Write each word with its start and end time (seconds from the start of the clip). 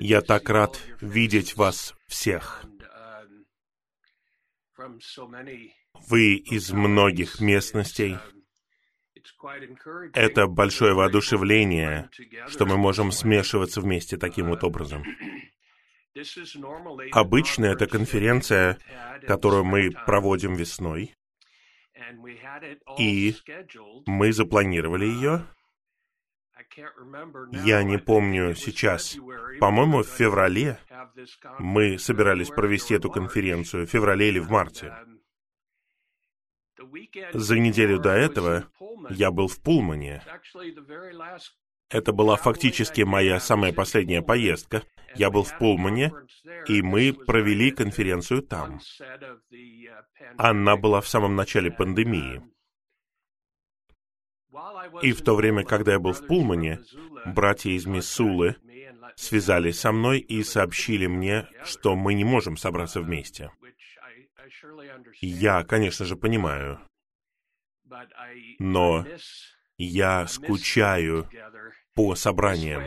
Я 0.00 0.20
так 0.20 0.48
рад 0.48 0.80
видеть 1.00 1.56
вас 1.56 1.94
всех. 2.06 2.64
Вы 6.08 6.34
из 6.34 6.72
многих 6.72 7.40
местностей. 7.40 8.16
Это 10.12 10.46
большое 10.46 10.94
воодушевление, 10.94 12.10
что 12.48 12.66
мы 12.66 12.76
можем 12.76 13.12
смешиваться 13.12 13.80
вместе 13.80 14.16
таким 14.16 14.48
вот 14.48 14.64
образом. 14.64 15.04
Обычно 17.12 17.66
это 17.66 17.86
конференция, 17.86 18.78
которую 19.26 19.64
мы 19.64 19.90
проводим 20.06 20.54
весной, 20.54 21.14
и 22.98 23.34
мы 24.06 24.32
запланировали 24.32 25.06
ее. 25.06 25.46
Я 27.64 27.82
не 27.82 27.98
помню 27.98 28.54
сейчас. 28.54 29.16
По-моему, 29.60 30.02
в 30.02 30.08
феврале 30.08 30.78
мы 31.58 31.98
собирались 31.98 32.48
провести 32.48 32.94
эту 32.94 33.10
конференцию, 33.10 33.86
в 33.86 33.90
феврале 33.90 34.28
или 34.28 34.38
в 34.38 34.50
марте. 34.50 34.94
За 37.32 37.58
неделю 37.58 37.98
до 37.98 38.10
этого 38.10 38.66
я 39.10 39.30
был 39.30 39.48
в 39.48 39.60
Пулмане. 39.60 40.22
Это 41.90 42.12
была 42.12 42.36
фактически 42.36 43.02
моя 43.02 43.38
самая 43.40 43.72
последняя 43.72 44.22
поездка. 44.22 44.82
Я 45.14 45.30
был 45.30 45.44
в 45.44 45.56
Пулмане, 45.58 46.12
и 46.66 46.82
мы 46.82 47.12
провели 47.12 47.70
конференцию 47.70 48.42
там. 48.42 48.80
Она 50.36 50.76
была 50.76 51.00
в 51.00 51.08
самом 51.08 51.36
начале 51.36 51.70
пандемии. 51.70 52.42
И 55.02 55.12
в 55.12 55.22
то 55.22 55.34
время, 55.34 55.64
когда 55.64 55.92
я 55.92 55.98
был 55.98 56.12
в 56.12 56.26
Пулмане, 56.26 56.80
братья 57.26 57.70
из 57.70 57.86
Миссулы 57.86 58.56
связались 59.16 59.80
со 59.80 59.92
мной 59.92 60.18
и 60.20 60.42
сообщили 60.42 61.06
мне, 61.06 61.48
что 61.64 61.94
мы 61.96 62.14
не 62.14 62.24
можем 62.24 62.56
собраться 62.56 63.00
вместе. 63.00 63.50
Я, 65.20 65.64
конечно 65.64 66.04
же, 66.04 66.16
понимаю, 66.16 66.80
но 68.58 69.06
я 69.76 70.26
скучаю 70.26 71.28
по 71.94 72.14
собраниям. 72.14 72.82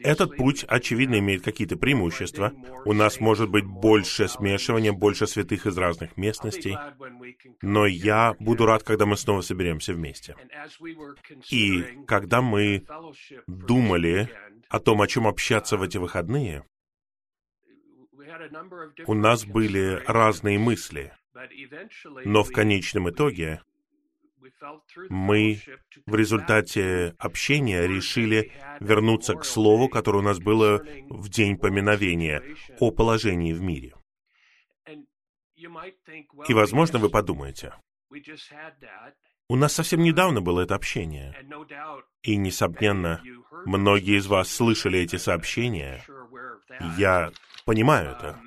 Этот 0.00 0.36
путь, 0.36 0.64
очевидно, 0.68 1.18
имеет 1.18 1.42
какие-то 1.42 1.76
преимущества. 1.76 2.52
У 2.84 2.92
нас 2.92 3.20
может 3.20 3.48
быть 3.48 3.64
больше 3.64 4.28
смешивания, 4.28 4.92
больше 4.92 5.26
святых 5.26 5.66
из 5.66 5.78
разных 5.78 6.16
местностей. 6.16 6.76
Но 7.62 7.86
я 7.86 8.34
буду 8.38 8.66
рад, 8.66 8.82
когда 8.82 9.06
мы 9.06 9.16
снова 9.16 9.40
соберемся 9.40 9.94
вместе. 9.94 10.36
И 11.50 11.82
когда 12.06 12.42
мы 12.42 12.84
думали 13.46 14.28
о 14.68 14.80
том, 14.80 15.00
о 15.00 15.06
чем 15.06 15.26
общаться 15.26 15.76
в 15.76 15.82
эти 15.82 15.98
выходные, 15.98 16.64
у 19.06 19.14
нас 19.14 19.44
были 19.44 20.02
разные 20.06 20.58
мысли. 20.58 21.12
Но 22.24 22.42
в 22.42 22.50
конечном 22.50 23.10
итоге 23.10 23.62
мы 25.08 25.60
в 26.06 26.14
результате 26.14 27.14
общения 27.18 27.86
решили 27.86 28.52
вернуться 28.80 29.34
к 29.34 29.44
слову, 29.44 29.88
которое 29.88 30.18
у 30.18 30.22
нас 30.22 30.38
было 30.38 30.82
в 31.08 31.28
день 31.28 31.56
поминовения, 31.56 32.42
о 32.78 32.90
положении 32.90 33.52
в 33.52 33.60
мире. 33.60 33.94
И, 35.54 36.54
возможно, 36.54 36.98
вы 36.98 37.10
подумаете, 37.10 37.74
у 39.48 39.56
нас 39.56 39.72
совсем 39.72 40.00
недавно 40.00 40.40
было 40.40 40.60
это 40.60 40.74
общение. 40.74 41.34
И, 42.22 42.36
несомненно, 42.36 43.22
многие 43.64 44.18
из 44.18 44.26
вас 44.26 44.50
слышали 44.50 45.00
эти 45.00 45.16
сообщения. 45.16 46.04
Я 46.96 47.32
понимаю 47.64 48.12
это. 48.12 48.40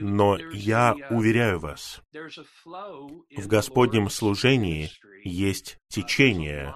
Но 0.00 0.38
я 0.52 0.94
уверяю 1.10 1.58
вас, 1.58 2.02
в 2.12 3.46
Господнем 3.46 4.08
служении 4.08 4.90
есть 5.24 5.78
течение, 5.88 6.74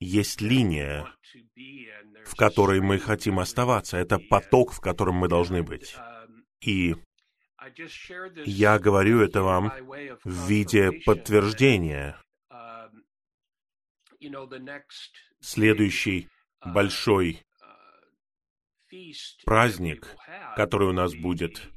есть 0.00 0.40
линия, 0.40 1.06
в 2.24 2.34
которой 2.36 2.80
мы 2.80 2.98
хотим 2.98 3.38
оставаться. 3.38 3.96
Это 3.96 4.18
поток, 4.18 4.72
в 4.72 4.80
котором 4.80 5.16
мы 5.16 5.28
должны 5.28 5.62
быть. 5.62 5.96
И 6.60 6.94
я 8.44 8.78
говорю 8.78 9.20
это 9.20 9.42
вам 9.42 9.72
в 10.24 10.48
виде 10.48 10.92
подтверждения. 11.04 12.20
Следующий 15.40 16.28
большой 16.64 17.42
праздник, 19.44 20.16
который 20.56 20.88
у 20.88 20.92
нас 20.92 21.14
будет, 21.14 21.68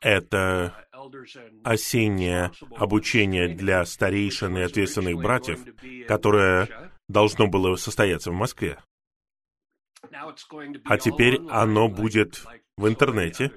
это 0.00 0.86
осеннее 1.64 2.52
обучение 2.76 3.48
для 3.48 3.84
старейшин 3.84 4.56
и 4.58 4.62
ответственных 4.62 5.16
братьев, 5.16 5.60
которое 6.06 6.92
должно 7.08 7.46
было 7.46 7.76
состояться 7.76 8.30
в 8.30 8.34
Москве. 8.34 8.78
А 10.84 10.98
теперь 10.98 11.40
оно 11.48 11.88
будет 11.88 12.44
в 12.76 12.86
интернете, 12.88 13.52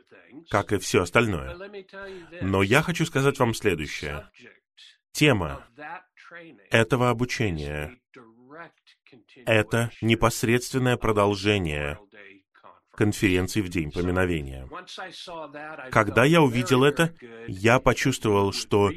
как 0.49 0.73
и 0.73 0.77
все 0.77 1.03
остальное. 1.03 1.57
Но 2.41 2.63
я 2.63 2.81
хочу 2.81 3.05
сказать 3.05 3.39
вам 3.39 3.53
следующее. 3.53 4.29
Тема 5.11 5.67
этого 6.69 7.09
обучения— 7.09 7.97
это 9.45 9.91
непосредственное 10.01 10.97
продолжение 10.97 11.99
конференции 12.99 13.61
в 13.61 13.69
День 13.69 13.91
поминовения. 13.91 14.67
Когда 15.89 16.25
я 16.25 16.41
увидел 16.41 16.83
это, 16.83 17.13
я 17.47 17.79
почувствовал, 17.79 18.51
что 18.51 18.91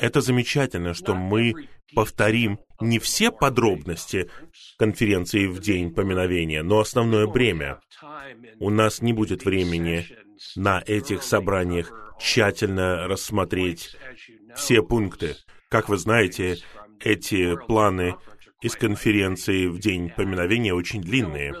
это 0.00 0.22
замечательно, 0.22 0.94
что 0.94 1.14
мы 1.14 1.68
повторим 1.94 2.58
не 2.80 2.98
все 2.98 3.30
подробности 3.30 4.30
конференции 4.78 5.46
в 5.46 5.60
День 5.60 5.92
поминовения, 5.92 6.62
но 6.62 6.80
основное 6.80 7.26
бремя. 7.26 7.80
У 8.58 8.70
нас 8.70 9.02
не 9.02 9.12
будет 9.12 9.44
времени 9.44 10.06
на 10.56 10.82
этих 10.86 11.22
собраниях 11.22 11.92
тщательно 12.18 13.06
рассмотреть 13.06 13.94
все 14.56 14.82
пункты. 14.82 15.36
Как 15.68 15.90
вы 15.90 15.98
знаете, 15.98 16.56
эти 17.00 17.54
планы 17.66 18.14
из 18.62 18.76
конференции 18.76 19.66
в 19.66 19.78
день 19.78 20.10
поминовения 20.10 20.72
очень 20.72 21.02
длинные. 21.02 21.54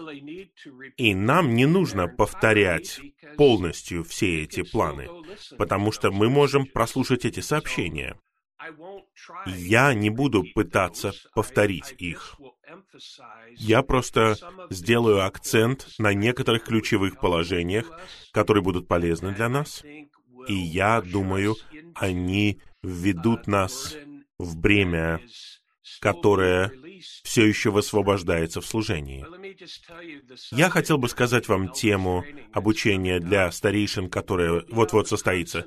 И 0.96 1.14
нам 1.14 1.54
не 1.54 1.66
нужно 1.66 2.08
повторять 2.08 3.00
полностью 3.36 4.04
все 4.04 4.42
эти 4.42 4.62
планы, 4.62 5.08
потому 5.58 5.92
что 5.92 6.10
мы 6.10 6.30
можем 6.30 6.66
прослушать 6.66 7.24
эти 7.24 7.40
сообщения. 7.40 8.16
Я 9.46 9.92
не 9.94 10.10
буду 10.10 10.44
пытаться 10.54 11.12
повторить 11.34 11.94
их. 11.98 12.36
Я 13.56 13.82
просто 13.82 14.36
сделаю 14.70 15.24
акцент 15.24 15.88
на 15.98 16.14
некоторых 16.14 16.64
ключевых 16.64 17.18
положениях, 17.18 17.90
которые 18.32 18.62
будут 18.62 18.88
полезны 18.88 19.34
для 19.34 19.48
нас, 19.48 19.82
и 20.46 20.54
я 20.54 21.00
думаю, 21.02 21.56
они 21.94 22.60
введут 22.82 23.46
нас 23.46 23.96
в 24.38 24.56
бремя, 24.56 25.20
которое 26.00 26.72
все 27.24 27.46
еще 27.46 27.70
высвобождается 27.70 28.60
в 28.60 28.66
служении. 28.66 29.24
Я 30.54 30.70
хотел 30.70 30.98
бы 30.98 31.08
сказать 31.08 31.48
вам 31.48 31.72
тему 31.72 32.24
обучения 32.52 33.20
для 33.20 33.50
старейшин, 33.50 34.08
которое 34.08 34.64
вот-вот 34.70 35.08
состоится. 35.08 35.66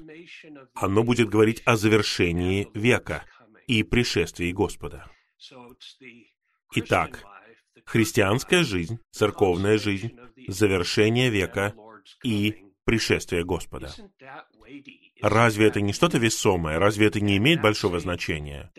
Оно 0.74 1.04
будет 1.04 1.30
говорить 1.30 1.62
о 1.66 1.76
завершении 1.76 2.70
века 2.74 3.26
и 3.68 3.84
пришествии 3.84 4.52
Господа. 4.52 5.10
Итак, 6.76 7.24
христианская 7.86 8.64
жизнь, 8.64 9.00
церковная 9.12 9.78
жизнь, 9.78 10.18
завершение 10.48 11.30
века 11.30 11.74
и 12.24 12.66
пришествие 12.86 13.44
Господа. 13.44 13.92
Разве 15.22 15.68
это 15.68 15.82
не 15.82 15.94
что-то 15.94 16.18
весомое? 16.18 16.78
Разве 16.80 17.08
это 17.08 17.20
не 17.20 17.38
имеет 17.38 17.62
большого 17.62 18.00
значения? 18.00 18.72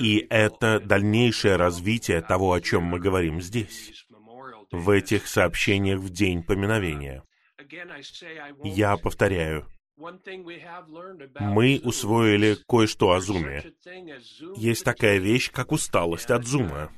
И 0.00 0.26
это 0.30 0.80
дальнейшее 0.80 1.56
развитие 1.56 2.20
того, 2.20 2.52
о 2.52 2.60
чем 2.60 2.82
мы 2.82 2.98
говорим 2.98 3.40
здесь, 3.40 4.06
в 4.70 4.90
этих 4.90 5.26
сообщениях 5.26 6.00
в 6.00 6.10
день 6.10 6.42
поминовения. 6.42 7.22
Я 8.64 8.96
повторяю, 8.96 9.66
мы 11.40 11.80
усвоили 11.82 12.56
кое-что 12.68 13.12
о 13.12 13.20
зуме. 13.20 13.64
Есть 14.56 14.84
такая 14.84 15.18
вещь, 15.18 15.50
как 15.50 15.72
усталость 15.72 16.30
от 16.30 16.46
зума. 16.46 16.92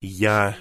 Я 0.00 0.56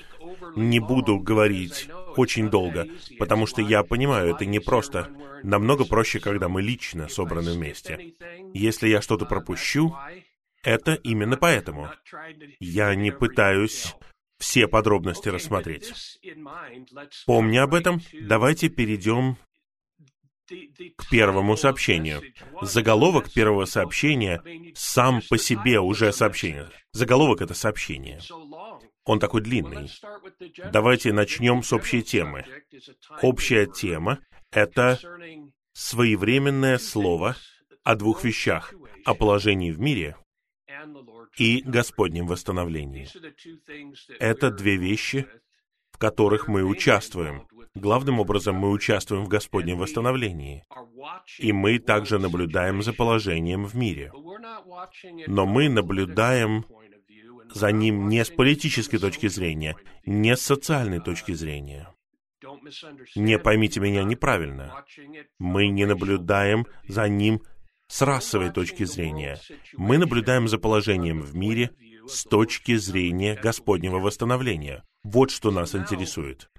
не 0.56 0.80
буду 0.80 1.20
говорить 1.20 1.90
очень 2.16 2.50
долго, 2.50 2.88
потому 3.20 3.46
что 3.46 3.62
я 3.62 3.84
понимаю, 3.84 4.36
это 4.36 4.46
не 4.46 4.60
просто. 4.60 5.10
Намного 5.44 5.86
проще, 5.86 6.20
когда 6.20 6.50
мы 6.50 6.62
лично 6.62 7.08
собраны 7.08 7.54
вместе. 7.54 8.14
Если 8.54 8.90
я 8.90 9.02
что-то 9.02 9.26
пропущу, 9.26 9.96
Это 10.64 10.96
именно 10.96 11.38
поэтому. 11.38 11.90
Я 12.60 12.94
не 12.96 13.12
пытаюсь 13.12 13.96
все 14.38 14.68
подробности 14.68 15.30
рассмотреть. 15.30 16.20
Помня 17.26 17.64
об 17.64 17.74
этом, 17.74 18.02
давайте 18.22 18.68
перейдем 18.68 19.38
к 20.98 21.10
первому 21.10 21.56
сообщению. 21.58 22.22
Заголовок 22.62 23.32
первого 23.32 23.64
сообщения 23.66 24.42
сам 24.76 25.22
по 25.30 25.38
себе 25.38 25.80
уже 25.80 26.12
сообщение. 26.12 26.70
Заголовок— 26.92 27.42
это 27.44 27.54
сообщение. 27.54 28.20
Он 29.08 29.20
такой 29.20 29.42
длинный. 29.42 29.90
Давайте 30.72 31.14
начнем 31.14 31.64
с 31.64 31.72
общей 31.72 32.04
темы. 32.04 32.46
Общая 33.22 33.66
тема— 33.66 34.20
это 34.52 35.00
своевременное 35.72 36.78
слово 36.78 37.38
о 37.84 37.96
двух 37.96 38.26
вещах— 38.26 38.74
о 39.06 39.16
положении 39.16 39.72
в 39.72 39.80
мире 39.80 40.18
и 41.38 41.62
Господнем 41.62 42.28
восстановлении. 42.28 43.08
Это 44.20 44.52
две 44.52 44.76
вещи, 44.76 45.26
в 45.92 45.98
которых 45.98 46.50
мы 46.50 46.64
участвуем. 46.64 47.48
Главным 47.76 48.20
образом 48.20 48.56
мы 48.56 48.72
участвуем 48.72 49.24
в 49.24 49.30
Господнем 49.30 49.78
восстановлении. 49.78 50.66
И 51.40 51.54
мы 51.54 51.80
также 51.80 52.20
наблюдаем 52.20 52.82
за 52.82 52.92
положением 52.92 53.66
в 53.66 53.76
мире. 53.76 54.12
Но 55.28 55.46
мы 55.46 55.70
наблюдаем 55.70 56.66
за 57.54 57.72
ним 57.72 58.10
не 58.10 58.24
с 58.24 58.30
политической 58.30 58.98
точки 58.98 59.28
зрения, 59.28 59.76
не 60.06 60.36
с 60.36 60.42
социальной 60.42 61.00
точки 61.00 61.34
зрения. 61.34 61.90
Не 63.16 63.40
поймите 63.40 63.80
меня 63.80 64.04
неправильно. 64.04 64.86
Мы 65.40 65.68
не 65.68 65.86
наблюдаем 65.86 66.68
за 66.88 67.08
ним 67.10 67.42
с 67.88 68.02
расовой 68.02 68.52
точки 68.52 68.84
зрения. 68.84 69.40
Мы 69.74 69.98
наблюдаем 69.98 70.48
за 70.48 70.58
положением 70.58 71.22
в 71.22 71.36
мире 71.36 71.72
с 72.08 72.24
точки 72.24 72.76
зрения 72.76 73.36
Господнего 73.36 74.00
восстановления. 74.00 74.84
Вот 75.04 75.32
что 75.32 75.52
нас 75.52 75.74
интересует. 75.74 76.50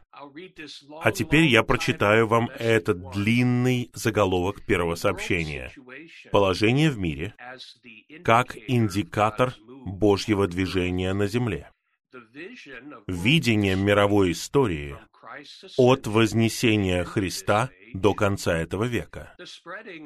А 1.03 1.13
теперь 1.13 1.45
я 1.45 1.63
прочитаю 1.63 2.27
вам 2.27 2.51
этот 2.59 3.11
длинный 3.13 3.91
заголовок 3.95 4.65
первого 4.65 4.95
сообщения. 4.95 5.73
Положение 6.31 6.91
в 6.91 6.99
мире 6.99 7.35
как 8.25 8.57
индикатор 8.57 9.55
Божьего 9.85 10.47
движения 10.47 11.13
на 11.13 11.27
земле. 11.27 11.71
Видение 13.07 13.77
мировой 13.77 14.33
истории 14.33 14.97
от 15.77 16.07
вознесения 16.07 17.05
Христа 17.05 17.71
до 17.95 18.15
конца 18.15 18.57
этого 18.57 18.85
века. 18.85 19.35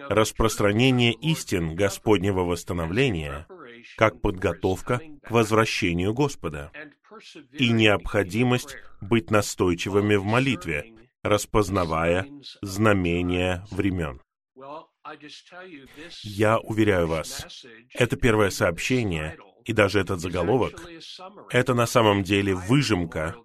Распространение 0.09 1.13
истин 1.13 1.75
Господнего 1.75 2.41
восстановления 2.41 3.47
как 3.97 4.21
подготовка 4.21 5.01
к 5.23 5.31
возвращению 5.31 6.15
Господа 6.15 6.71
и 7.53 7.71
необходимость 7.71 8.77
быть 9.01 9.31
настойчивыми 9.31 10.17
в 10.17 10.25
молитве, 10.25 10.95
распознавая 11.23 12.27
знамения 12.63 13.65
времен. 13.71 14.21
Я 16.23 16.59
уверяю 16.59 17.09
вас, 17.09 17.65
это 17.95 18.17
первое 18.17 18.51
сообщение 18.51 19.37
и 19.65 19.73
даже 19.73 20.01
этот 20.01 20.21
заголовок— 20.21 20.83
это 21.51 21.75
на 21.75 21.87
самом 21.87 22.23
деле 22.23 22.55
выжимка 22.55 23.37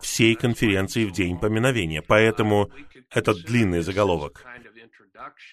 всей 0.00 0.34
конференции 0.34 1.04
в 1.04 1.12
День 1.12 1.38
поминовения. 1.38 2.02
Поэтому 2.02 2.70
этот 3.10 3.44
длинный 3.44 3.82
заголовок. 3.82 4.44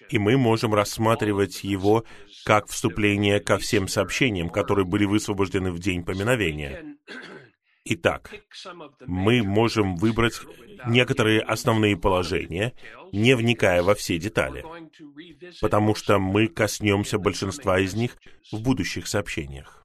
И 0.08 0.18
мы 0.18 0.36
можем 0.36 0.74
рассматривать 0.74 1.62
его 1.62 2.04
как 2.44 2.66
вступление 2.66 3.40
ко 3.40 3.58
всем 3.58 3.88
сообщениям, 3.88 4.50
которые 4.50 4.84
были 4.84 5.04
высвобождены 5.04 5.70
в 5.70 5.78
День 5.78 6.04
поминовения. 6.04 6.96
Итак, 7.84 8.30
мы 9.06 9.42
можем 9.42 9.96
выбрать 9.96 10.40
некоторые 10.86 11.40
основные 11.40 11.96
положения, 11.96 12.74
не 13.12 13.34
вникая 13.34 13.82
во 13.82 13.94
все 13.94 14.18
детали, 14.18 14.64
потому 15.60 15.94
что 15.94 16.18
мы 16.18 16.48
коснемся 16.48 17.18
большинства 17.18 17.80
из 17.80 17.94
них 17.94 18.16
в 18.52 18.60
будущих 18.60 19.06
сообщениях. 19.06 19.82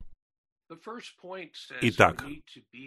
Итак, 1.81 2.25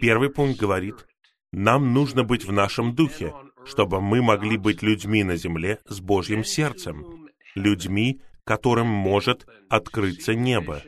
первый 0.01 0.29
пункт 0.29 0.59
говорит, 0.59 1.07
нам 1.51 1.93
нужно 1.93 2.23
быть 2.23 2.45
в 2.45 2.51
нашем 2.51 2.95
духе, 2.95 3.33
чтобы 3.65 4.01
мы 4.01 4.21
могли 4.21 4.57
быть 4.57 4.81
людьми 4.81 5.23
на 5.23 5.35
земле 5.35 5.79
с 5.85 5.99
Божьим 5.99 6.43
сердцем, 6.43 7.29
людьми, 7.55 8.21
которым 8.43 8.87
может 8.87 9.47
открыться 9.69 10.33
небо, 10.33 10.81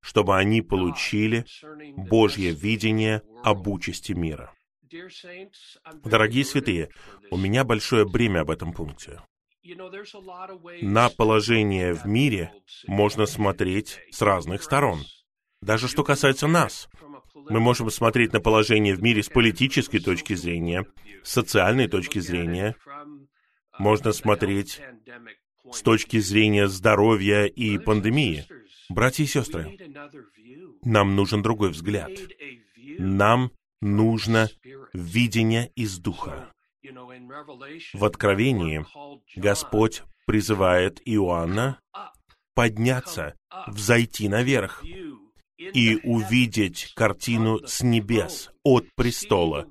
чтобы 0.00 0.36
они 0.36 0.62
получили 0.62 1.44
Божье 1.96 2.52
видение 2.52 3.22
об 3.42 3.66
участи 3.68 4.12
мира. 4.12 4.52
Дорогие 6.04 6.44
святые, 6.44 6.88
у 7.30 7.36
меня 7.36 7.64
большое 7.64 8.08
бремя 8.08 8.40
об 8.40 8.50
этом 8.50 8.72
пункте. 8.72 9.20
На 10.80 11.10
положение 11.10 11.92
в 11.92 12.06
мире 12.06 12.52
можно 12.86 13.26
смотреть 13.26 14.00
с 14.10 14.22
разных 14.22 14.62
сторон. 14.62 15.00
Даже 15.60 15.88
что 15.88 16.04
касается 16.04 16.46
нас, 16.46 16.88
мы 17.48 17.60
можем 17.60 17.90
смотреть 17.90 18.32
на 18.32 18.40
положение 18.40 18.94
в 18.94 19.02
мире 19.02 19.22
с 19.22 19.28
политической 19.28 19.98
точки 19.98 20.34
зрения, 20.34 20.86
с 21.22 21.32
социальной 21.32 21.88
точки 21.88 22.18
зрения. 22.18 22.76
Можно 23.78 24.12
смотреть 24.12 24.80
с 25.70 25.82
точки 25.82 26.18
зрения 26.18 26.68
здоровья 26.68 27.44
и 27.44 27.78
пандемии. 27.78 28.44
Братья 28.88 29.24
и 29.24 29.26
сестры, 29.26 29.76
нам 30.82 31.16
нужен 31.16 31.42
другой 31.42 31.70
взгляд. 31.70 32.10
Нам 32.98 33.52
нужно 33.80 34.48
видение 34.92 35.70
из 35.74 35.98
Духа. 35.98 36.52
В 37.92 38.04
Откровении 38.04 38.84
Господь 39.36 40.02
призывает 40.26 41.00
Иоанна 41.04 41.80
подняться, 42.54 43.36
взойти 43.68 44.28
наверх, 44.28 44.82
и 45.58 45.98
увидеть 46.04 46.92
картину 46.94 47.66
с 47.66 47.82
небес, 47.82 48.50
от 48.62 48.86
престола, 48.94 49.66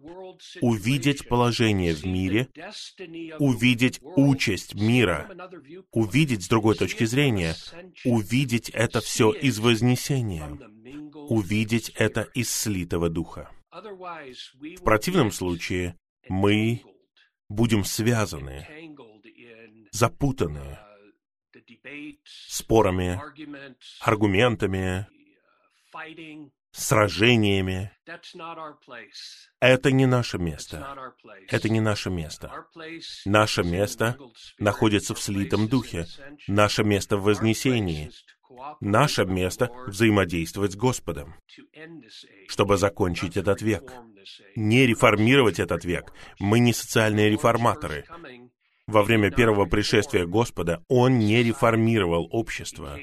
увидеть 0.61 1.27
положение 1.27 1.93
в 1.93 2.05
мире, 2.05 2.49
увидеть 3.39 3.99
участь 4.01 4.75
мира, 4.75 5.29
увидеть 5.91 6.43
с 6.43 6.47
другой 6.47 6.75
точки 6.75 7.05
зрения, 7.05 7.55
увидеть 8.03 8.69
это 8.69 8.99
все 9.01 9.31
из 9.31 9.59
Вознесения, 9.59 10.47
увидеть 11.13 11.89
это 11.95 12.21
из 12.33 12.51
слитого 12.53 13.09
Духа. 13.09 13.49
В 13.71 14.83
противном 14.83 15.31
случае 15.31 15.97
мы 16.27 16.81
будем 17.47 17.85
связаны, 17.85 18.67
запутаны 19.91 20.77
спорами, 22.23 23.21
аргументами, 24.01 25.07
сражениями. 26.71 27.91
Это 29.59 29.91
не 29.91 30.05
наше 30.05 30.37
место. 30.37 31.13
Это 31.49 31.69
не 31.69 31.79
наше 31.79 32.09
место. 32.09 32.51
Наше 33.25 33.63
место 33.63 34.17
находится 34.59 35.13
в 35.15 35.19
слитом 35.19 35.67
духе. 35.67 36.05
Наше 36.47 36.83
место 36.83 37.17
в 37.17 37.23
вознесении. 37.23 38.11
Наше 38.79 39.25
место 39.25 39.69
взаимодействовать 39.87 40.73
с 40.73 40.75
Господом, 40.75 41.35
чтобы 42.47 42.77
закончить 42.77 43.37
этот 43.37 43.61
век. 43.61 43.91
Не 44.55 44.85
реформировать 44.85 45.59
этот 45.59 45.83
век. 45.85 46.13
Мы 46.39 46.59
не 46.59 46.73
социальные 46.73 47.29
реформаторы. 47.29 48.05
Во 48.87 49.03
время 49.03 49.31
первого 49.31 49.65
пришествия 49.65 50.25
Господа 50.25 50.81
Он 50.87 51.19
не 51.19 51.43
реформировал 51.43 52.27
общество. 52.31 52.97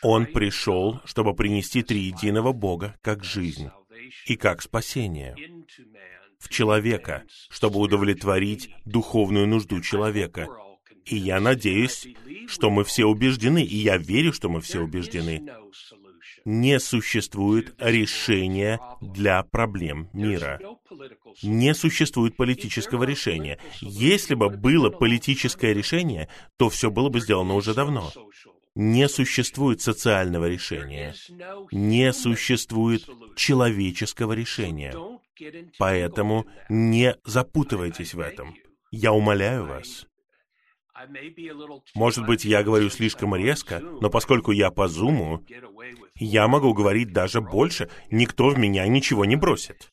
Он 0.00 0.26
пришел, 0.26 1.00
чтобы 1.04 1.34
принести 1.34 1.82
триединого 1.82 2.52
Бога 2.52 2.96
как 3.02 3.24
жизнь 3.24 3.70
и 4.26 4.36
как 4.36 4.62
спасение 4.62 5.36
в 6.38 6.48
человека, 6.48 7.24
чтобы 7.50 7.80
удовлетворить 7.80 8.70
духовную 8.84 9.46
нужду 9.46 9.80
человека. 9.80 10.48
И 11.04 11.16
я 11.16 11.40
надеюсь, 11.40 12.06
что 12.46 12.70
мы 12.70 12.84
все 12.84 13.04
убеждены, 13.06 13.62
и 13.64 13.76
я 13.76 13.96
верю, 13.96 14.32
что 14.32 14.48
мы 14.48 14.60
все 14.60 14.80
убеждены. 14.80 15.48
Не 16.44 16.80
существует 16.80 17.74
решения 17.78 18.80
для 19.00 19.42
проблем 19.42 20.08
мира. 20.12 20.60
Не 21.42 21.74
существует 21.74 22.36
политического 22.36 23.04
решения. 23.04 23.58
Если 23.80 24.34
бы 24.34 24.48
было 24.50 24.90
политическое 24.90 25.72
решение, 25.72 26.28
то 26.56 26.68
все 26.68 26.90
было 26.90 27.08
бы 27.08 27.20
сделано 27.20 27.54
уже 27.54 27.74
давно 27.74 28.10
не 28.74 29.08
существует 29.08 29.80
социального 29.80 30.46
решения, 30.46 31.14
не 31.70 32.12
существует 32.12 33.08
человеческого 33.36 34.32
решения. 34.32 34.94
Поэтому 35.78 36.46
не 36.68 37.16
запутывайтесь 37.24 38.14
в 38.14 38.20
этом. 38.20 38.54
Я 38.90 39.12
умоляю 39.12 39.66
вас. 39.66 40.06
Может 41.94 42.26
быть, 42.26 42.44
я 42.44 42.62
говорю 42.62 42.90
слишком 42.90 43.34
резко, 43.34 43.80
но 43.80 44.10
поскольку 44.10 44.52
я 44.52 44.70
по 44.70 44.88
зуму, 44.88 45.44
я 46.16 46.48
могу 46.48 46.72
говорить 46.74 47.12
даже 47.12 47.40
больше. 47.40 47.88
Никто 48.10 48.48
в 48.48 48.58
меня 48.58 48.86
ничего 48.86 49.24
не 49.24 49.36
бросит. 49.36 49.90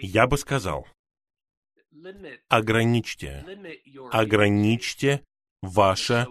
Я 0.00 0.26
бы 0.26 0.38
сказал, 0.38 0.86
ограничьте, 2.48 3.44
ограничьте 4.10 5.22
ваше 5.62 6.26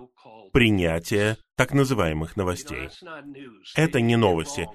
принятие 0.52 1.38
так 1.56 1.74
называемых 1.74 2.38
новостей. 2.38 2.90
Это 3.76 4.02
не 4.02 4.16
новости. 4.16 4.70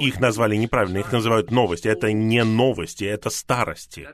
Их 0.00 0.20
назвали 0.20 0.56
неправильно, 0.56 0.98
их 0.98 1.12
называют 1.12 1.50
новости. 1.50 1.88
Это 1.88 2.12
не 2.12 2.42
новости, 2.44 3.04
это 3.04 3.30
старости. 3.30 4.08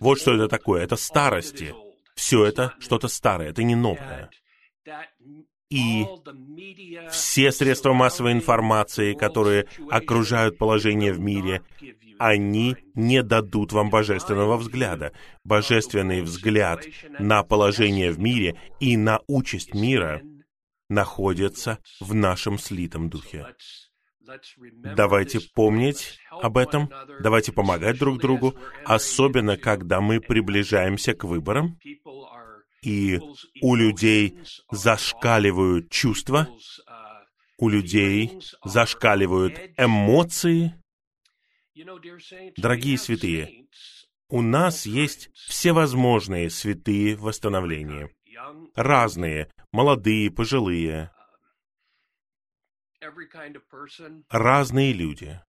Вот 0.00 0.20
что 0.20 0.34
это 0.34 0.48
такое, 0.48 0.82
это 0.82 0.96
старости. 0.96 1.74
Все 2.14 2.44
это 2.44 2.74
что-то 2.78 3.08
старое, 3.08 3.50
это 3.50 3.62
не 3.62 3.74
новое. 3.74 4.30
И 5.70 6.06
все 7.10 7.50
средства 7.50 7.92
массовой 7.92 8.32
информации, 8.32 9.14
которые 9.14 9.66
окружают 9.90 10.58
положение 10.58 11.12
в 11.12 11.20
мире, 11.20 11.62
они 12.18 12.76
не 12.94 13.22
дадут 13.22 13.72
вам 13.72 13.90
божественного 13.90 14.56
взгляда. 14.56 15.12
Божественный 15.42 16.22
взгляд 16.22 16.84
на 17.18 17.42
положение 17.42 18.12
в 18.12 18.20
мире 18.20 18.60
и 18.78 18.96
на 18.96 19.20
участь 19.26 19.74
мира 19.74 20.22
находится 20.88 21.78
в 22.00 22.14
нашем 22.14 22.58
слитом 22.58 23.10
духе. 23.10 23.46
Давайте 24.96 25.40
помнить 25.54 26.18
об 26.30 26.56
этом, 26.56 26.90
давайте 27.20 27.52
помогать 27.52 27.98
друг 27.98 28.20
другу, 28.20 28.54
особенно 28.84 29.56
когда 29.56 30.00
мы 30.00 30.20
приближаемся 30.20 31.14
к 31.14 31.24
выборам, 31.24 31.78
и 32.82 33.18
у 33.60 33.74
людей 33.74 34.38
зашкаливают 34.70 35.90
чувства, 35.90 36.48
у 37.58 37.68
людей 37.68 38.38
зашкаливают 38.64 39.58
эмоции. 39.76 40.74
Дорогие 42.56 42.98
святые, 42.98 43.66
у 44.28 44.42
нас 44.42 44.86
есть 44.86 45.30
всевозможные 45.34 46.50
святые 46.50 47.16
восстановления. 47.16 48.10
Разные, 48.74 49.50
молодые, 49.72 50.30
пожилые, 50.30 51.10
разные 54.30 54.92
люди. 54.92 55.40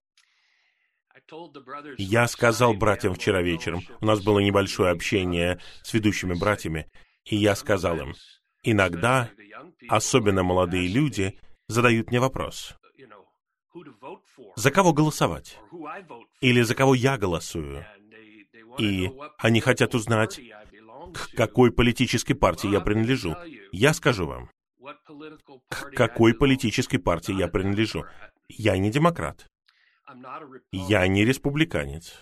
Я 1.98 2.28
сказал 2.28 2.74
братьям 2.74 3.16
вчера 3.16 3.42
вечером, 3.42 3.82
у 4.02 4.06
нас 4.06 4.24
было 4.24 4.40
небольшое 4.40 4.92
общение 4.92 5.60
с 5.84 5.94
ведущими 5.94 6.34
братьями, 6.34 6.90
и 7.24 7.36
я 7.36 7.56
сказал 7.56 7.98
им, 8.00 8.14
иногда, 8.64 9.32
особенно 9.90 10.44
молодые 10.44 10.88
люди, 10.88 11.40
задают 11.68 12.10
мне 12.10 12.20
вопрос, 12.20 12.76
за 14.56 14.72
кого 14.72 14.94
голосовать? 14.94 15.58
Или 16.42 16.62
за 16.62 16.76
кого 16.76 16.94
я 16.94 17.18
голосую? 17.18 17.86
И 18.78 19.12
они 19.38 19.62
хотят 19.62 19.96
узнать, 19.96 20.40
к 21.14 21.36
какой 21.36 21.72
политической 21.72 22.34
партии 22.34 22.70
я 22.70 22.82
принадлежу. 22.82 23.36
Я 23.72 23.94
скажу 23.94 24.28
вам, 24.28 24.50
к 25.70 25.92
какой 25.92 26.34
политической 26.34 26.98
партии 26.98 27.34
я 27.34 27.48
принадлежу. 27.48 28.06
Я 28.48 28.78
не 28.78 28.92
демократ. 28.92 29.50
Я 30.72 31.08
не 31.08 31.26
республиканец. 31.26 32.14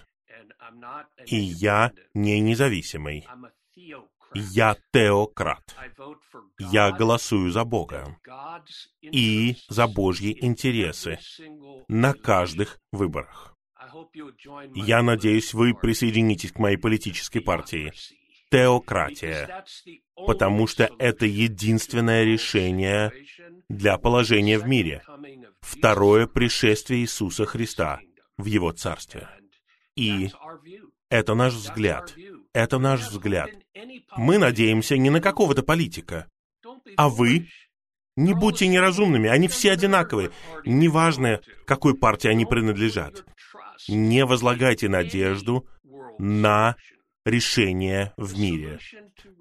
И 1.26 1.36
я 1.36 1.92
не 2.14 2.40
независимый. 2.40 3.28
Я 4.34 4.78
теократ. 4.92 5.76
Я 6.60 6.92
голосую 6.92 7.52
за 7.52 7.66
Бога 7.66 8.18
и 9.02 9.56
за 9.70 9.88
Божьи 9.88 10.36
интересы 10.42 11.20
на 11.88 12.14
каждых 12.14 12.80
выборах. 12.92 13.56
Я 14.74 15.04
надеюсь, 15.04 15.54
вы 15.54 15.74
присоединитесь 15.74 16.52
к 16.52 16.60
моей 16.60 16.78
политической 16.78 17.42
партии 17.42 17.92
теократия, 18.54 19.66
потому 20.16 20.68
что 20.68 20.88
это 21.00 21.26
единственное 21.26 22.24
решение 22.24 23.12
для 23.68 23.98
положения 23.98 24.60
в 24.60 24.68
мире. 24.68 25.02
Второе 25.62 26.28
пришествие 26.28 27.02
Иисуса 27.02 27.46
Христа 27.46 28.00
в 28.38 28.46
Его 28.46 28.72
Царстве. 28.72 29.28
И 29.96 30.30
это 31.10 31.34
наш 31.34 31.54
взгляд. 31.54 32.14
Это 32.54 32.78
наш 32.78 33.02
взгляд. 33.02 33.50
Мы 34.16 34.38
надеемся 34.38 34.98
не 34.98 35.10
на 35.10 35.20
какого-то 35.20 35.64
политика. 35.64 36.28
А 36.96 37.10
вы? 37.10 37.50
Не 38.16 38.36
будьте 38.36 38.68
неразумными, 38.68 39.28
они 39.28 39.48
все 39.48 39.72
одинаковые. 39.72 40.30
Неважно, 40.64 41.42
какой 41.66 41.98
партии 41.98 42.28
они 42.28 42.46
принадлежат. 42.46 43.26
Не 43.88 44.26
возлагайте 44.26 44.88
надежду 44.88 45.68
на 46.20 46.76
решение 47.26 48.14
в 48.18 48.40
мире, 48.40 48.80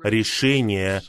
решение 0.03 1.03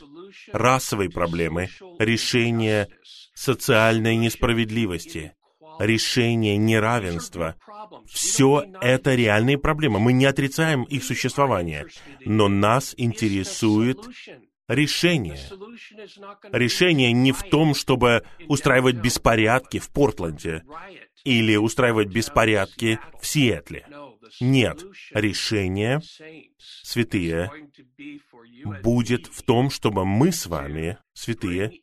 расовой 0.52 1.10
проблемы, 1.10 1.68
решение 1.98 2.88
социальной 3.34 4.16
несправедливости, 4.16 5.32
решение 5.78 6.56
неравенства. 6.56 7.56
Все 8.06 8.64
это 8.80 9.14
реальные 9.14 9.58
проблемы. 9.58 10.00
Мы 10.00 10.12
не 10.12 10.26
отрицаем 10.26 10.84
их 10.84 11.04
существование, 11.04 11.86
но 12.24 12.48
нас 12.48 12.94
интересует 12.96 13.98
решение. 14.68 15.38
Решение 16.52 17.12
не 17.12 17.32
в 17.32 17.42
том, 17.42 17.74
чтобы 17.74 18.24
устраивать 18.48 18.96
беспорядки 18.96 19.78
в 19.78 19.90
Портленде 19.90 20.62
или 21.24 21.56
устраивать 21.56 22.08
беспорядки 22.08 22.98
в 23.20 23.26
Сиэтле. 23.26 23.86
Нет, 24.40 24.84
решение, 25.12 26.00
святые, 26.58 27.50
будет 28.82 29.26
в 29.26 29.42
том, 29.42 29.70
чтобы 29.70 30.04
мы 30.04 30.32
с 30.32 30.46
вами, 30.46 30.98
святые, 31.12 31.80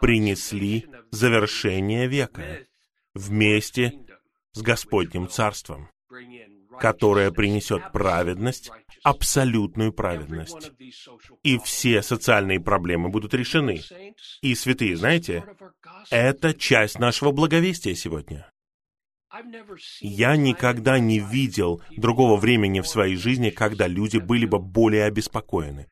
принесли 0.00 0.86
завершение 1.10 2.06
века 2.06 2.66
вместе 3.14 3.92
с 4.52 4.62
Господним 4.62 5.28
Царством, 5.28 5.90
которое 6.80 7.30
принесет 7.30 7.92
праведность, 7.92 8.70
абсолютную 9.02 9.92
праведность. 9.92 10.72
И 11.42 11.58
все 11.58 12.02
социальные 12.02 12.60
проблемы 12.60 13.08
будут 13.08 13.34
решены. 13.34 13.82
И 14.42 14.54
святые, 14.54 14.96
знаете, 14.96 15.44
это 16.10 16.54
часть 16.54 16.98
нашего 16.98 17.32
благовестия 17.32 17.94
сегодня. 17.94 18.50
Я 20.00 20.36
никогда 20.36 20.98
не 20.98 21.20
видел 21.20 21.82
другого 21.96 22.36
времени 22.36 22.80
в 22.80 22.88
своей 22.88 23.16
жизни, 23.16 23.50
когда 23.50 23.86
люди 23.86 24.18
были 24.18 24.46
бы 24.46 24.58
более 24.58 25.04
обеспокоены. 25.04 25.86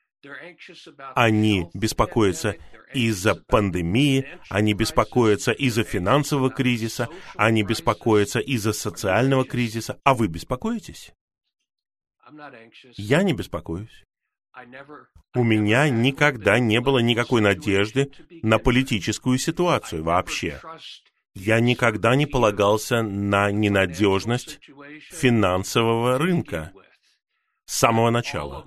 Они 1.15 1.69
беспокоятся 1.75 2.57
из-за 2.93 3.35
пандемии, 3.35 4.27
они 4.49 4.75
беспокоятся 4.75 5.53
из-за 5.53 5.85
финансового 5.85 6.51
кризиса, 6.51 7.09
они 7.37 7.63
беспокоятся 7.63 8.41
из-за 8.41 8.73
социального 8.73 9.45
кризиса. 9.45 10.01
А 10.05 10.15
вы 10.15 10.29
беспокоитесь? 10.29 11.13
Я 12.97 13.23
не 13.23 13.33
беспокоюсь. 13.35 14.05
У 15.35 15.45
меня 15.45 15.89
никогда 15.89 16.59
не 16.59 16.81
было 16.81 16.99
никакой 16.99 17.43
надежды 17.43 18.11
на 18.43 18.59
политическую 18.59 19.39
ситуацию 19.39 20.03
вообще. 20.03 20.61
Я 21.39 21.61
никогда 21.61 22.17
не 22.17 22.25
полагался 22.25 23.03
на 23.03 23.51
ненадежность 23.51 24.59
финансового 25.11 26.17
рынка 26.17 26.73
с 27.67 27.77
самого 27.77 28.09
начала 28.09 28.65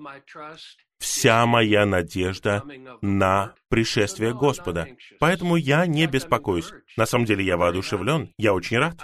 вся 0.99 1.45
моя 1.45 1.85
надежда 1.85 2.63
на 3.01 3.53
пришествие 3.69 4.33
Господа. 4.33 4.87
Поэтому 5.19 5.55
я 5.55 5.85
не 5.85 6.07
беспокоюсь. 6.07 6.71
На 6.97 7.05
самом 7.05 7.25
деле 7.25 7.43
я 7.43 7.57
воодушевлен, 7.57 8.33
я 8.37 8.53
очень 8.53 8.77
рад. 8.77 8.95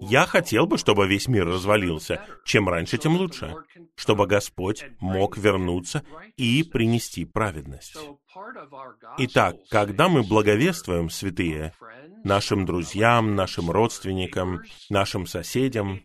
Я 0.00 0.26
хотел 0.26 0.66
бы, 0.66 0.78
чтобы 0.78 1.06
весь 1.06 1.28
мир 1.28 1.46
развалился. 1.46 2.24
Чем 2.44 2.68
раньше, 2.68 2.96
тем 2.98 3.16
лучше. 3.16 3.54
Чтобы 3.94 4.26
Господь 4.26 4.84
мог 5.00 5.36
вернуться 5.36 6.02
и 6.36 6.62
принести 6.62 7.24
праведность. 7.24 7.96
Итак, 9.18 9.56
когда 9.70 10.08
мы 10.08 10.22
благовествуем, 10.22 11.10
святые, 11.10 11.72
нашим 12.24 12.66
друзьям, 12.66 13.34
нашим 13.34 13.70
родственникам, 13.70 14.62
нашим 14.90 15.26
соседям, 15.26 16.02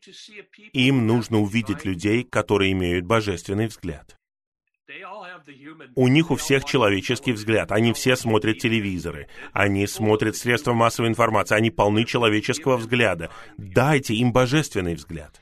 им 0.73 1.07
нужно 1.07 1.39
увидеть 1.39 1.85
людей, 1.85 2.23
которые 2.23 2.71
имеют 2.71 3.05
божественный 3.05 3.67
взгляд. 3.67 4.17
У 5.95 6.07
них 6.07 6.31
у 6.31 6.35
всех 6.35 6.65
человеческий 6.65 7.31
взгляд. 7.31 7.71
Они 7.71 7.93
все 7.93 8.15
смотрят 8.15 8.59
телевизоры. 8.59 9.27
Они 9.53 9.87
смотрят 9.87 10.35
средства 10.35 10.73
массовой 10.73 11.09
информации. 11.09 11.55
Они 11.55 11.71
полны 11.71 12.05
человеческого 12.05 12.77
взгляда. 12.77 13.29
Дайте 13.57 14.13
им 14.13 14.31
божественный 14.31 14.95
взгляд. 14.95 15.41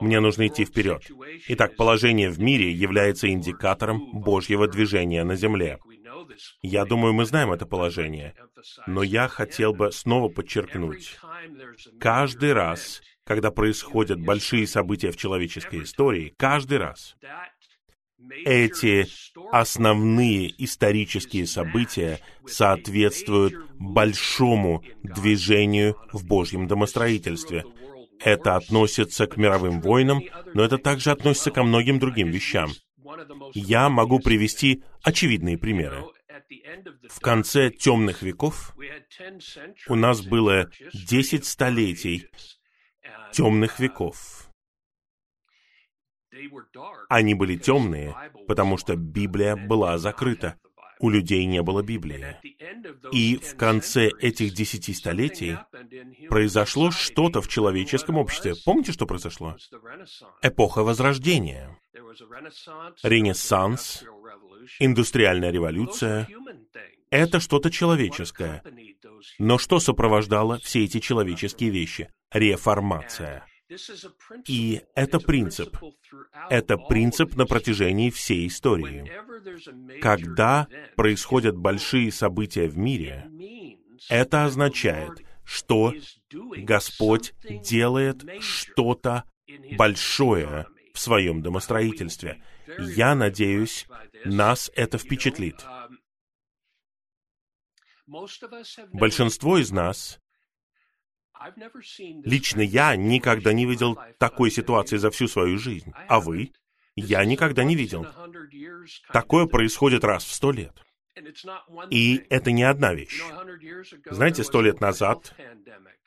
Мне 0.00 0.20
нужно 0.20 0.46
идти 0.46 0.64
вперед. 0.64 1.02
Итак, 1.48 1.76
положение 1.76 2.30
в 2.30 2.40
мире 2.40 2.70
является 2.70 3.30
индикатором 3.30 4.20
Божьего 4.20 4.68
движения 4.68 5.24
на 5.24 5.36
земле. 5.36 5.78
Я 6.62 6.84
думаю, 6.84 7.12
мы 7.12 7.24
знаем 7.24 7.52
это 7.52 7.66
положение. 7.66 8.34
Но 8.86 9.02
я 9.02 9.28
хотел 9.28 9.72
бы 9.72 9.92
снова 9.92 10.28
подчеркнуть. 10.28 11.18
Каждый 12.00 12.52
раз, 12.52 13.02
когда 13.24 13.50
происходят 13.50 14.20
большие 14.20 14.66
события 14.66 15.10
в 15.10 15.16
человеческой 15.16 15.82
истории, 15.82 16.34
каждый 16.36 16.78
раз 16.78 17.16
эти 18.44 19.06
основные 19.50 20.52
исторические 20.62 21.46
события 21.46 22.20
соответствуют 22.46 23.54
большому 23.78 24.82
движению 25.02 25.96
в 26.12 26.26
Божьем 26.26 26.66
домостроительстве. 26.66 27.64
Это 28.20 28.56
относится 28.56 29.26
к 29.26 29.36
мировым 29.36 29.80
войнам, 29.80 30.22
но 30.54 30.64
это 30.64 30.78
также 30.78 31.10
относится 31.10 31.50
ко 31.50 31.62
многим 31.62 31.98
другим 31.98 32.30
вещам. 32.30 32.70
Я 33.52 33.88
могу 33.88 34.20
привести 34.20 34.82
очевидные 35.02 35.58
примеры. 35.58 36.04
В 37.08 37.20
конце 37.20 37.70
темных 37.70 38.22
веков 38.22 38.74
у 39.88 39.94
нас 39.94 40.22
было 40.22 40.70
10 40.92 41.44
столетий 41.44 42.28
темных 43.32 43.80
веков. 43.80 44.41
Они 47.08 47.34
были 47.34 47.56
темные, 47.56 48.14
потому 48.46 48.76
что 48.76 48.96
Библия 48.96 49.56
была 49.56 49.98
закрыта. 49.98 50.56
У 51.00 51.10
людей 51.10 51.44
не 51.46 51.62
было 51.62 51.82
Библии. 51.82 52.36
И 53.10 53.36
в 53.36 53.56
конце 53.56 54.08
этих 54.20 54.54
десяти 54.54 54.94
столетий 54.94 55.56
произошло 56.28 56.92
что-то 56.92 57.42
в 57.42 57.48
человеческом 57.48 58.18
обществе. 58.18 58.54
Помните, 58.64 58.92
что 58.92 59.04
произошло? 59.06 59.56
Эпоха 60.42 60.84
Возрождения. 60.84 61.76
Ренессанс, 63.02 64.04
индустриальная 64.78 65.50
революция— 65.50 66.28
это 67.10 67.40
что-то 67.40 67.70
человеческое. 67.70 68.62
Но 69.38 69.58
что 69.58 69.80
сопровождало 69.80 70.58
все 70.58 70.84
эти 70.84 71.00
человеческие 71.00 71.70
вещи? 71.70 72.10
Реформация. 72.32 73.44
И 74.46 74.82
это 74.94 75.18
принцип. 75.18 75.76
Это 76.50 76.76
принцип 76.76 77.36
на 77.36 77.46
протяжении 77.46 78.10
всей 78.10 78.46
истории. 78.46 79.10
Когда 80.00 80.66
происходят 80.96 81.56
большие 81.56 82.10
события 82.12 82.68
в 82.68 82.76
мире, 82.76 83.30
это 84.08 84.44
означает, 84.44 85.24
что 85.44 85.94
Господь 86.30 87.34
делает 87.64 88.24
что-то 88.40 89.24
большое 89.76 90.66
в 90.92 90.98
своем 90.98 91.42
домостроительстве. 91.42 92.42
Я 92.78 93.14
надеюсь, 93.14 93.86
нас 94.24 94.70
это 94.74 94.98
впечатлит. 94.98 95.64
Большинство 98.92 99.58
из 99.58 99.70
нас 99.70 100.20
Лично 102.24 102.60
я 102.60 102.96
никогда 102.96 103.52
не 103.52 103.66
видел 103.66 103.98
такой 104.18 104.50
ситуации 104.50 104.96
за 104.96 105.10
всю 105.10 105.28
свою 105.28 105.58
жизнь. 105.58 105.92
А 106.08 106.20
вы? 106.20 106.52
Я 106.96 107.24
никогда 107.24 107.64
не 107.64 107.74
видел. 107.74 108.06
Такое 109.12 109.46
происходит 109.46 110.04
раз 110.04 110.24
в 110.24 110.32
сто 110.32 110.52
лет. 110.52 110.72
И 111.90 112.24
это 112.30 112.52
не 112.52 112.62
одна 112.62 112.94
вещь. 112.94 113.22
Знаете, 114.06 114.44
сто 114.44 114.62
лет 114.62 114.80
назад 114.80 115.34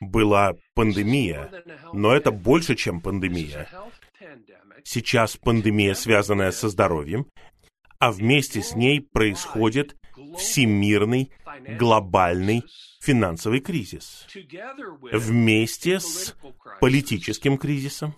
была 0.00 0.54
пандемия, 0.74 1.50
но 1.92 2.14
это 2.14 2.30
больше, 2.30 2.74
чем 2.74 3.00
пандемия. 3.00 3.68
Сейчас 4.84 5.36
пандемия, 5.36 5.94
связанная 5.94 6.52
со 6.52 6.68
здоровьем, 6.68 7.26
а 7.98 8.12
вместе 8.12 8.62
с 8.62 8.74
ней 8.74 9.00
происходит 9.00 9.96
всемирный, 10.38 11.32
глобальный 11.78 12.64
финансовый 13.00 13.60
кризис. 13.60 14.26
Вместе 15.12 16.00
с 16.00 16.34
политическим 16.80 17.58
кризисом, 17.58 18.14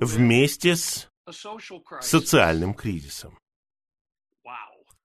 вместе 0.00 0.76
с 0.76 1.08
социальным 2.00 2.74
кризисом. 2.74 3.38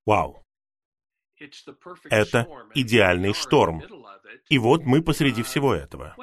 Вау! 0.06 0.44
Это 2.10 2.48
идеальный 2.74 3.34
шторм. 3.34 3.84
И 4.50 4.58
вот 4.58 4.84
мы 4.84 5.02
посреди 5.02 5.44
всего 5.44 5.74
этого. 5.74 6.16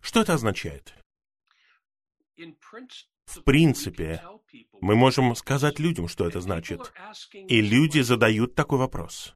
Что 0.00 0.20
это 0.20 0.34
означает? 0.34 0.94
В 3.26 3.42
принципе, 3.42 4.22
мы 4.80 4.94
можем 4.94 5.34
сказать 5.34 5.78
людям, 5.78 6.08
что 6.08 6.26
это 6.26 6.40
значит. 6.40 6.92
И 7.32 7.60
люди 7.60 8.00
задают 8.00 8.54
такой 8.54 8.78
вопрос. 8.78 9.34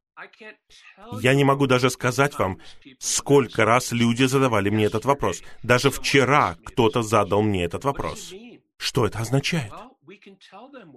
Я 1.21 1.33
не 1.33 1.43
могу 1.43 1.67
даже 1.67 1.89
сказать 1.89 2.37
вам, 2.37 2.59
сколько 2.99 3.65
раз 3.65 3.91
люди 3.91 4.23
задавали 4.23 4.69
мне 4.69 4.85
этот 4.85 5.05
вопрос. 5.05 5.41
Даже 5.63 5.89
вчера 5.89 6.57
кто-то 6.65 7.01
задал 7.01 7.41
мне 7.41 7.63
этот 7.63 7.83
вопрос. 7.83 8.33
Что 8.77 9.05
это 9.05 9.19
означает? 9.19 9.71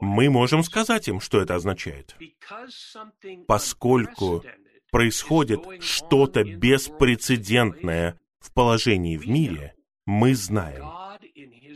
Мы 0.01 0.31
можем 0.31 0.63
сказать 0.65 1.09
им, 1.09 1.21
что 1.21 1.41
это 1.41 1.55
означает. 1.55 2.17
Поскольку 3.47 4.45
происходит 4.91 5.61
что-то 5.81 6.45
беспрецедентное 6.45 8.19
в 8.41 8.53
положении 8.53 9.17
в 9.17 9.29
мире, 9.29 9.75
мы 10.07 10.35
знаем, 10.35 10.85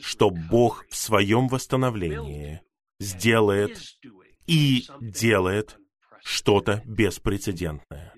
что 0.03 0.31
Бог 0.31 0.87
в 0.89 0.97
своем 0.97 1.49
восстановлении 1.49 2.61
сделает 3.01 3.99
и 4.47 4.85
делает 5.01 5.79
что-то 6.23 6.83
беспрецедентное. 6.85 8.13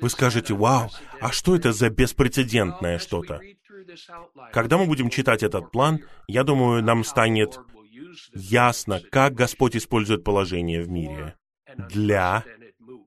Вы 0.00 0.08
скажете, 0.08 0.54
вау, 0.54 0.90
а 1.20 1.32
что 1.32 1.54
это 1.54 1.72
за 1.72 1.90
беспрецедентное 1.90 2.98
что-то? 2.98 3.40
Когда 4.52 4.78
мы 4.78 4.86
будем 4.86 5.10
читать 5.10 5.42
этот 5.42 5.70
план, 5.70 6.00
я 6.26 6.44
думаю, 6.44 6.82
нам 6.82 7.04
станет 7.04 7.58
ясно, 8.34 9.00
как 9.10 9.34
Господь 9.34 9.76
использует 9.76 10.24
положение 10.24 10.82
в 10.82 10.88
мире 10.88 11.36
для 11.76 12.44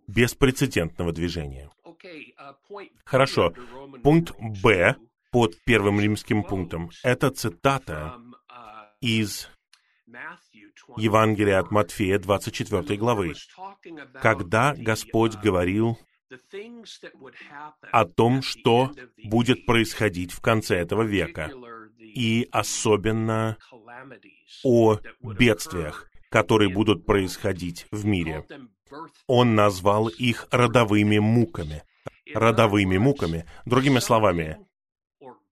беспрецедентного 0.08 1.12
движения. 1.12 1.70
Хорошо. 3.06 3.54
Пункт 4.04 4.34
Б 4.40 4.96
под 5.32 5.56
первым 5.64 6.00
римским 6.00 6.44
пунктом. 6.44 6.92
Это 7.04 7.32
цитата 7.32 8.18
из 9.02 9.50
Евангелия 10.98 11.60
от 11.60 11.72
Матфея, 11.72 12.20
24 12.20 12.98
главы, 12.98 13.34
когда 14.22 14.74
Господь 14.76 15.36
говорил 15.36 15.98
о 17.92 18.06
том, 18.06 18.42
что 18.42 18.92
будет 19.24 19.66
происходить 19.66 20.32
в 20.32 20.42
конце 20.42 20.78
этого 20.78 21.04
века, 21.04 21.52
и 22.00 22.48
особенно 22.52 23.58
о 24.64 25.00
бедствиях, 25.22 26.10
которые 26.30 26.70
будут 26.70 27.06
происходить 27.06 27.88
в 27.92 28.06
мире. 28.06 28.46
Он 29.28 29.56
назвал 29.56 30.08
их 30.08 30.48
родовыми 30.52 31.20
муками. 31.20 31.84
Родовыми 32.34 32.98
муками. 32.98 33.46
Другими 33.66 34.00
словами, 34.00 34.60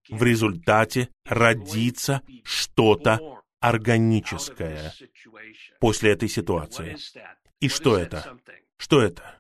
в 0.10 0.24
результате 0.24 1.10
родится 1.26 2.22
что-то 2.44 3.40
органическое 3.62 4.93
после 5.80 6.12
этой 6.12 6.28
ситуации. 6.28 6.97
И 7.62 7.69
что 7.69 7.97
это? 7.97 8.38
Что 8.78 9.02
это? 9.02 9.39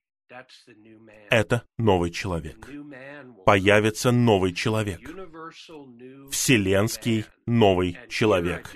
Это 1.29 1.65
новый 1.77 2.11
человек. 2.11 2.69
Появится 3.45 4.11
новый 4.11 4.53
человек. 4.53 5.01
Вселенский 6.31 7.25
новый 7.45 7.97
человек. 8.07 8.73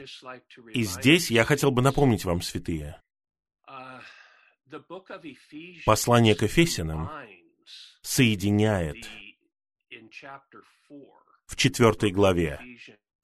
И 0.73 0.83
здесь 0.83 1.31
я 1.31 1.45
хотел 1.45 1.71
бы 1.71 1.81
напомнить 1.81 2.25
вам, 2.25 2.41
святые, 2.41 2.99
послание 5.85 6.35
к 6.35 6.41
Ефесянам 6.41 7.09
соединяет 8.01 9.09
в 11.47 11.55
четвертой 11.55 12.11
главе 12.11 12.59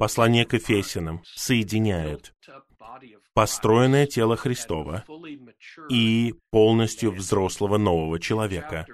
послание 0.01 0.45
к 0.45 0.53
Ефесянам 0.53 1.21
соединяет 1.23 2.33
построенное 3.35 4.07
тело 4.07 4.35
Христова 4.35 5.05
и 5.91 6.33
полностью 6.49 7.11
взрослого 7.11 7.77
нового 7.77 8.19
человека. 8.19 8.87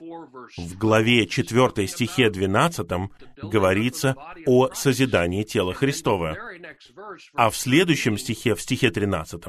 В 0.00 0.78
главе 0.78 1.26
4 1.26 1.86
стихе 1.86 2.30
12 2.30 2.88
говорится 3.42 4.16
о 4.46 4.72
созидании 4.72 5.42
тела 5.42 5.74
Христова, 5.74 6.38
а 7.34 7.50
в 7.50 7.56
следующем 7.58 8.16
стихе, 8.16 8.54
в 8.54 8.62
стихе 8.62 8.90
13, 8.90 9.42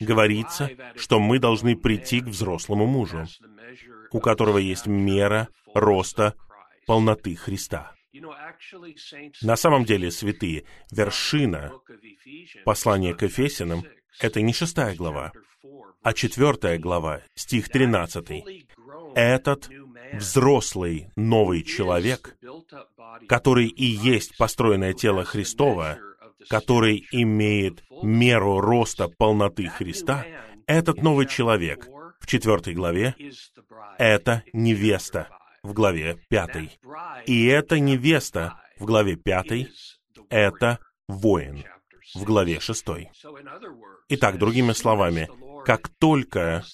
говорится, 0.00 0.70
что 0.96 1.20
мы 1.20 1.38
должны 1.38 1.76
прийти 1.76 2.22
к 2.22 2.28
взрослому 2.28 2.86
мужу, 2.86 3.26
у 4.12 4.20
которого 4.20 4.56
есть 4.56 4.86
мера 4.86 5.48
роста 5.74 6.32
полноты 6.86 7.34
Христа. 7.34 7.97
На 9.42 9.56
самом 9.56 9.84
деле, 9.84 10.10
святые, 10.10 10.64
вершина 10.90 11.72
послания 12.64 13.14
к 13.14 13.22
Ефесянам— 13.22 13.84
это 14.20 14.40
не 14.40 14.52
шестая 14.52 14.94
глава, 14.94 15.32
а 16.02 16.12
четвертая 16.12 16.78
глава, 16.78 17.22
стих 17.34 17.68
13. 17.68 18.44
Этот 19.14 19.68
взрослый 20.14 21.08
новый 21.16 21.62
человек, 21.62 22.36
который 23.28 23.66
и 23.66 23.84
есть 23.84 24.36
построенное 24.38 24.94
тело 24.94 25.24
Христова, 25.24 25.98
который 26.48 27.06
имеет 27.12 27.84
меру 28.02 28.60
роста 28.60 29.08
полноты 29.08 29.68
Христа, 29.68 30.24
этот 30.66 31.02
новый 31.02 31.26
человек 31.26 31.86
в 32.20 32.26
четвертой 32.26 32.74
главе— 32.74 33.14
это 33.98 34.42
невеста 34.52 35.28
в 35.62 35.72
главе 35.72 36.18
пятой. 36.28 36.78
И 37.26 37.46
эта 37.46 37.78
невеста 37.78 38.60
в 38.78 38.84
главе 38.84 39.16
пятой— 39.16 39.70
это 40.30 40.78
воин 41.06 41.64
в 42.14 42.24
главе 42.24 42.60
шестой. 42.60 43.10
Итак, 44.08 44.38
другими 44.38 44.72
словами, 44.72 45.28
как 45.64 45.88
только 45.88 46.64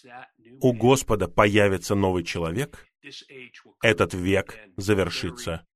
у 0.61 0.73
Господа 0.73 1.29
появится 1.29 1.95
новый 1.95 2.25
человек, 2.25 2.87
этот 3.83 4.15
век 4.15 4.59
завершится 4.77 5.67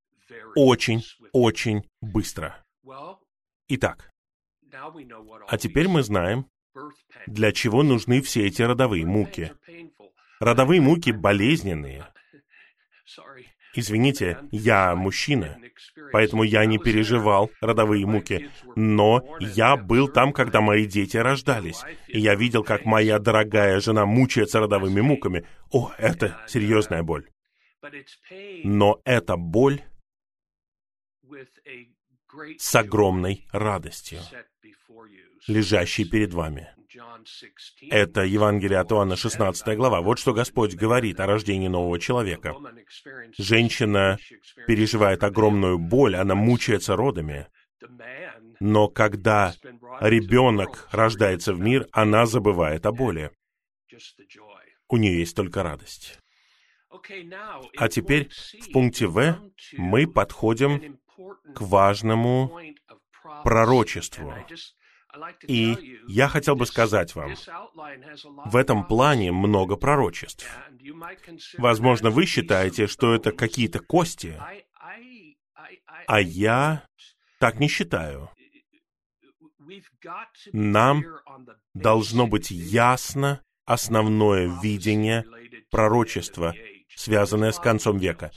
очень, 0.55 1.03
очень 1.33 1.89
быстро. 2.01 2.65
Итак, 3.69 4.11
а 5.49 5.59
теперь 5.59 5.89
мы 5.89 6.03
знаем, 6.03 6.47
для 7.27 7.53
чего 7.53 7.83
нужны 7.83 8.23
все 8.23 8.47
эти 8.47 8.63
родовые 8.63 9.05
муки. 9.05 9.53
Родовые 10.41 10.81
муки 10.81 11.11
болезненные. 11.11 12.07
Извините, 13.75 14.39
я 14.51 14.95
мужчина, 14.95 15.59
поэтому 16.13 16.43
я 16.43 16.65
не 16.65 16.79
переживал 16.79 17.51
родовые 17.61 18.07
муки, 18.07 18.51
но 18.77 19.37
я 19.41 19.77
был 19.77 20.09
там, 20.09 20.33
когда 20.33 20.61
мои 20.61 20.87
дети 20.87 21.17
рождались, 21.17 21.83
и 22.07 22.19
я 22.19 22.35
видел, 22.35 22.65
как 22.65 22.85
моя 22.87 23.19
дорогая 23.19 23.81
жена 23.81 24.07
мучается 24.07 24.61
родовыми 24.61 25.01
муками. 25.01 25.47
О, 25.71 25.93
это 25.99 26.41
серьезная 26.47 27.03
боль. 27.03 27.29
Но 28.65 29.01
эта 29.05 29.37
боль 29.37 29.83
с 32.59 32.75
огромной 32.75 33.47
радостью, 33.53 34.21
лежащей 35.47 36.09
перед 36.09 36.33
вами. 36.33 36.69
Это 37.91 38.23
Евангелие 38.23 38.79
от 38.79 38.93
Иоанна, 38.93 39.17
16 39.17 39.77
глава. 39.77 40.01
Вот 40.01 40.19
что 40.19 40.33
Господь 40.33 40.75
говорит 40.75 41.21
о 41.21 41.27
рождении 41.27 41.69
нового 41.69 41.99
человека. 41.99 42.55
Женщина 43.37 44.19
переживает 44.67 45.25
огромную 45.25 45.79
боль, 45.79 46.17
она 46.17 46.35
мучается 46.35 46.97
родами. 46.97 47.47
Но 48.61 48.89
когда 48.89 49.55
ребенок 50.01 50.89
рождается 50.91 51.55
в 51.55 51.61
мир, 51.61 51.87
она 51.93 52.27
забывает 52.27 52.87
о 52.87 52.93
боли. 52.93 53.31
У 54.89 54.97
нее 54.97 55.21
есть 55.21 55.37
только 55.37 55.63
радость. 55.63 56.19
А 57.77 57.89
теперь 57.89 58.29
в 58.61 58.73
пункте 58.73 59.07
В 59.07 59.39
мы 59.77 60.07
подходим 60.07 60.99
к 61.55 61.61
важному 61.61 62.59
пророчеству. 63.45 64.35
И 65.47 66.01
я 66.07 66.29
хотел 66.29 66.55
бы 66.55 66.67
сказать 66.67 67.15
вам, 67.15 67.35
в 68.45 68.57
этом 68.57 68.87
плане 68.87 69.33
много 69.33 69.77
пророчеств. 69.77 70.47
Возможно, 71.57 72.11
вы 72.11 72.27
считаете, 72.27 72.87
что 72.87 73.15
это 73.15 73.33
какие-то 73.33 73.81
кости, 73.81 74.41
а 76.07 76.21
я 76.21 76.85
так 77.39 77.59
не 77.59 77.69
считаю. 77.69 78.31
Нам 80.53 81.05
должно 81.75 82.27
быть 82.27 82.51
ясно 82.51 83.43
основное 83.65 84.51
видение 84.63 85.25
пророчества, 85.71 86.55
связанное 86.95 87.53
с 87.53 87.59
концом 87.59 87.99
века. 87.99 88.31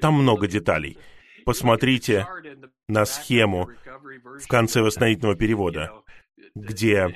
Там 0.00 0.14
много 0.14 0.46
деталей. 0.46 0.98
Посмотрите 1.44 2.26
на 2.88 3.04
схему 3.04 3.68
в 4.42 4.46
конце 4.48 4.82
восстановительного 4.82 5.36
перевода, 5.36 6.03
где 6.54 7.08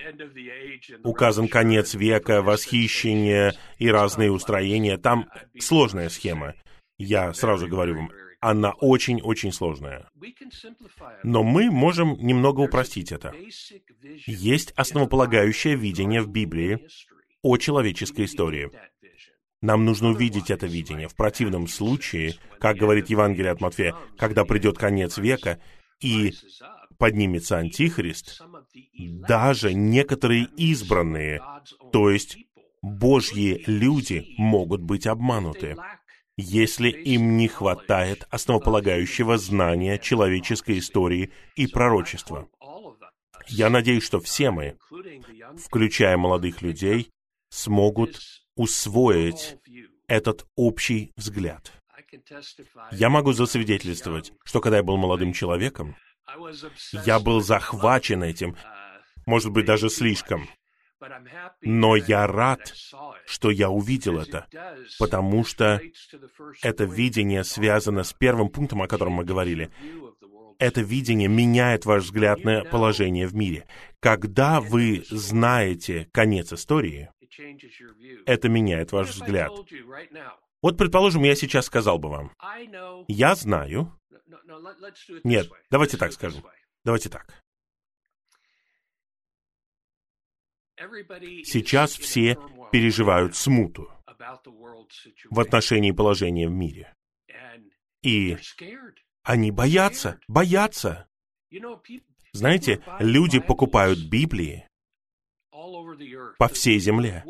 указан 1.05 1.49
конец 1.49 1.95
века, 1.95 2.43
восхищение 2.43 3.55
и 3.79 3.89
разные 3.91 4.33
устроения. 4.33 4.99
Там 4.99 5.29
сложная 5.59 6.09
схема. 6.09 6.55
Я 6.99 7.33
сразу 7.35 7.69
говорю 7.69 7.97
вам, 7.97 8.11
она 8.41 8.73
очень-очень 8.73 9.53
сложная. 9.53 10.09
Но 11.23 11.43
мы 11.43 11.71
можем 11.71 12.17
немного 12.19 12.61
упростить 12.61 13.13
это. 13.13 13.33
Есть 14.27 14.73
основополагающее 14.77 15.77
видение 15.77 16.23
в 16.23 16.29
Библии 16.29 16.87
о 17.43 17.57
человеческой 17.57 18.25
истории. 18.25 18.71
Нам 19.61 19.85
нужно 19.85 20.11
увидеть 20.11 20.51
это 20.51 20.67
видение. 20.67 21.09
В 21.09 21.17
противном 21.17 21.67
случае, 21.67 22.35
как 22.61 22.77
говорит 22.77 23.11
Евангелие 23.11 23.51
от 23.51 23.61
Матфея, 23.61 23.95
когда 24.17 24.45
придет 24.45 24.79
конец 24.79 25.19
века 25.19 25.61
и 26.01 26.33
поднимется 26.97 27.59
Антихрист, 27.59 28.41
даже 28.95 29.75
некоторые 29.75 30.49
избранные, 30.57 31.41
то 31.93 32.11
есть 32.11 32.39
Божьи 32.83 33.63
люди, 33.67 34.35
могут 34.37 34.81
быть 34.83 35.07
обмануты, 35.07 35.77
если 36.37 36.89
им 36.89 37.37
не 37.37 37.49
хватает 37.49 38.27
основополагающего 38.31 39.39
знания 39.39 39.99
человеческой 39.99 40.79
истории 40.79 41.33
и 41.57 41.67
пророчества. 41.67 42.49
Я 43.49 43.71
надеюсь, 43.71 44.05
что 44.05 44.21
все 44.21 44.51
мы, 44.51 44.79
включая 45.57 46.17
молодых 46.17 46.63
людей, 46.63 47.11
смогут 47.51 48.21
усвоить 48.57 49.57
этот 50.07 50.47
общий 50.55 51.13
взгляд. 51.17 51.73
Я 52.93 53.11
могу 53.11 53.33
засвидетельствовать, 53.33 54.33
что 54.45 54.61
когда 54.61 54.79
я 54.79 54.83
был 54.83 54.97
молодым 54.97 55.33
человеком, 55.33 55.97
я 57.05 57.19
был 57.19 57.41
захвачен 57.41 58.23
этим, 58.23 58.57
может 59.27 59.53
быть, 59.53 59.67
даже 59.67 59.91
слишком. 59.91 60.49
Но 61.63 61.97
я 61.97 62.27
рад, 62.27 62.75
что 63.27 63.51
я 63.51 63.71
увидел 63.71 64.19
это, 64.19 64.47
потому 64.99 65.45
что 65.45 65.81
это 66.63 66.85
видение 66.85 67.45
связано 67.45 68.03
с 68.03 68.13
первым 68.13 68.49
пунктом, 68.49 68.83
о 68.83 68.89
котором 68.89 69.15
мы 69.15 69.25
говорили. 69.25 69.71
Это 70.59 70.81
видение 70.81 71.29
меняет 71.29 71.85
ваш 71.85 72.05
взгляд 72.05 72.43
на 72.43 72.65
положение 72.65 73.29
в 73.29 73.35
мире. 73.35 73.65
Когда 74.01 74.61
вы 74.61 75.05
знаете 75.09 76.09
конец 76.13 76.53
истории, 76.53 77.11
это 78.27 78.49
меняет 78.49 78.91
ваш 78.91 79.11
взгляд. 79.11 79.53
Вот, 80.63 80.77
предположим, 80.77 81.23
я 81.23 81.35
сейчас 81.35 81.67
сказал 81.67 81.99
бы 81.99 82.09
вам, 82.09 82.33
я 83.09 83.35
знаю... 83.35 83.99
Нет, 85.25 85.49
давайте 85.71 85.97
так 85.97 86.13
скажем. 86.13 86.45
Давайте 86.85 87.09
так. 87.09 87.43
Сейчас 91.45 91.93
все 91.93 92.37
переживают 92.73 93.35
смуту 93.37 93.91
в 95.31 95.41
отношении 95.41 95.93
положения 95.93 96.49
в 96.49 96.53
мире. 96.53 96.95
И 98.03 98.37
они 99.23 99.51
боятся, 99.51 100.21
боятся. 100.29 101.09
Знаете, 102.33 102.83
люди 103.01 103.41
покупают 103.41 103.99
Библии 103.99 104.68
по 106.39 106.49
всей 106.49 106.79
земле. 106.79 107.25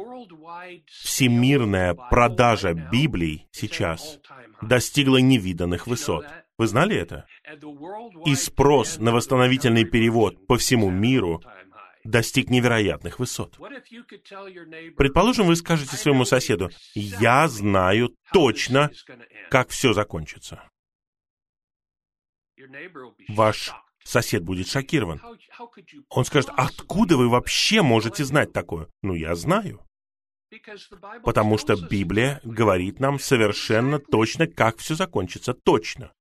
Всемирная 0.86 1.94
продажа 1.94 2.74
Библий 2.74 3.46
сейчас 3.50 4.18
достигла 4.62 5.18
невиданных 5.18 5.86
высот. 5.86 6.26
Вы 6.58 6.66
знали 6.66 6.96
это? 6.96 7.26
И 8.26 8.34
спрос 8.34 8.98
на 8.98 9.12
восстановительный 9.12 9.84
перевод 9.84 10.46
по 10.46 10.58
всему 10.58 10.90
миру 10.90 11.42
достиг 12.04 12.50
невероятных 12.50 13.18
высот. 13.18 13.58
Предположим, 14.96 15.46
вы 15.46 15.56
скажете 15.56 15.96
своему 15.96 16.24
соседу, 16.24 16.70
«Я 16.94 17.48
знаю 17.48 18.14
точно, 18.32 18.90
как 19.50 19.70
все 19.70 19.92
закончится». 19.92 20.62
Ваш 23.28 23.72
сосед 24.08 24.42
будет 24.42 24.68
шокирован. 24.68 25.20
Он 26.08 26.24
скажет, 26.24 26.50
откуда 26.56 27.16
вы 27.16 27.28
вообще 27.28 27.82
можете 27.82 28.24
знать 28.24 28.52
такое? 28.52 28.88
Ну, 29.02 29.14
я 29.14 29.34
знаю. 29.34 29.80
Потому 31.22 31.58
что 31.58 31.76
Библия 31.76 32.40
говорит 32.42 33.00
нам 33.00 33.18
совершенно 33.18 33.98
точно, 33.98 34.46
как 34.46 34.78
все 34.78 34.94
закончится. 34.94 35.52
Точно. 35.52 36.12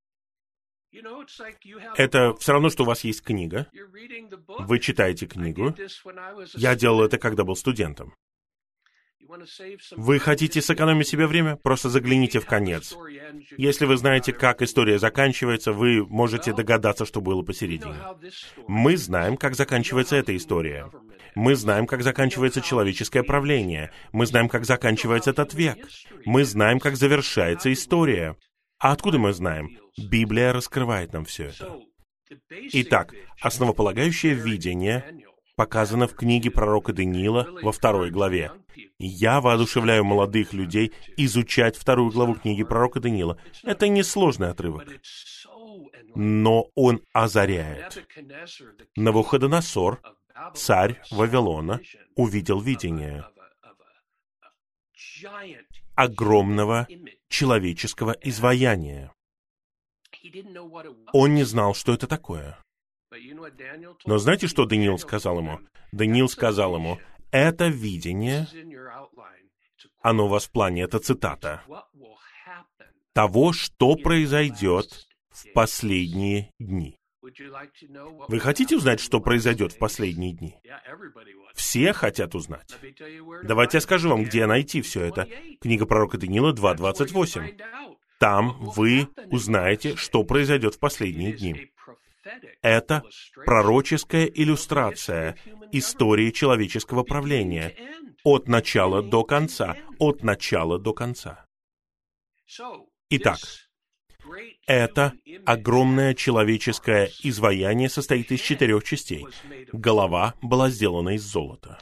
Это 1.95 2.33
все 2.35 2.51
равно, 2.51 2.69
что 2.69 2.83
у 2.83 2.85
вас 2.87 3.03
есть 3.03 3.21
книга. 3.21 3.67
Вы 4.59 4.79
читаете 4.79 5.27
книгу. 5.27 5.75
Я 6.55 6.75
делал 6.75 7.03
это, 7.03 7.17
когда 7.17 7.43
был 7.43 7.55
студентом. 7.55 8.13
Вы 9.95 10.19
хотите 10.19 10.61
сэкономить 10.61 11.07
себе 11.07 11.27
время? 11.27 11.55
Просто 11.55 11.89
загляните 11.89 12.39
в 12.39 12.45
конец. 12.45 12.95
Если 13.57 13.85
вы 13.85 13.97
знаете, 13.97 14.33
как 14.33 14.61
история 14.61 14.99
заканчивается, 14.99 15.73
вы 15.73 16.05
можете 16.05 16.53
догадаться, 16.53 17.05
что 17.05 17.21
было 17.21 17.41
посередине. 17.41 17.95
Мы 18.67 18.97
знаем, 18.97 19.37
как 19.37 19.55
заканчивается 19.55 20.15
эта 20.15 20.35
история. 20.35 20.89
Мы 21.35 21.55
знаем, 21.55 21.85
как 21.85 22.03
заканчивается 22.03 22.61
человеческое 22.61 23.23
правление. 23.23 23.91
Мы 24.11 24.25
знаем, 24.25 24.49
как 24.49 24.65
заканчивается 24.65 25.31
этот 25.31 25.53
век. 25.53 25.77
Мы 26.25 26.43
знаем, 26.43 26.79
как 26.79 26.95
завершается 26.95 27.71
история. 27.71 28.35
А 28.79 28.91
откуда 28.91 29.17
мы 29.17 29.33
знаем? 29.33 29.77
Библия 29.97 30.53
раскрывает 30.53 31.13
нам 31.13 31.25
все 31.25 31.45
это. 31.45 31.79
Итак, 32.49 33.13
основополагающее 33.41 34.33
видение 34.33 35.05
показано 35.57 36.07
в 36.07 36.13
книге 36.13 36.51
пророка 36.51 36.93
Даниила 36.93 37.47
во 37.63 37.71
второй 37.73 38.11
главе. 38.11 38.51
Я 38.99 39.41
воодушевляю 39.41 40.05
молодых 40.05 40.53
людей 40.53 40.93
изучать 41.17 41.75
вторую 41.75 42.11
главу 42.11 42.35
книги 42.35 42.63
пророка 42.63 42.99
Даниила. 42.99 43.37
Это 43.63 43.87
несложный 43.89 44.51
отрывок. 44.51 44.87
Но 46.15 46.69
он 46.75 47.01
озаряет. 47.11 48.07
Навуходоносор, 48.95 49.99
царь 50.53 51.01
Вавилона, 51.11 51.81
увидел 52.15 52.61
видение 52.61 53.25
огромного 55.95 56.87
человеческого 57.29 58.15
изваяния. 58.21 59.11
Он 61.13 61.33
не 61.33 61.43
знал, 61.43 61.73
что 61.73 61.93
это 61.93 62.05
такое. 62.05 62.59
Но 64.05 64.17
знаете, 64.17 64.47
что 64.47 64.65
Даниил 64.65 64.97
сказал 64.97 65.39
ему? 65.39 65.59
Даниил 65.91 66.29
сказал 66.29 66.75
ему, 66.75 66.99
это 67.31 67.67
видение, 67.67 68.47
оно 70.01 70.25
у 70.25 70.29
вас 70.29 70.45
в 70.45 70.51
плане, 70.51 70.83
это 70.83 70.99
цитата, 70.99 71.63
того, 73.13 73.53
что 73.53 73.95
произойдет 73.95 75.07
в 75.29 75.51
последние 75.53 76.51
дни. 76.59 76.97
Вы 78.27 78.39
хотите 78.39 78.77
узнать, 78.77 78.99
что 78.99 79.19
произойдет 79.19 79.73
в 79.73 79.77
последние 79.77 80.33
дни? 80.33 80.55
Все 81.53 81.93
хотят 81.93 82.35
узнать. 82.35 82.75
Давайте 83.43 83.77
я 83.77 83.81
скажу 83.81 84.09
вам, 84.09 84.23
где 84.23 84.45
найти 84.45 84.81
все 84.81 85.03
это. 85.03 85.27
Книга 85.59 85.85
пророка 85.85 86.17
Даниила 86.17 86.53
2.28. 86.53 87.59
Там 88.19 88.57
вы 88.59 89.07
узнаете, 89.29 89.95
что 89.95 90.23
произойдет 90.23 90.75
в 90.75 90.79
последние 90.79 91.33
дни. 91.33 91.71
Это 92.61 93.03
пророческая 93.45 94.25
иллюстрация 94.25 95.37
истории 95.71 96.31
человеческого 96.31 97.03
правления 97.03 97.75
от 98.23 98.47
начала 98.47 99.01
до 99.01 99.23
конца, 99.23 99.75
от 99.99 100.23
начала 100.23 100.79
до 100.79 100.93
конца. 100.93 101.45
Итак, 103.09 103.39
это 104.65 105.13
огромное 105.45 106.13
человеческое 106.13 107.09
изваяние 107.23 107.89
состоит 107.89 108.31
из 108.31 108.41
четырех 108.41 108.83
частей. 108.83 109.25
Голова 109.71 110.35
была 110.41 110.69
сделана 110.69 111.15
из 111.15 111.23
золота. 111.23 111.79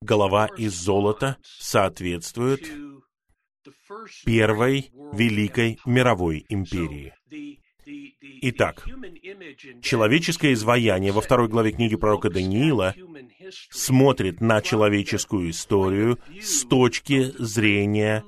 Голова 0.00 0.48
из 0.56 0.74
золота 0.74 1.38
соответствует 1.42 2.68
первой 4.24 4.90
великой 5.12 5.78
мировой 5.86 6.44
империи. 6.48 7.14
Итак, 7.86 8.86
человеческое 9.82 10.52
изваяние 10.52 11.12
во 11.12 11.20
второй 11.20 11.48
главе 11.48 11.72
книги 11.72 11.96
пророка 11.96 12.30
Даниила 12.30 12.94
смотрит 13.70 14.40
на 14.40 14.62
человеческую 14.62 15.50
историю 15.50 16.18
с 16.40 16.64
точки 16.64 17.32
зрения 17.38 18.24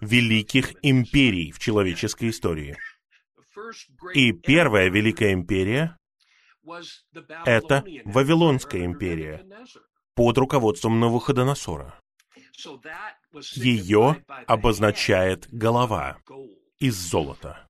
великих 0.00 0.74
империй 0.82 1.52
в 1.52 1.58
человеческой 1.58 2.30
истории. 2.30 2.76
И 4.14 4.32
первая 4.32 4.90
великая 4.90 5.32
империя— 5.32 5.96
это 7.44 7.84
Вавилонская 8.04 8.84
империя 8.84 9.44
под 10.14 10.38
руководством 10.38 11.00
Навуходоносора. 11.00 12.00
Ее 13.54 14.24
обозначает 14.46 15.48
голова 15.50 16.18
из 16.78 16.96
золота. 16.96 17.65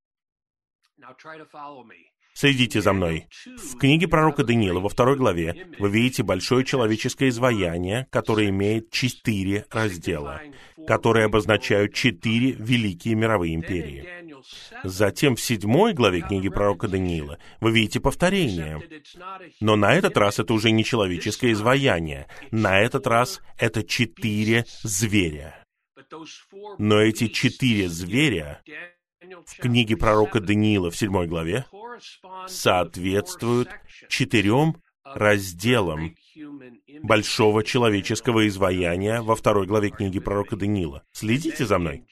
Следите 2.36 2.82
за 2.82 2.92
мной. 2.92 3.28
В 3.46 3.78
книге 3.78 4.08
пророка 4.08 4.44
Даниила 4.44 4.78
во 4.78 4.90
второй 4.90 5.16
главе 5.16 5.68
вы 5.78 5.88
видите 5.88 6.22
большое 6.22 6.66
человеческое 6.66 7.30
изваяние, 7.30 8.08
которое 8.10 8.50
имеет 8.50 8.90
четыре 8.90 9.64
раздела, 9.70 10.42
которые 10.86 11.24
обозначают 11.24 11.94
четыре 11.94 12.52
великие 12.52 13.14
мировые 13.14 13.54
империи. 13.54 14.06
Затем 14.84 15.34
в 15.36 15.40
седьмой 15.40 15.94
главе 15.94 16.20
книги 16.20 16.50
пророка 16.50 16.88
Даниила 16.88 17.38
вы 17.60 17.70
видите 17.70 18.00
повторение. 18.00 18.82
Но 19.60 19.76
на 19.76 19.94
этот 19.94 20.18
раз 20.18 20.38
это 20.38 20.52
уже 20.52 20.72
не 20.72 20.84
человеческое 20.84 21.52
изваяние. 21.52 22.28
На 22.50 22.80
этот 22.80 23.06
раз 23.06 23.40
это 23.56 23.82
четыре 23.82 24.66
зверя. 24.82 25.64
Но 26.78 27.00
эти 27.00 27.28
четыре 27.28 27.88
зверя 27.88 28.62
в 29.20 29.57
книге 29.61 29.96
пророка 29.96 30.40
Даниила 30.40 30.90
в 30.90 30.96
седьмой 30.96 31.26
главе 31.26 31.66
соответствуют 32.46 33.70
четырем 34.09 34.76
разделам 35.05 36.14
большого 37.02 37.62
человеческого 37.64 38.46
изваяния 38.48 39.22
во 39.22 39.37
второй 39.37 39.66
главе 39.66 39.90
книги 39.90 40.18
пророка 40.18 40.57
Даниила. 40.57 41.05
Следите 41.12 41.64
за 41.64 41.79
мной. 41.79 42.07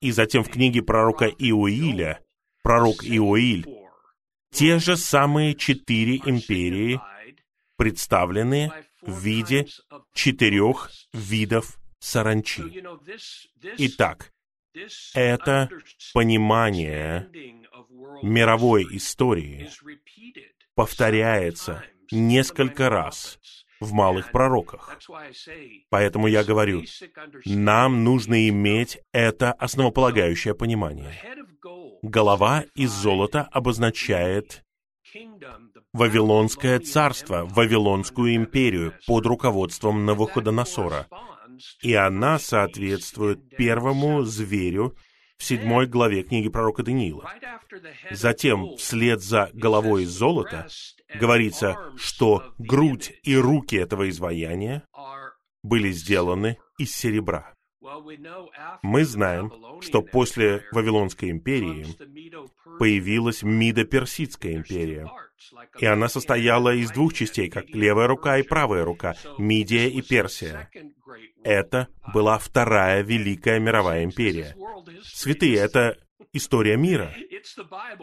И 0.00 0.10
затем 0.10 0.44
в 0.44 0.50
книге 0.50 0.82
пророка 0.82 1.26
Иоиля, 1.26 2.20
пророк 2.62 3.04
Иоиль, 3.04 3.66
те 4.52 4.78
же 4.78 4.96
самые 4.96 5.54
четыре 5.54 6.16
империи 6.16 7.00
представлены 7.76 8.72
в 9.02 9.20
виде 9.20 9.66
четырех 10.14 10.90
видов 11.12 11.78
саранчи. 11.98 12.62
Итак, 13.78 14.32
это 15.14 15.68
понимание 16.12 17.28
мировой 18.22 18.86
истории 18.96 19.68
повторяется 20.74 21.82
несколько 22.10 22.88
раз 22.88 23.38
в 23.80 23.92
малых 23.92 24.30
пророках. 24.30 24.98
Поэтому 25.90 26.26
я 26.28 26.44
говорю, 26.44 26.84
нам 27.44 28.04
нужно 28.04 28.48
иметь 28.48 28.98
это 29.12 29.52
основополагающее 29.52 30.54
понимание. 30.54 31.14
Голова 32.02 32.64
из 32.74 32.90
золота 32.90 33.48
обозначает 33.50 34.62
Вавилонское 35.92 36.78
царство, 36.80 37.46
Вавилонскую 37.46 38.34
империю 38.34 38.92
под 39.06 39.26
руководством 39.26 40.04
Навуходоносора 40.04 41.06
и 41.82 41.94
она 41.94 42.38
соответствует 42.38 43.48
первому 43.56 44.24
зверю 44.24 44.96
в 45.38 45.44
седьмой 45.44 45.86
главе 45.86 46.22
книги 46.22 46.48
пророка 46.48 46.82
Даниила. 46.82 47.30
Затем, 48.10 48.76
вслед 48.76 49.22
за 49.22 49.50
головой 49.52 50.04
из 50.04 50.10
золота, 50.10 50.66
говорится, 51.14 51.76
что 51.96 52.54
грудь 52.58 53.12
и 53.22 53.36
руки 53.36 53.76
этого 53.76 54.08
изваяния 54.08 54.82
были 55.62 55.90
сделаны 55.90 56.58
из 56.78 56.94
серебра. 56.94 57.54
Мы 58.82 59.04
знаем, 59.04 59.52
что 59.80 60.02
после 60.02 60.64
Вавилонской 60.72 61.30
империи 61.30 61.86
появилась 62.78 63.42
Мидо-Персидская 63.42 64.54
империя, 64.54 65.10
и 65.78 65.86
она 65.86 66.08
состояла 66.08 66.74
из 66.74 66.90
двух 66.90 67.14
частей, 67.14 67.48
как 67.48 67.68
левая 67.70 68.06
рука 68.06 68.38
и 68.38 68.42
правая 68.42 68.84
рука, 68.84 69.14
Мидия 69.38 69.88
и 69.88 70.02
Персия. 70.02 70.70
Это 71.44 71.88
была 72.12 72.38
вторая 72.38 73.02
Великая 73.02 73.60
мировая 73.60 74.04
империя. 74.04 74.56
Святые, 75.02 75.56
это 75.56 75.96
история 76.32 76.76
мира. 76.76 77.14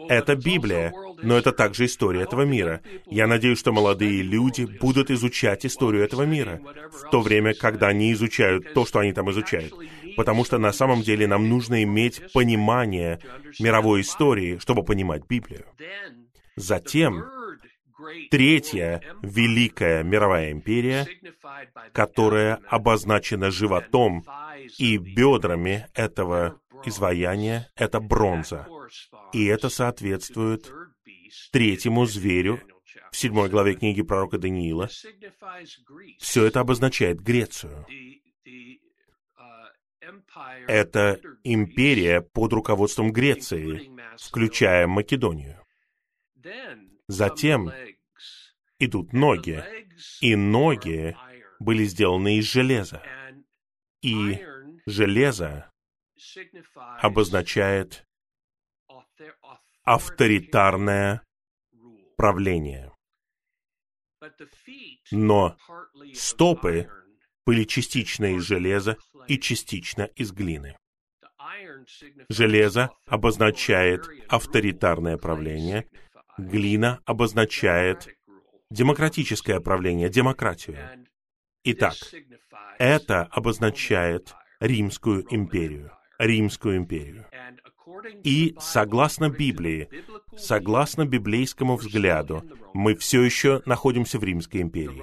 Это 0.08 0.36
Библия, 0.36 0.92
но 1.22 1.36
это 1.36 1.52
также 1.52 1.86
история 1.86 2.22
этого 2.22 2.42
мира. 2.42 2.80
Я 3.06 3.26
надеюсь, 3.26 3.58
что 3.58 3.72
молодые 3.72 4.22
люди 4.22 4.64
будут 4.80 5.10
изучать 5.10 5.66
историю 5.66 6.04
этого 6.04 6.22
мира, 6.22 6.60
в 6.90 7.10
то 7.10 7.20
время, 7.20 7.54
когда 7.54 7.88
они 7.88 8.12
изучают 8.12 8.72
то, 8.74 8.86
что 8.86 9.00
они 9.00 9.12
там 9.12 9.30
изучают. 9.30 9.74
Потому 10.16 10.44
что 10.44 10.58
на 10.58 10.72
самом 10.72 11.02
деле 11.02 11.26
нам 11.26 11.48
нужно 11.48 11.82
иметь 11.82 12.32
понимание 12.32 13.20
мировой 13.58 14.02
истории, 14.02 14.58
чтобы 14.58 14.84
понимать 14.84 15.26
Библию. 15.28 15.64
Затем 16.56 17.24
Третья 18.30 19.00
Великая 19.22 20.02
мировая 20.02 20.50
империя, 20.50 21.06
которая 21.92 22.56
обозначена 22.68 23.50
животом 23.50 24.24
и 24.78 24.98
бедрами 24.98 25.86
этого 25.94 26.60
изваяния, 26.84 27.70
это 27.76 28.00
бронза. 28.00 28.66
И 29.32 29.44
это 29.46 29.68
соответствует 29.68 30.72
третьему 31.52 32.04
зверю 32.06 32.60
в 33.10 33.16
седьмой 33.16 33.48
главе 33.48 33.74
книги 33.74 34.02
пророка 34.02 34.38
Даниила, 34.38 34.88
все 36.18 36.44
это 36.44 36.60
обозначает 36.60 37.20
Грецию. 37.20 37.86
Это 40.66 41.20
империя 41.44 42.20
под 42.20 42.52
руководством 42.52 43.12
Греции, 43.12 43.90
включая 44.18 44.86
Македонию. 44.86 45.63
Затем 47.08 47.70
идут 48.78 49.12
ноги, 49.12 49.62
и 50.20 50.36
ноги 50.36 51.16
были 51.58 51.84
сделаны 51.84 52.38
из 52.38 52.44
железа. 52.44 53.02
И 54.02 54.44
железо 54.86 55.70
обозначает 57.00 58.06
авторитарное 59.84 61.22
правление. 62.16 62.92
Но 65.10 65.56
стопы 66.14 66.88
были 67.44 67.64
частично 67.64 68.36
из 68.36 68.42
железа 68.42 68.96
и 69.28 69.38
частично 69.38 70.02
из 70.02 70.32
глины. 70.32 70.76
Железо 72.28 72.90
обозначает 73.06 74.08
авторитарное 74.28 75.18
правление, 75.18 75.86
глина 76.38 77.00
обозначает 77.04 78.08
демократическое 78.70 79.60
правление, 79.60 80.08
демократию. 80.08 80.78
Итак, 81.64 81.94
это 82.78 83.22
обозначает 83.22 84.34
Римскую 84.60 85.24
империю. 85.30 85.90
Римскую 86.18 86.76
империю. 86.76 87.26
И 88.22 88.54
согласно 88.58 89.30
Библии, 89.30 89.88
согласно 90.36 91.06
библейскому 91.06 91.76
взгляду, 91.76 92.44
мы 92.72 92.94
все 92.94 93.22
еще 93.22 93.62
находимся 93.66 94.18
в 94.18 94.24
Римской 94.24 94.62
империи. 94.62 95.02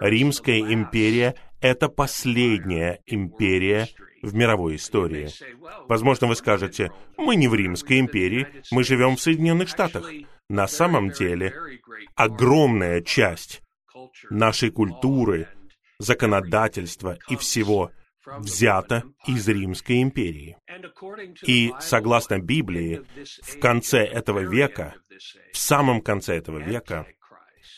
Римская 0.00 0.60
империя— 0.60 1.34
это 1.60 1.88
последняя 1.88 3.00
империя 3.06 3.88
в 4.26 4.34
мировой 4.34 4.76
истории. 4.76 5.28
Возможно, 5.88 6.26
вы 6.26 6.34
скажете, 6.34 6.90
мы 7.16 7.36
не 7.36 7.48
в 7.48 7.54
Римской 7.54 8.00
империи, 8.00 8.46
мы 8.72 8.82
живем 8.82 9.16
в 9.16 9.20
Соединенных 9.20 9.68
Штатах. 9.68 10.10
На 10.48 10.66
самом 10.66 11.10
деле, 11.10 11.54
огромная 12.14 13.02
часть 13.02 13.62
нашей 14.30 14.70
культуры, 14.70 15.48
законодательства 15.98 17.18
и 17.28 17.36
всего 17.36 17.92
взято 18.38 19.04
из 19.26 19.48
Римской 19.48 20.02
империи. 20.02 20.56
И, 21.46 21.72
согласно 21.80 22.40
Библии, 22.40 23.02
в 23.42 23.60
конце 23.60 24.04
этого 24.04 24.40
века, 24.40 24.94
в 25.52 25.56
самом 25.56 26.00
конце 26.00 26.36
этого 26.36 26.58
века, 26.58 27.06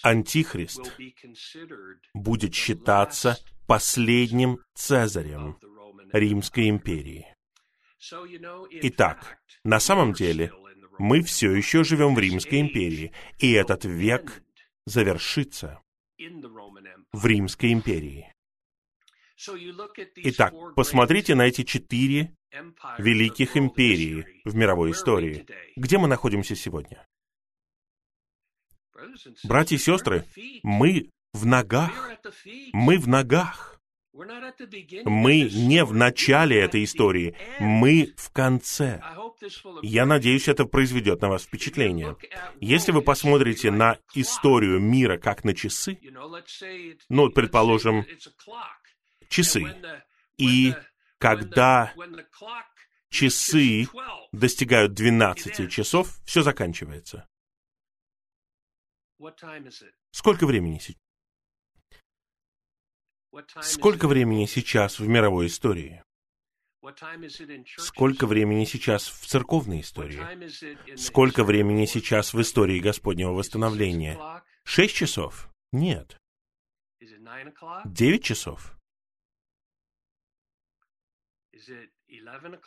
Антихрист 0.03 0.93
будет 2.15 2.55
считаться 2.55 3.37
последним 3.67 4.59
Цезарем 4.75 5.59
Римской 6.13 6.69
империи. 6.69 7.27
Итак, 8.83 9.39
на 9.65 9.81
самом 9.81 10.13
деле, 10.13 10.53
мы 10.99 11.23
все 11.23 11.53
еще 11.53 11.85
живем 11.85 12.15
в 12.15 12.19
Римской 12.19 12.61
империи, 12.61 13.13
и 13.39 13.53
этот 13.53 13.85
век 13.85 14.43
завершится 14.87 15.83
в 17.13 17.27
Римской 17.27 17.73
империи. 17.73 18.33
Итак, 20.17 20.55
посмотрите 20.75 21.35
на 21.35 21.43
эти 21.43 21.63
четыре 21.63 22.35
великих 22.99 23.57
империи 23.57 24.43
в 24.45 24.55
мировой 24.57 24.93
истории. 24.93 25.47
Где 25.77 25.99
мы 25.99 26.09
находимся 26.09 26.57
сегодня? 26.57 27.07
Братья 29.45 29.77
и 29.77 29.79
сестры, 29.79 30.25
мы 30.63 31.11
в 31.33 31.47
ногах. 31.47 32.11
Мы 32.73 32.99
в 32.99 33.07
ногах. 33.07 33.78
Мы 35.05 35.43
не 35.43 35.85
в 35.85 35.95
начале 35.95 36.59
этой 36.59 36.83
истории, 36.83 37.37
мы 37.61 38.15
в 38.17 38.31
конце. 38.31 39.01
Я 39.83 40.07
надеюсь, 40.07 40.49
это 40.49 40.65
произведет 40.65 41.23
на 41.23 41.29
вас 41.29 41.45
впечатление. 41.45 42.17
Если 42.61 42.91
вы 42.91 43.03
посмотрите 43.03 43.71
на 43.71 43.99
историю 44.15 44.81
мира 44.81 45.19
как 45.19 45.45
на 45.45 45.55
часы, 45.55 45.99
ну, 47.09 47.31
предположим, 47.31 48.05
часы. 49.29 49.65
И 50.37 50.75
когда 51.19 51.95
часы 53.11 53.87
достигают 54.33 54.95
12 54.95 55.71
часов, 55.71 56.19
все 56.25 56.43
заканчивается. 56.43 57.29
Сколько 60.11 60.47
времени 60.47 60.79
сейчас? 60.79 61.08
Сколько 63.61 64.09
времени 64.09 64.47
сейчас 64.47 64.99
в 64.99 65.07
мировой 65.07 65.47
истории? 65.47 66.03
Сколько 67.77 68.27
времени 68.27 68.65
сейчас 68.65 69.09
в 69.09 69.27
церковной 69.27 69.81
истории? 69.81 70.97
Сколько 70.97 71.45
времени 71.45 71.87
сейчас 71.87 72.33
в 72.33 72.41
истории 72.41 72.81
Господнего 72.81 73.33
восстановления? 73.33 74.43
Шесть 74.65 74.95
часов? 74.95 75.51
Нет. 75.73 76.17
Девять 77.85 78.25
часов? 78.25 78.75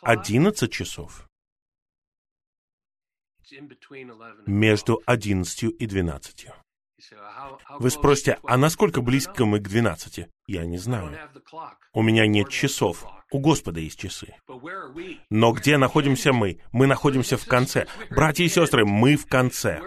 Одиннадцать 0.02 0.72
часов. 0.72 1.28
Между 4.46 5.02
одиннадцатью 5.06 5.70
и 5.70 5.86
двенадцатью. 5.86 6.54
Вы 7.78 7.90
спросите, 7.90 8.38
а 8.44 8.56
насколько 8.56 9.00
близко 9.00 9.44
мы 9.44 9.60
к 9.60 9.68
двенадцати? 9.68 10.28
Я 10.46 10.64
не 10.64 10.78
знаю. 10.78 11.18
У 11.92 12.02
меня 12.02 12.26
нет 12.26 12.48
часов. 12.48 13.04
У 13.30 13.38
Господа 13.38 13.80
есть 13.80 13.98
часы. 13.98 14.34
Но 15.30 15.52
где 15.52 15.78
находимся 15.78 16.34
мы? 16.34 16.60
Мы 16.70 16.86
находимся 16.86 17.38
в 17.38 17.46
конце. 17.46 17.86
Братья 18.10 18.44
и 18.44 18.48
сестры, 18.48 18.84
мы 18.84 19.16
в 19.16 19.26
конце. 19.26 19.80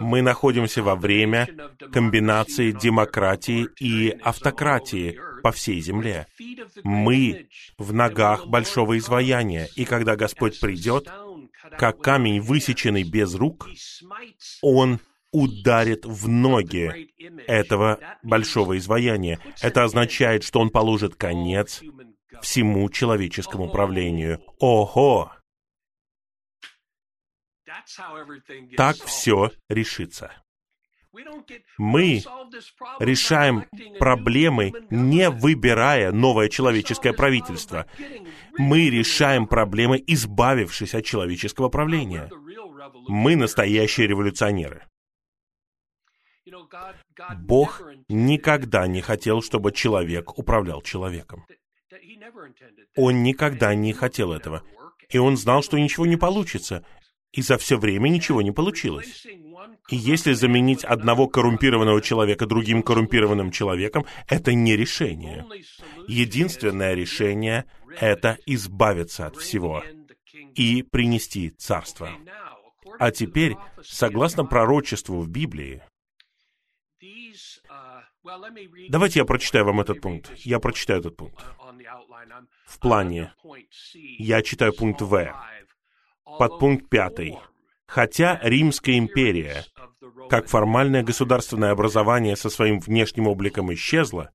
Мы 0.00 0.22
находимся 0.22 0.82
во 0.82 0.96
время 0.96 1.48
комбинации 1.92 2.72
демократии 2.72 3.68
и 3.78 4.08
автократии 4.22 5.20
по 5.42 5.52
всей 5.52 5.80
земле. 5.80 6.26
Мы 6.82 7.48
в 7.76 7.92
ногах 7.92 8.46
большого 8.46 8.96
изваяния, 8.96 9.68
и 9.76 9.84
когда 9.84 10.16
Господь 10.16 10.58
придет, 10.58 11.08
как 11.78 12.00
камень, 12.00 12.40
высеченный 12.40 13.02
без 13.02 13.34
рук, 13.34 13.68
Он 14.62 14.98
ударит 15.36 16.06
в 16.06 16.28
ноги 16.28 17.12
этого 17.46 17.98
большого 18.22 18.78
изваяния. 18.78 19.38
Это 19.60 19.84
означает, 19.84 20.44
что 20.44 20.60
он 20.60 20.70
положит 20.70 21.14
конец 21.16 21.82
всему 22.40 22.88
человеческому 22.88 23.68
правлению. 23.68 24.40
Ого! 24.58 25.32
Так 28.76 28.96
все 28.96 29.50
решится. 29.68 30.32
Мы 31.78 32.22
решаем 32.98 33.64
проблемы, 33.98 34.72
не 34.90 35.30
выбирая 35.30 36.12
новое 36.12 36.48
человеческое 36.48 37.12
правительство. 37.12 37.86
Мы 38.58 38.90
решаем 38.90 39.46
проблемы, 39.46 40.02
избавившись 40.06 40.94
от 40.94 41.04
человеческого 41.04 41.68
правления. 41.68 42.30
Мы 43.08 43.36
настоящие 43.36 44.06
революционеры. 44.06 44.86
Бог 47.38 47.82
никогда 48.08 48.86
не 48.86 49.00
хотел, 49.00 49.42
чтобы 49.42 49.72
человек 49.72 50.38
управлял 50.38 50.82
человеком. 50.82 51.46
Он 52.96 53.22
никогда 53.22 53.74
не 53.74 53.92
хотел 53.92 54.32
этого. 54.32 54.62
И 55.08 55.18
он 55.18 55.36
знал, 55.36 55.62
что 55.62 55.78
ничего 55.78 56.06
не 56.06 56.16
получится. 56.16 56.84
И 57.32 57.42
за 57.42 57.58
все 57.58 57.76
время 57.78 58.08
ничего 58.08 58.42
не 58.42 58.52
получилось. 58.52 59.26
И 59.90 59.96
если 59.96 60.32
заменить 60.32 60.84
одного 60.84 61.28
коррумпированного 61.28 62.00
человека 62.00 62.46
другим 62.46 62.82
коррумпированным 62.82 63.50
человеком, 63.50 64.06
это 64.28 64.54
не 64.54 64.76
решение. 64.76 65.44
Единственное 66.08 66.94
решение— 66.94 67.64
это 68.00 68.38
избавиться 68.46 69.26
от 69.26 69.36
всего 69.36 69.82
и 70.54 70.82
принести 70.82 71.50
царство. 71.50 72.10
А 72.98 73.10
теперь, 73.10 73.56
согласно 73.82 74.44
пророчеству 74.44 75.20
в 75.20 75.28
Библии, 75.28 75.82
Давайте 78.88 79.20
я 79.20 79.24
прочитаю 79.24 79.64
вам 79.64 79.80
этот 79.80 80.00
пункт. 80.00 80.30
Я 80.36 80.58
прочитаю 80.58 81.00
этот 81.00 81.16
пункт. 81.16 81.44
В 82.66 82.78
плане. 82.78 83.32
Я 84.18 84.42
читаю 84.42 84.72
пункт 84.72 85.02
В. 85.02 85.34
Под 86.24 86.58
пункт 86.58 86.88
пятый. 86.88 87.38
Хотя 87.86 88.40
Римская 88.42 88.98
империя, 88.98 89.64
как 90.28 90.48
формальное 90.48 91.02
государственное 91.02 91.70
образование 91.70 92.36
со 92.36 92.50
своим 92.50 92.80
внешним 92.80 93.28
обликом 93.28 93.72
исчезла, 93.72 94.30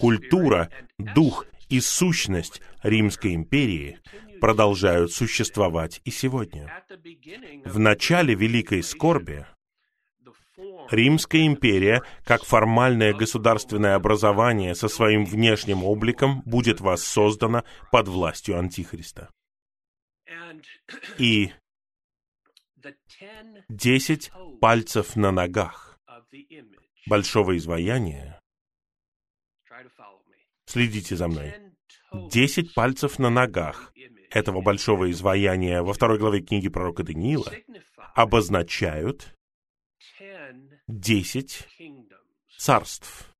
культура, 0.00 0.70
дух 0.98 1.46
и 1.68 1.80
сущность 1.80 2.60
Римской 2.82 3.34
империи 3.34 4.00
продолжают 4.40 5.12
существовать 5.12 6.00
и 6.04 6.10
сегодня. 6.10 6.84
В 7.64 7.78
начале 7.78 8.34
Великой 8.34 8.82
Скорби 8.82 9.46
Римская 10.90 11.46
империя, 11.46 12.02
как 12.24 12.44
формальное 12.44 13.12
государственное 13.14 13.94
образование 13.94 14.74
со 14.74 14.88
своим 14.88 15.24
внешним 15.24 15.84
обликом, 15.84 16.42
будет 16.42 16.80
воссоздана 16.80 17.64
под 17.90 18.08
властью 18.08 18.58
Антихриста. 18.58 19.30
И 21.18 21.52
десять 23.68 24.30
пальцев 24.60 25.16
на 25.16 25.30
ногах 25.30 25.98
большого 27.06 27.56
изваяния, 27.56 28.40
следите 30.66 31.16
за 31.16 31.28
мной, 31.28 31.54
десять 32.30 32.74
пальцев 32.74 33.18
на 33.18 33.30
ногах 33.30 33.92
этого 34.30 34.60
большого 34.60 35.10
изваяния 35.10 35.82
во 35.82 35.92
второй 35.92 36.18
главе 36.18 36.40
книги 36.40 36.68
пророка 36.68 37.02
Даниила 37.02 37.52
обозначают 38.14 39.35
десять 40.88 41.68
царств 42.56 43.34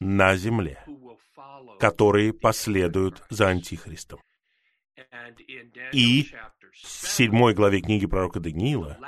на 0.00 0.36
земле, 0.36 0.84
которые 1.78 2.32
последуют 2.32 3.22
за 3.30 3.48
Антихристом. 3.48 4.20
И 5.92 6.30
в 6.72 7.08
седьмой 7.08 7.54
главе 7.54 7.80
книги 7.80 8.06
пророка 8.06 8.40
Даниила 8.40 8.98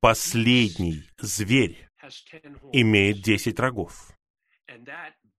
последний 0.00 1.04
зверь 1.18 1.88
имеет 2.72 3.22
десять 3.22 3.58
рогов. 3.58 4.12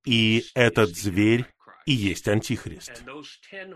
И 0.06 0.44
этот 0.56 0.96
зверь 0.96 1.46
и 1.86 1.94
есть 1.94 2.28
Антихрист. 2.28 3.04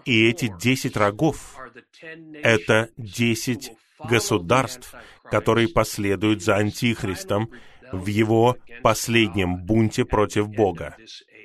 И 0.06 0.28
эти 0.28 0.54
десять 0.60 0.98
рогов— 0.98 1.58
это 2.44 2.90
десять 2.98 3.72
государств, 4.00 4.94
которые 5.24 5.68
последуют 5.68 6.44
за 6.44 6.56
Антихристом 6.56 7.50
в 7.92 8.08
его 8.08 8.58
последнем 8.82 9.58
бунте 9.58 10.06
против 10.06 10.50
Бога 10.50 10.96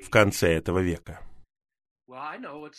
в 0.05 0.11
конце 0.11 0.55
этого 0.55 0.78
века. 0.80 1.20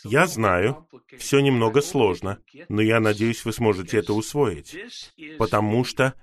Я 0.04 0.28
знаю, 0.28 0.88
все 1.18 1.40
немного 1.40 1.82
сложно, 1.82 2.40
но 2.70 2.82
я 2.82 3.00
надеюсь, 3.00 3.46
вы 3.46 3.54
сможете 3.54 3.98
это 4.00 4.14
усвоить, 4.14 4.76
потому 5.38 5.84
что 5.84 6.14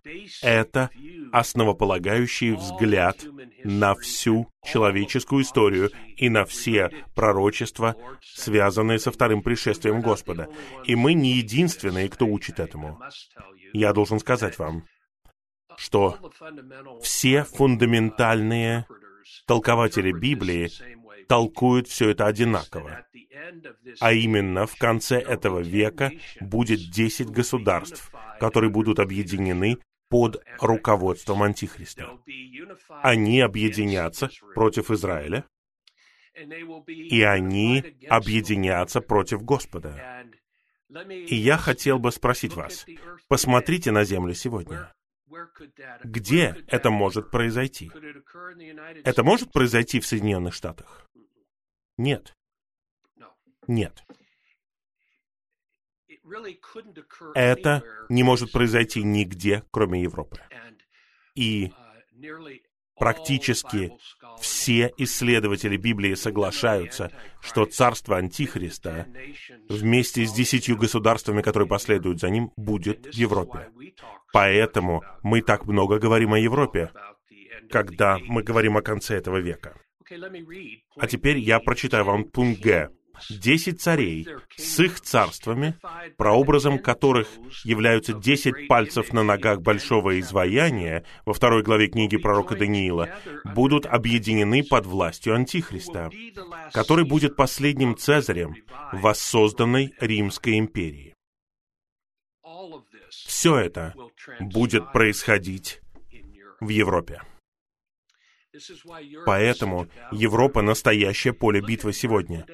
это 0.42 0.90
основополагающий 1.32 2.52
взгляд 2.52 3.24
на 3.64 3.94
всю 3.94 4.48
человеческую 4.64 5.42
историю 5.42 5.90
и 6.16 6.28
на 6.28 6.44
все 6.44 6.90
пророчества, 7.14 7.96
связанные 8.20 8.98
со 8.98 9.11
вторым 9.11 9.42
пришествием 9.42 10.00
Господа. 10.00 10.48
И 10.84 10.94
мы 10.94 11.14
не 11.14 11.32
единственные, 11.32 12.09
кто 12.09 12.26
учит 12.26 12.61
этому. 12.61 13.00
Я 13.72 13.92
должен 13.92 14.18
сказать 14.18 14.59
вам, 14.59 14.84
что 15.76 16.18
все 17.02 17.44
фундаментальные 17.44 18.86
толкователи 19.46 20.12
Библии 20.12 20.70
толкуют 21.29 21.87
все 21.87 22.11
это 22.11 22.26
одинаково. 22.26 23.07
А 24.01 24.12
именно, 24.12 24.66
в 24.66 24.76
конце 24.76 25.18
этого 25.18 25.61
века 25.61 26.11
будет 26.41 26.91
десять 26.91 27.31
государств, 27.31 28.12
которые 28.41 28.70
будут 28.70 28.99
объединены 28.99 29.79
под 30.09 30.43
руководством 30.61 31.43
Антихриста. 31.43 32.18
Они 33.03 33.41
объединятся 33.41 34.31
против 34.55 34.91
Израиля, 34.91 35.45
и 36.35 37.22
они 37.22 37.85
объединятся 38.09 39.01
против 39.01 39.43
Господа. 39.43 40.24
И 41.09 41.35
я 41.35 41.59
хотел 41.59 41.99
бы 41.99 42.11
спросить 42.12 42.55
вас, 42.55 42.87
посмотрите 43.29 43.91
на 43.91 44.05
Землю 44.05 44.35
сегодня. 44.35 44.93
Где 46.03 46.57
это 46.68 46.91
может 46.91 47.31
произойти? 47.31 47.91
Это 49.05 49.22
может 49.22 49.53
произойти 49.53 50.01
в 50.01 50.07
Соединенных 50.07 50.55
Штатах? 50.55 51.07
Нет. 51.99 52.34
Нет. 53.66 54.03
Это 57.34 57.82
не 58.09 58.22
может 58.22 58.53
произойти 58.53 59.03
нигде, 59.03 59.64
кроме 59.70 60.03
Европы. 60.03 60.40
И 61.34 61.72
практически 62.96 63.92
все 64.40 64.92
исследователи 64.96 65.76
Библии 65.76 66.14
соглашаются, 66.14 67.12
что 67.40 67.64
царство 67.64 68.16
Антихриста 68.16 69.07
вместе 69.68 70.26
с 70.26 70.32
десятью 70.32 70.76
государствами, 70.76 71.42
которые 71.42 71.68
последуют 71.68 72.20
за 72.20 72.30
ним, 72.30 72.53
будет 72.57 73.07
в 73.07 73.14
Европе. 73.14 73.70
Поэтому 74.32 75.03
мы 75.22 75.42
так 75.42 75.66
много 75.66 75.99
говорим 75.99 76.34
о 76.34 76.38
Европе, 76.38 76.92
когда 77.70 78.18
мы 78.18 78.42
говорим 78.42 78.76
о 78.76 78.82
конце 78.82 79.16
этого 79.16 79.38
века. 79.38 79.76
А 80.96 81.06
теперь 81.06 81.38
я 81.38 81.61
прочитаю 81.61 82.04
вам 82.04 82.24
пункт 82.24 82.61
Г. 82.62 82.90
Десять 83.30 83.80
царей 83.80 84.28
с 84.56 84.78
их 84.78 85.00
царствами, 85.00 85.74
прообразом 86.16 86.78
которых 86.78 87.28
являются 87.64 88.12
десять 88.12 88.68
пальцев 88.68 89.12
на 89.12 89.24
ногах 89.24 89.61
большого 89.61 90.20
изваяния 90.20 91.04
во 91.26 91.34
второй 91.34 91.64
главе 91.64 91.88
книги 91.88 92.16
пророка 92.16 92.54
Даниила, 92.54 93.09
будут 93.44 93.86
объединены 93.86 94.62
под 94.62 94.86
властью 94.86 95.34
Антихриста, 95.34 96.11
который 96.72 97.04
будет 97.04 97.34
последним 97.34 97.96
Цезарем 97.96 98.54
воссозданной 98.92 99.92
Римской 100.00 100.59
империи. 100.59 101.14
Все 103.11 103.56
это 103.56 103.94
будет 104.38 104.92
происходить 104.92 105.80
в 106.61 106.68
Европе. 106.68 107.22
Поэтому 109.26 109.88
Европа— 110.12 110.62
настоящее 110.62 111.32
поле 111.32 111.61
битвы 111.61 111.92
сегодня. 111.92 112.46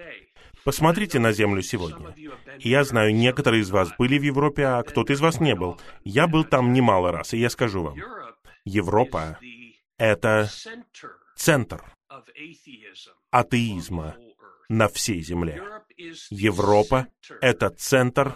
Посмотрите 0.65 1.19
на 1.19 1.33
Землю 1.33 1.63
сегодня. 1.63 2.15
Я 2.59 2.85
знаю, 2.85 3.15
некоторые 3.15 3.63
из 3.63 3.71
вас 3.71 3.91
были 3.99 4.19
в 4.19 4.23
Европе, 4.23 4.65
а 4.65 4.83
кто-то 4.83 5.13
из 5.13 5.21
вас 5.21 5.41
не 5.41 5.55
был. 5.55 5.79
Я 6.05 6.27
был 6.27 6.45
там 6.45 6.73
немало 6.73 7.13
раз, 7.13 7.35
и 7.35 7.39
я 7.39 7.51
скажу 7.51 7.83
вам. 7.83 7.97
Европа— 8.65 9.39
это 9.99 10.51
центр 11.37 11.85
атеизма 13.31 14.17
на 14.69 14.89
всей 14.89 15.21
Земле. 15.21 15.63
Европа— 16.31 17.09
это 17.43 17.69
центр 17.71 18.35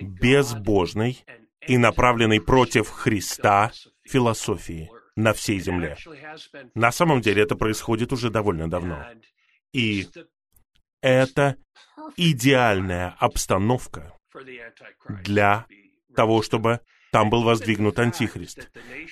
безбожной 0.00 1.24
и 1.66 1.76
направленной 1.76 2.40
против 2.40 2.88
Христа 2.88 3.72
философии 4.04 4.90
на 5.16 5.32
всей 5.32 5.60
земле. 5.60 5.96
На 6.74 6.92
самом 6.92 7.20
деле 7.20 7.42
это 7.42 7.54
происходит 7.56 8.12
уже 8.12 8.30
довольно 8.30 8.68
давно. 8.68 9.06
И 9.72 10.08
это 11.00 11.56
идеальная 12.16 13.14
обстановка 13.18 14.12
для 15.08 15.66
того, 16.14 16.42
чтобы 16.42 16.80
там 17.10 17.28
был 17.28 17.42
воздвигнут 17.42 17.98
Антихрист. 17.98 18.70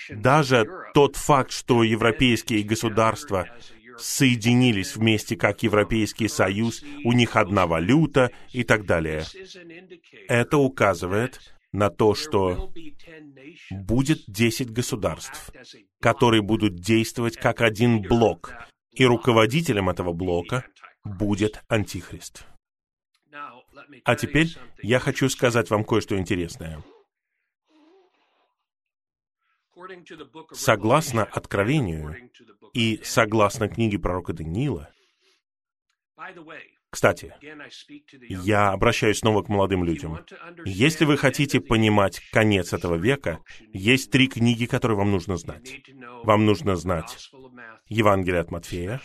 Даже 0.09 0.67
тот 0.95 1.17
факт, 1.17 1.53
что 1.53 1.83
европейские 1.83 2.63
государства 2.63 3.47
соединились 3.99 4.97
вместе 4.97 5.37
как 5.37 5.63
Европейский 5.63 6.29
Союз, 6.29 6.83
у 7.05 7.13
них 7.13 7.37
одна 7.37 7.67
валюта 7.67 8.31
и 8.53 8.65
так 8.65 8.87
далее. 8.87 9.25
Это 10.29 10.57
указывает 10.57 11.41
на 11.73 11.91
то, 11.91 12.15
что 12.15 12.73
будет 13.71 14.25
10 14.27 14.71
государств, 14.71 15.51
которые 16.01 16.43
будут 16.43 16.77
действовать 16.77 17.37
как 17.37 17.61
один 17.61 18.03
блок, 18.03 18.53
и 18.93 19.05
руководителем 19.05 19.89
этого 19.89 20.13
блока 20.13 20.65
будет 21.05 21.63
Антихрист. 21.69 22.45
А 24.05 24.17
теперь 24.17 24.49
я 24.83 24.99
хочу 24.99 25.29
сказать 25.29 25.71
вам 25.71 25.85
кое-что 25.85 26.19
интересное. 26.19 26.83
Согласно 30.53 31.25
Откровению 31.25 32.31
и 32.75 33.01
согласно 33.03 33.69
книге 33.69 33.99
пророка 33.99 34.33
Даниила, 34.33 34.93
кстати, 36.91 37.35
я 38.29 38.71
обращаюсь 38.71 39.19
снова 39.19 39.43
к 39.43 39.49
молодым 39.49 39.85
людям. 39.85 40.19
Если 40.65 41.05
вы 41.05 41.17
хотите 41.17 41.61
понимать 41.61 42.21
конец 42.33 42.73
этого 42.73 42.97
века, 42.97 43.39
есть 43.73 44.11
три 44.11 44.27
книги, 44.27 44.67
которые 44.67 44.99
вам 44.99 45.13
нужно 45.13 45.37
знать. 45.37 45.83
Вам 46.25 46.47
нужно 46.47 46.75
знать 46.77 47.31
Евангелие 47.89 48.41
от 48.41 48.51
Матфея, 48.51 49.01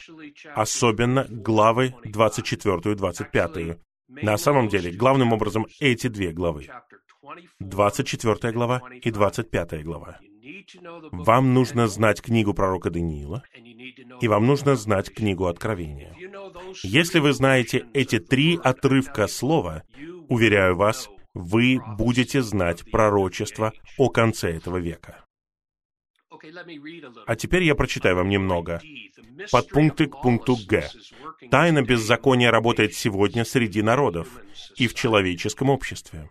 особенно 0.55 1.25
главы 1.29 1.95
24 2.03 2.91
и 2.91 2.95
25. 2.95 3.77
На 4.09 4.37
самом 4.37 4.67
деле, 4.67 4.91
главным 4.91 5.33
образом, 5.33 5.67
эти 5.79 6.07
две 6.07 6.31
главы. 6.31 6.67
24 7.59 8.53
глава 8.53 8.81
и 9.01 9.11
25 9.11 9.83
глава. 9.83 10.19
Вам 11.11 11.53
нужно 11.53 11.87
знать 11.87 12.21
книгу 12.21 12.53
пророка 12.53 12.89
Даниила, 12.89 13.43
и 14.21 14.27
вам 14.27 14.45
нужно 14.45 14.75
знать 14.75 15.13
книгу 15.13 15.45
Откровения. 15.47 16.15
Если 16.83 17.19
вы 17.19 17.33
знаете 17.33 17.85
эти 17.93 18.19
три 18.19 18.59
отрывка 18.63 19.27
слова, 19.27 19.83
уверяю 20.29 20.75
вас, 20.75 21.09
вы 21.33 21.79
будете 21.97 22.41
знать 22.41 22.89
пророчество 22.91 23.73
о 23.97 24.09
конце 24.09 24.51
этого 24.51 24.77
века. 24.77 25.25
А 27.25 27.35
теперь 27.35 27.63
я 27.63 27.75
прочитаю 27.75 28.15
вам 28.15 28.29
немного. 28.29 28.81
Подпункты 29.51 30.07
к 30.07 30.21
пункту 30.21 30.57
Г. 30.67 30.89
Тайна 31.49 31.81
беззакония 31.81 32.51
работает 32.51 32.93
сегодня 32.93 33.45
среди 33.45 33.81
народов 33.81 34.27
и 34.75 34.87
в 34.87 34.93
человеческом 34.93 35.69
обществе. 35.69 36.29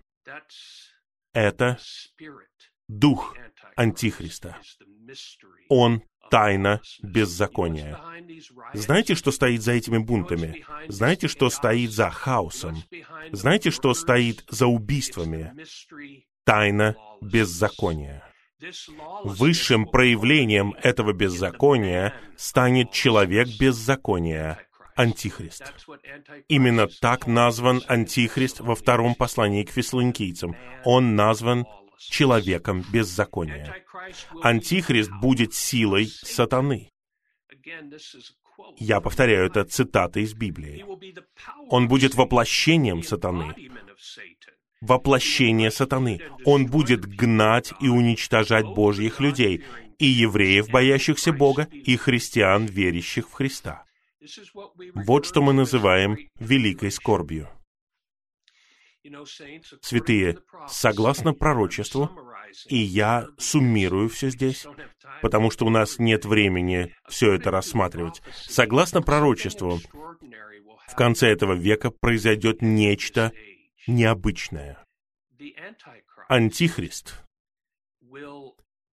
Это 1.33 1.79
дух 2.89 3.35
Антихриста. 3.77 4.57
Он 5.69 6.03
тайна 6.31 6.81
беззакония. 7.03 7.99
Знаете, 8.73 9.15
что 9.15 9.31
стоит 9.31 9.63
за 9.63 9.73
этими 9.73 9.99
бунтами? 9.99 10.65
Знаете, 10.89 11.29
что 11.29 11.51
стоит 11.51 11.93
за 11.93 12.11
хаосом? 12.11 12.83
Знаете, 13.33 13.71
что 13.71 13.95
стоит 13.95 14.45
за 14.49 14.67
убийствами? 14.67 15.55
Тайна 16.45 16.97
беззакония. 17.21 18.25
Высшим 19.25 19.87
проявлением 19.87 20.75
этого 20.83 21.13
беззакония 21.13 22.15
станет 22.37 22.93
человек 22.93 23.49
беззакония, 23.59 24.59
Антихрист. 24.97 25.75
Именно 26.49 26.87
так 27.01 27.27
назван 27.27 27.83
Антихрист 27.89 28.61
во 28.61 28.75
втором 28.77 29.15
послании 29.15 29.65
к 29.65 29.71
фессалоникийцам. 29.71 30.57
Он 30.85 31.17
назван 31.17 31.67
человеком 31.99 32.85
беззакония. 32.93 33.85
Антихрист 34.43 35.11
будет 35.21 35.55
силой 35.55 36.07
сатаны. 36.07 36.91
Я 38.79 39.01
повторяю, 39.01 39.47
это 39.47 39.65
цитата 39.65 40.21
из 40.21 40.35
Библии. 40.35 40.85
Он 41.71 41.89
будет 41.89 42.15
воплощением 42.15 43.03
сатаны. 43.03 43.55
Воплощение 44.81 45.71
сатаны. 45.71 46.21
Он 46.45 46.67
будет 46.67 47.07
гнать 47.07 47.73
и 47.81 47.89
уничтожать 47.89 48.67
Божьих 48.67 49.21
людей, 49.21 49.65
и 49.99 50.07
евреев, 50.07 50.69
боящихся 50.69 51.33
Бога, 51.33 51.69
и 51.73 51.97
христиан, 51.97 52.67
верящих 52.67 53.29
в 53.29 53.33
Христа. 53.33 53.85
Вот 54.95 55.27
что 55.27 55.43
мы 55.43 55.53
называем 55.53 56.19
великой 56.39 56.91
скорбью. 56.91 57.49
Святые, 59.83 60.39
согласно 60.67 61.35
пророчеству, 61.35 62.11
и 62.69 62.77
я 62.77 63.29
суммирую 63.39 64.09
все 64.09 64.31
здесь, 64.31 64.67
потому 65.21 65.51
что 65.51 65.67
у 65.67 65.71
нас 65.71 65.99
нет 65.99 66.25
времени 66.25 66.95
все 67.09 67.35
это 67.35 67.51
рассматривать. 67.51 68.23
Согласно 68.35 69.03
пророчеству, 69.03 69.81
в 70.89 70.95
конце 70.97 71.29
этого 71.29 71.55
века 71.55 71.91
произойдет 71.91 72.63
нечто 72.63 73.33
необычное. 73.87 74.85
Антихрист 76.29 77.25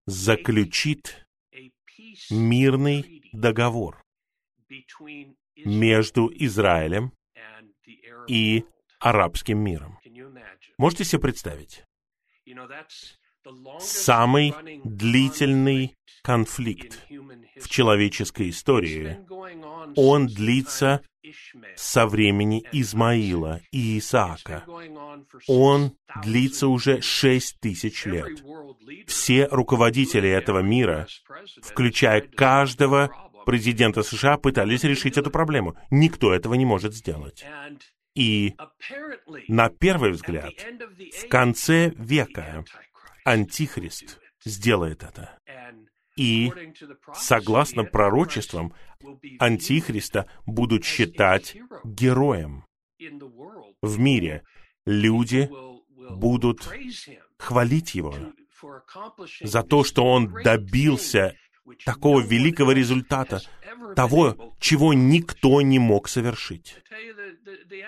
заключит 0.05 1.25
мирный 2.29 3.29
договор 3.31 4.03
между 5.55 6.31
Израилем 6.33 7.13
и 8.27 8.65
арабским 9.01 9.57
миром. 9.57 9.99
Можете 10.77 11.03
себе 11.03 11.21
представить? 11.21 11.83
Самый 13.79 14.53
длительный 14.83 15.97
конфликт 16.21 16.99
в 17.59 17.67
человеческой 17.67 18.49
истории, 18.49 19.17
он 19.95 20.27
длится 20.27 21.01
со 21.75 22.07
времени 22.07 22.63
Измаила 22.71 23.61
и 23.71 23.99
Исаака. 23.99 24.63
Он 25.47 25.93
длится 26.23 26.67
уже 26.67 27.01
шесть 27.01 27.59
тысяч 27.59 28.05
лет. 28.05 28.43
Все 29.07 29.47
руководители 29.47 30.29
этого 30.29 30.59
мира, 30.59 31.07
включая 31.61 32.21
каждого 32.21 33.11
президента 33.45 34.03
США, 34.03 34.37
пытались 34.37 34.83
решить 34.83 35.17
эту 35.17 35.31
проблему. 35.31 35.75
Никто 35.89 36.33
этого 36.33 36.53
не 36.55 36.65
может 36.65 36.93
сделать. 36.93 37.45
И 38.15 38.55
на 39.47 39.69
первый 39.69 40.11
взгляд, 40.11 40.53
в 41.23 41.27
конце 41.29 41.93
века 41.97 42.65
Антихрист 43.23 44.19
сделает 44.43 45.03
это. 45.03 45.37
И, 46.17 46.51
согласно 47.13 47.83
пророчествам, 47.83 48.73
Антихриста 49.39 50.29
будут 50.45 50.83
считать 50.83 51.55
героем 51.83 52.65
в 53.81 53.99
мире. 53.99 54.43
Люди 54.85 55.49
будут 56.09 56.69
хвалить 57.37 57.95
его 57.95 58.15
за 59.41 59.63
то, 59.63 59.83
что 59.83 60.05
он 60.05 60.33
добился 60.43 61.35
такого 61.85 62.19
великого 62.21 62.71
результата, 62.71 63.41
того, 63.95 64.55
чего 64.59 64.93
никто 64.93 65.61
не 65.61 65.79
мог 65.79 66.07
совершить. 66.07 66.75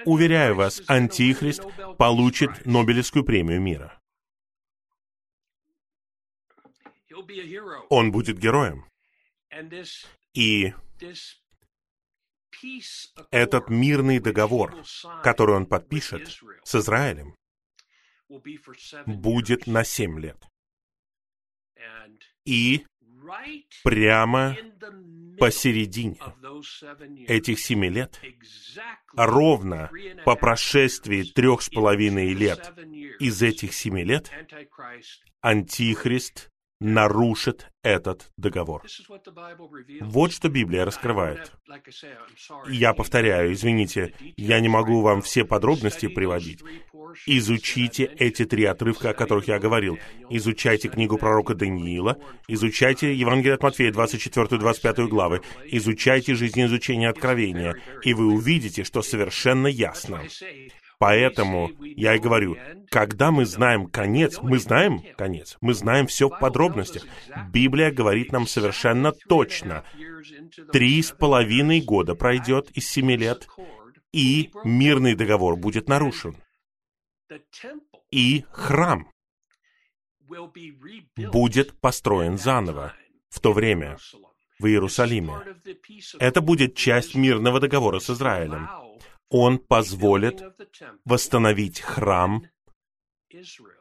Уверяю 0.06 0.56
вас, 0.56 0.82
Антихрист 0.88 1.64
получит 1.98 2.66
Нобелевскую 2.66 3.24
премию 3.24 3.62
мира. 3.62 4.00
Он 7.90 8.12
будет 8.12 8.38
героем. 8.38 8.86
И 10.34 10.74
этот 13.32 13.70
мирный 13.70 14.20
договор, 14.20 14.76
который 15.24 15.56
он 15.56 15.66
подпишет 15.66 16.40
с 16.64 16.76
Израилем, 16.76 17.36
будет 19.06 19.68
на 19.68 19.84
семь 19.84 20.20
лет. 20.20 20.44
И 22.46 22.86
прямо 23.84 24.56
посередине 25.38 26.20
этих 27.28 27.60
семи 27.60 27.90
лет, 27.90 28.20
ровно 29.16 29.90
по 30.26 30.36
прошествии 30.36 31.24
трех 31.24 31.62
с 31.62 31.70
половиной 31.70 32.34
лет 32.34 32.74
из 33.20 33.42
этих 33.42 33.74
семи 33.74 34.04
лет, 34.04 34.32
Антихрист 35.42 36.53
нарушит 36.84 37.72
этот 37.82 38.30
договор. 38.36 38.84
Вот 40.02 40.34
что 40.34 40.50
Библия 40.50 40.84
раскрывает. 40.84 41.54
Я 42.68 42.94
повторяю, 42.94 43.54
извините, 43.54 44.14
я 44.36 44.60
не 44.60 44.68
могу 44.68 45.02
вам 45.02 45.22
все 45.22 45.46
подробности 45.46 46.08
приводить. 46.08 46.62
Изучите 47.26 48.04
эти 48.04 48.46
три 48.46 48.66
отрывка, 48.66 49.12
о 49.12 49.14
которых 49.14 49.48
я 49.48 49.60
говорил. 49.60 49.98
Изучайте 50.30 50.90
книгу 50.90 51.18
пророка 51.18 51.56
Даниила, 51.56 52.18
изучайте 52.48 53.14
Евангелие 53.14 53.56
от 53.56 53.64
Матфея, 53.64 53.92
24-25 53.92 55.08
главы, 55.08 55.42
изучайте 55.66 56.36
жизнеизучение 56.36 57.10
Откровения, 57.10 57.76
и 58.04 58.14
вы 58.14 58.28
увидите, 58.28 58.84
что 58.84 59.02
совершенно 59.02 59.68
ясно. 59.68 60.22
Поэтому 61.04 61.70
я 61.82 62.16
и 62.16 62.18
говорю, 62.18 62.56
когда 62.90 63.30
мы 63.30 63.46
знаем 63.46 63.88
конец, 63.88 64.40
мы 64.42 64.58
знаем 64.58 65.02
конец, 65.18 65.58
мы 65.60 65.74
знаем 65.74 66.08
все 66.08 66.30
в 66.30 66.40
подробностях. 66.40 67.04
Библия 67.52 67.92
говорит 67.92 68.32
нам 68.32 68.48
совершенно 68.48 69.12
точно. 69.12 69.84
Три 70.72 71.02
с 71.02 71.12
половиной 71.12 71.82
года 71.82 72.16
пройдет 72.16 72.72
из 72.72 72.90
семи 72.90 73.18
лет, 73.18 73.50
и 74.14 74.52
мирный 74.64 75.14
договор 75.14 75.58
будет 75.58 75.90
нарушен. 75.90 76.38
И 78.10 78.46
храм 78.50 79.12
будет 81.18 81.78
построен 81.82 82.38
заново 82.38 82.94
в 83.28 83.42
то 83.42 83.52
время 83.52 83.98
в 84.58 84.68
Иерусалиме. 84.68 85.34
Это 86.20 86.40
будет 86.40 86.78
часть 86.78 87.14
мирного 87.14 87.60
договора 87.60 88.00
с 88.00 88.10
Израилем 88.10 88.70
он 89.34 89.58
позволит 89.58 90.44
восстановить 91.06 91.82
храм 91.82 92.46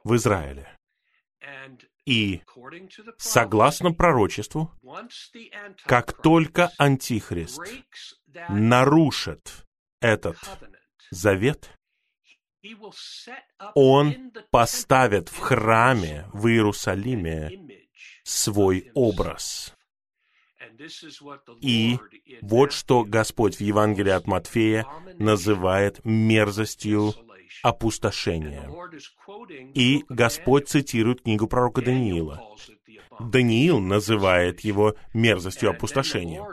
в 0.02 0.16
Израиле. 0.16 0.66
И, 2.06 2.42
согласно 3.18 3.92
пророчеству, 3.92 4.72
как 5.84 6.20
только 6.22 6.72
Антихрист 6.78 7.60
нарушит 8.48 9.66
этот 10.00 10.38
завет, 11.10 11.70
он 13.74 14.32
поставит 14.50 15.28
в 15.28 15.38
храме 15.38 16.30
в 16.32 16.46
Иерусалиме 16.48 17.86
свой 18.24 18.90
образ. 18.94 19.76
И 21.60 21.98
вот 22.40 22.72
что 22.72 23.04
Господь 23.04 23.56
в 23.56 23.60
Евангелии 23.60 24.10
от 24.10 24.26
Матфея 24.26 24.86
называет 25.18 26.04
мерзостью 26.04 27.14
опустошения. 27.62 28.70
И 29.74 30.04
Господь 30.08 30.68
цитирует 30.68 31.22
книгу 31.22 31.46
пророка 31.46 31.82
Даниила. 31.82 32.42
Даниил 33.20 33.78
называет 33.78 34.60
его 34.60 34.96
мерзостью 35.14 35.70
опустошения. 35.70 36.44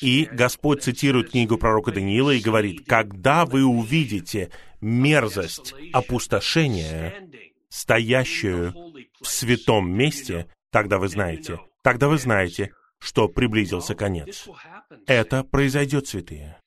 И 0.00 0.28
Господь 0.32 0.82
цитирует 0.82 1.30
книгу 1.30 1.58
пророка 1.58 1.92
Даниила 1.92 2.30
и 2.30 2.40
говорит, 2.40 2.86
«Когда 2.86 3.44
вы 3.44 3.64
увидите 3.64 4.50
мерзость 4.80 5.74
опустошения, 5.92 7.28
стоящую 7.68 8.72
в 9.20 9.26
святом 9.26 9.90
месте, 9.90 10.46
тогда 10.70 10.98
вы 10.98 11.08
знаете, 11.08 11.60
тогда 11.82 12.08
вы 12.08 12.18
знаете, 12.18 12.72
что 12.98 13.28
приблизился 13.28 13.94
конец. 13.94 14.48
Это 15.06 15.44
произойдет, 15.44 16.06
святые. 16.06 16.60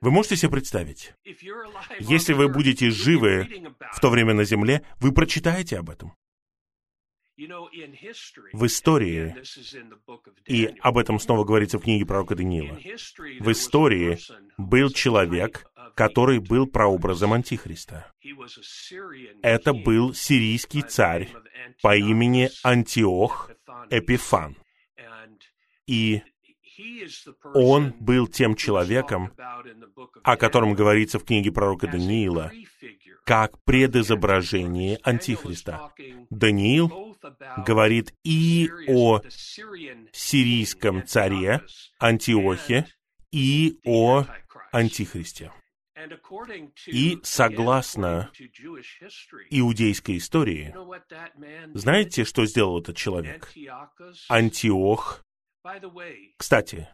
Вы 0.00 0.10
можете 0.10 0.36
себе 0.36 0.52
представить? 0.52 1.14
Если 1.98 2.32
вы 2.32 2.48
будете 2.48 2.90
живы 2.90 3.48
в 3.92 4.00
то 4.00 4.10
время 4.10 4.34
на 4.34 4.44
Земле, 4.44 4.82
вы 4.98 5.12
прочитаете 5.12 5.78
об 5.78 5.90
этом. 5.90 6.14
В 8.52 8.66
истории, 8.66 9.34
и 10.46 10.66
об 10.80 10.98
этом 10.98 11.18
снова 11.18 11.44
говорится 11.44 11.78
в 11.78 11.82
книге 11.82 12.04
пророка 12.04 12.34
Даниила, 12.34 12.78
в 13.40 13.50
истории 13.50 14.18
был 14.58 14.90
человек, 14.90 15.66
который 15.94 16.38
был 16.38 16.66
прообразом 16.66 17.32
Антихриста. 17.32 18.12
Это 19.42 19.72
был 19.72 20.12
сирийский 20.12 20.82
царь 20.82 21.30
по 21.80 21.96
имени 21.96 22.50
Антиох 22.62 23.50
Эпифан. 23.88 24.56
И 25.90 26.22
он 27.52 27.92
был 27.98 28.28
тем 28.28 28.54
человеком, 28.54 29.32
о 30.22 30.36
котором 30.36 30.74
говорится 30.74 31.18
в 31.18 31.24
книге 31.24 31.50
пророка 31.50 31.88
Даниила, 31.88 32.52
как 33.26 33.60
предизображение 33.64 35.00
Антихриста. 35.02 35.92
Даниил 36.30 37.16
говорит 37.66 38.14
и 38.22 38.70
о 38.86 39.20
сирийском 40.12 41.04
царе 41.04 41.60
Антиохе, 41.98 42.86
и 43.32 43.80
о 43.84 44.26
Антихристе. 44.70 45.50
И 46.86 47.18
согласно 47.24 48.30
иудейской 49.50 50.18
истории, 50.18 50.72
знаете, 51.74 52.24
что 52.24 52.46
сделал 52.46 52.80
этот 52.80 52.96
человек? 52.96 53.52
Антиох. 54.28 55.24
Кстати, 56.36 56.88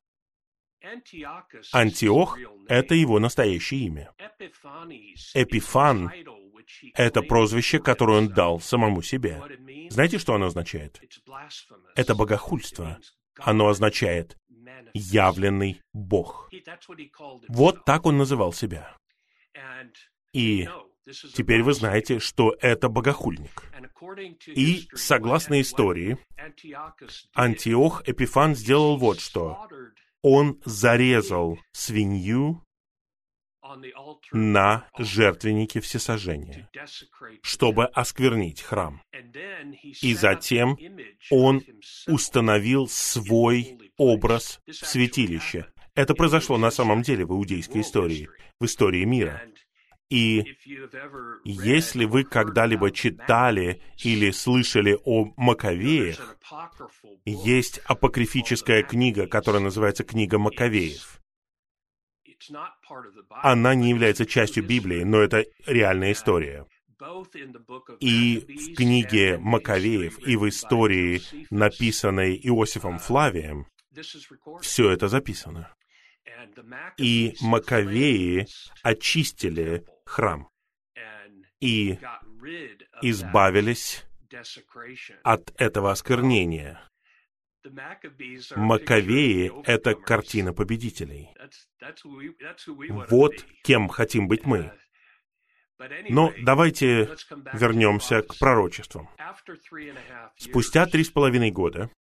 Антиох— 1.72 2.38
это 2.68 2.94
его 2.94 3.18
настоящее 3.18 3.80
имя. 3.80 4.12
Эпифан— 5.34 6.12
это 6.94 7.22
прозвище, 7.22 7.78
которое 7.78 8.18
он 8.18 8.28
дал 8.28 8.60
самому 8.60 9.02
себе. 9.02 9.42
Знаете, 9.90 10.18
что 10.18 10.34
оно 10.34 10.46
означает? 10.46 11.00
Это 11.94 12.14
богохульство. 12.14 12.98
Оно 13.38 13.68
означает 13.68 14.36
«явленный 14.94 15.82
Бог». 15.92 16.50
Вот 17.48 17.84
так 17.84 18.06
он 18.06 18.16
называл 18.16 18.52
себя. 18.52 18.96
И 20.32 20.68
теперь 21.34 21.62
вы 21.62 21.72
знаете, 21.72 22.18
что 22.18 22.56
это 22.60 22.88
богохульник. 22.88 23.62
И, 24.46 24.88
согласно 24.94 25.60
истории, 25.60 26.18
Антиох 27.34 28.02
Эпифан 28.06 28.54
сделал 28.54 28.96
вот 28.96 29.20
что 29.20 29.68
он 30.22 30.60
зарезал 30.64 31.58
свинью 31.72 32.64
на 34.32 34.88
жертвеннике 34.98 35.80
всесожжения, 35.80 36.68
чтобы 37.42 37.86
осквернить 37.86 38.62
храм. 38.62 39.02
И 40.02 40.14
затем 40.14 40.76
он 41.30 41.62
установил 42.06 42.88
свой 42.88 43.78
образ 43.96 44.60
в 44.66 44.72
святилище. 44.72 45.66
Это 45.94 46.14
произошло 46.14 46.58
на 46.58 46.70
самом 46.70 47.02
деле 47.02 47.24
в 47.24 47.30
иудейской 47.30 47.80
истории, 47.80 48.28
в 48.60 48.64
истории 48.64 49.04
мира. 49.04 49.42
И 50.08 50.56
если 51.44 52.04
вы 52.04 52.24
когда-либо 52.24 52.92
читали 52.92 53.82
или 53.98 54.30
слышали 54.30 54.96
о 55.04 55.32
Маковеях, 55.36 56.36
есть 57.24 57.78
апокрифическая 57.86 58.84
книга, 58.84 59.26
которая 59.26 59.62
называется 59.62 60.04
«Книга 60.04 60.38
Маковеев». 60.38 61.20
Она 63.30 63.74
не 63.74 63.90
является 63.90 64.26
частью 64.26 64.64
Библии, 64.64 65.02
но 65.02 65.18
это 65.18 65.44
реальная 65.66 66.12
история. 66.12 66.66
И 67.98 68.38
в 68.38 68.74
книге 68.76 69.38
Маковеев, 69.38 70.18
и 70.26 70.36
в 70.36 70.48
истории, 70.48 71.20
написанной 71.50 72.36
Иосифом 72.36 72.98
Флавием, 72.98 73.66
все 74.60 74.90
это 74.90 75.08
записано. 75.08 75.74
И 76.96 77.34
Маковеи 77.40 78.46
очистили 78.82 79.84
храм 80.06 80.48
и 81.60 81.98
избавились 83.02 84.04
от 85.22 85.52
этого 85.60 85.90
осквернения. 85.90 86.80
Маковеи— 88.54 89.52
это 89.66 89.94
картина 89.94 90.52
победителей. 90.52 91.30
Вот 93.08 93.34
кем 93.64 93.88
хотим 93.88 94.28
быть 94.28 94.44
мы. 94.44 94.72
Но 96.08 96.32
давайте 96.42 97.16
вернемся 97.52 98.22
к 98.22 98.38
пророчествам. 98.38 99.08
Спустя 100.36 100.86
три 100.86 101.04
с 101.04 101.10
половиной 101.10 101.50
года, 101.50 101.90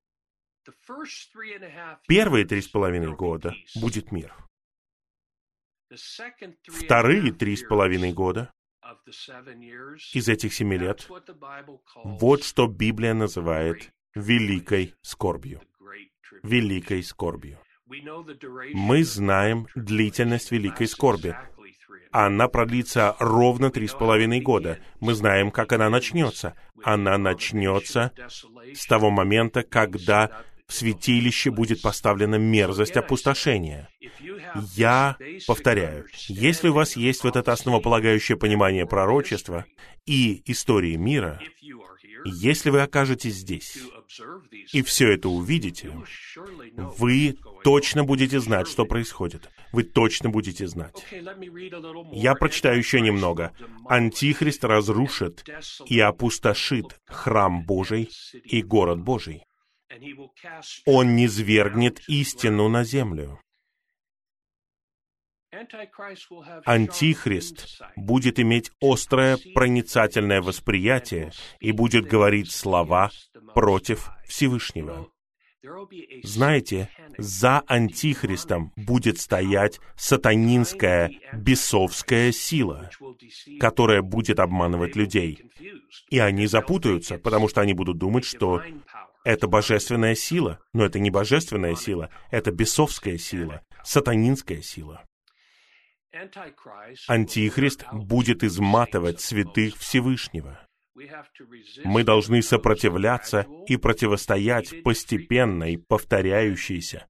первые 2.08 2.46
три 2.46 2.62
с 2.62 2.68
половиной 2.68 3.14
года 3.14 3.54
будет 3.74 4.12
мир. 4.12 4.34
Вторые 6.68 7.32
три 7.32 7.56
с 7.56 7.62
половиной 7.62 8.12
года 8.12 8.52
из 10.12 10.28
этих 10.28 10.52
семи 10.54 10.76
лет, 10.78 11.08
вот 12.04 12.44
что 12.44 12.66
Библия 12.66 13.14
называет 13.14 13.92
великой 14.14 14.94
скорбью. 15.02 15.62
Великой 16.42 17.02
скорбью. 17.02 17.58
Мы 17.86 19.04
знаем 19.04 19.68
длительность 19.74 20.50
великой 20.50 20.88
скорби. 20.88 21.36
Она 22.10 22.48
продлится 22.48 23.14
ровно 23.18 23.70
три 23.70 23.86
с 23.86 23.92
половиной 23.92 24.40
года. 24.40 24.78
Мы 25.00 25.14
знаем, 25.14 25.50
как 25.50 25.72
она 25.72 25.90
начнется. 25.90 26.54
Она 26.82 27.18
начнется 27.18 28.12
с 28.74 28.86
того 28.86 29.10
момента, 29.10 29.62
когда 29.62 30.44
в 30.66 30.72
святилище 30.72 31.50
будет 31.50 31.82
поставлена 31.82 32.36
мерзость 32.36 32.96
опустошения. 32.96 33.88
Я 34.74 35.16
повторяю, 35.46 36.06
если 36.28 36.68
у 36.68 36.72
вас 36.72 36.96
есть 36.96 37.24
вот 37.24 37.36
это 37.36 37.52
основополагающее 37.52 38.36
понимание 38.36 38.86
пророчества 38.86 39.64
и 40.06 40.42
истории 40.50 40.96
мира, 40.96 41.40
если 42.24 42.70
вы 42.70 42.82
окажетесь 42.82 43.34
здесь 43.34 43.78
и 44.72 44.82
все 44.82 45.12
это 45.12 45.28
увидите, 45.28 45.92
вы 46.74 47.36
точно 47.62 48.04
будете 48.04 48.40
знать, 48.40 48.68
что 48.68 48.84
происходит. 48.84 49.48
Вы 49.72 49.84
точно 49.84 50.30
будете 50.30 50.66
знать. 50.66 51.04
Я 52.12 52.34
прочитаю 52.34 52.78
еще 52.78 53.00
немного. 53.00 53.52
Антихрист 53.88 54.64
разрушит 54.64 55.44
и 55.86 56.00
опустошит 56.00 57.00
храм 57.06 57.64
Божий 57.64 58.10
и 58.44 58.62
город 58.62 59.00
Божий. 59.00 59.44
Он 60.84 61.16
низвергнет 61.16 62.00
истину 62.08 62.68
на 62.68 62.84
землю. 62.84 63.40
Антихрист 66.64 67.80
будет 67.96 68.38
иметь 68.38 68.70
острое 68.80 69.38
проницательное 69.54 70.42
восприятие 70.42 71.32
и 71.60 71.72
будет 71.72 72.06
говорить 72.06 72.50
слова 72.50 73.10
против 73.54 74.10
Всевышнего. 74.26 75.08
Знаете, 76.22 76.88
за 77.18 77.60
Антихристом 77.66 78.72
будет 78.76 79.18
стоять 79.18 79.80
сатанинская, 79.96 81.10
бесовская 81.32 82.32
сила, 82.32 82.90
которая 83.58 84.02
будет 84.02 84.38
обманывать 84.38 84.94
людей. 84.94 85.50
И 86.10 86.18
они 86.18 86.46
запутаются, 86.46 87.18
потому 87.18 87.48
что 87.48 87.62
они 87.62 87.72
будут 87.72 87.98
думать, 87.98 88.24
что 88.24 88.62
это 89.26 89.48
божественная 89.48 90.14
сила, 90.14 90.60
но 90.72 90.84
это 90.84 91.00
не 91.00 91.10
божественная 91.10 91.74
сила, 91.74 92.10
это 92.30 92.52
бесовская 92.52 93.18
сила, 93.18 93.60
сатанинская 93.82 94.62
сила. 94.62 95.04
Антихрист 97.08 97.84
будет 97.92 98.44
изматывать 98.44 99.20
святых 99.20 99.76
Всевышнего. 99.78 100.60
Мы 101.84 102.04
должны 102.04 102.40
сопротивляться 102.40 103.46
и 103.66 103.76
противостоять 103.76 104.84
постепенной, 104.84 105.76
повторяющейся, 105.76 107.08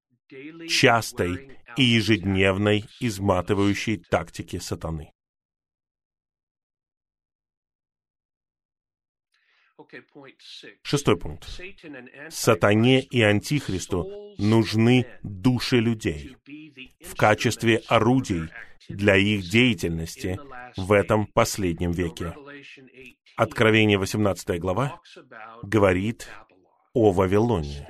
частой 0.67 1.59
и 1.77 1.83
ежедневной 1.83 2.85
изматывающей 2.99 3.97
тактике 4.09 4.59
сатаны. 4.59 5.11
Шестой 10.83 11.17
пункт. 11.17 11.47
Сатане 12.29 13.01
и 13.01 13.21
Антихристу 13.21 14.33
нужны 14.37 15.05
души 15.23 15.79
людей 15.79 16.35
в 17.01 17.15
качестве 17.15 17.77
орудий 17.87 18.49
для 18.89 19.15
их 19.15 19.49
деятельности 19.49 20.39
в 20.75 20.91
этом 20.91 21.27
последнем 21.27 21.91
веке. 21.91 22.33
Откровение 23.35 23.97
18 23.97 24.59
глава 24.59 24.99
говорит 25.63 26.27
о 26.93 27.11
Вавилоне, 27.11 27.87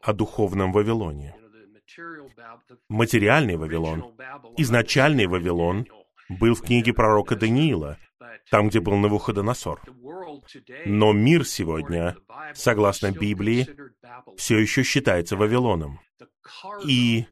о 0.00 0.12
духовном 0.12 0.72
Вавилоне. 0.72 1.34
Материальный 2.88 3.56
Вавилон, 3.56 4.14
изначальный 4.58 5.26
Вавилон 5.26 5.86
был 6.28 6.54
в 6.54 6.62
книге 6.62 6.92
пророка 6.92 7.36
Даниила, 7.36 7.98
там, 8.50 8.68
где 8.68 8.80
был 8.80 8.96
Навуходоносор. 8.96 9.82
Но 10.84 11.12
мир 11.12 11.44
сегодня, 11.46 12.16
согласно 12.54 13.10
Библии, 13.10 13.68
все 14.36 14.58
еще 14.58 14.82
считается 14.82 15.36
Вавилоном. 15.36 16.00
И 16.84 17.26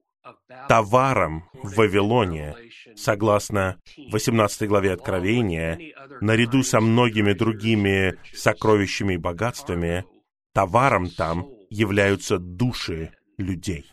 товаром 0.68 1.48
в 1.52 1.76
Вавилоне, 1.76 2.54
согласно 2.96 3.80
18 4.10 4.68
главе 4.68 4.92
Откровения, 4.92 5.78
наряду 6.20 6.62
со 6.62 6.80
многими 6.80 7.32
другими 7.32 8.18
сокровищами 8.34 9.14
и 9.14 9.18
богатствами, 9.18 10.04
товаром 10.52 11.10
там 11.10 11.46
являются 11.70 12.38
души 12.38 13.12
людей. 13.36 13.86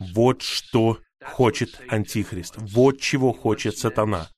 Вот 0.00 0.42
что 0.42 0.98
хочет 1.22 1.80
Антихрист. 1.88 2.56
Вот 2.58 3.00
чего 3.00 3.32
хочет 3.32 3.76
сатана. 3.76 4.28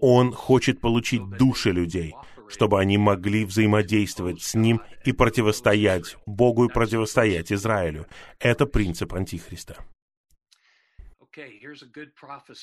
Он 0.00 0.32
хочет 0.32 0.80
получить 0.80 1.28
души 1.30 1.70
людей, 1.70 2.14
чтобы 2.48 2.80
они 2.80 2.98
могли 2.98 3.44
взаимодействовать 3.44 4.42
с 4.42 4.54
ним 4.54 4.80
и 5.04 5.12
противостоять 5.12 6.16
Богу 6.26 6.66
и 6.66 6.72
противостоять 6.72 7.52
Израилю. 7.52 8.06
Это 8.38 8.66
принцип 8.66 9.14
Антихриста. 9.14 9.84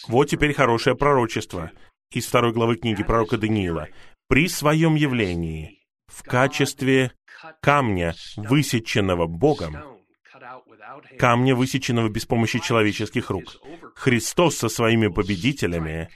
Вот 0.08 0.30
теперь 0.30 0.54
хорошее 0.54 0.96
пророчество 0.96 1.72
из 2.12 2.26
второй 2.26 2.52
главы 2.52 2.76
книги 2.76 3.04
пророка 3.04 3.38
Даниила. 3.38 3.88
«При 4.28 4.48
своем 4.48 4.96
явлении 4.96 5.80
в 6.08 6.24
качестве 6.24 7.12
камня, 7.62 8.16
высеченного 8.38 9.28
Богом, 9.28 9.78
камня, 11.18 11.56
высеченного 11.56 12.10
без 12.10 12.26
помощи 12.26 12.60
человеческих 12.60 13.30
рук, 13.30 13.62
Христос 13.96 14.58
со 14.58 14.70
своими 14.70 15.08
победителями 15.08 16.10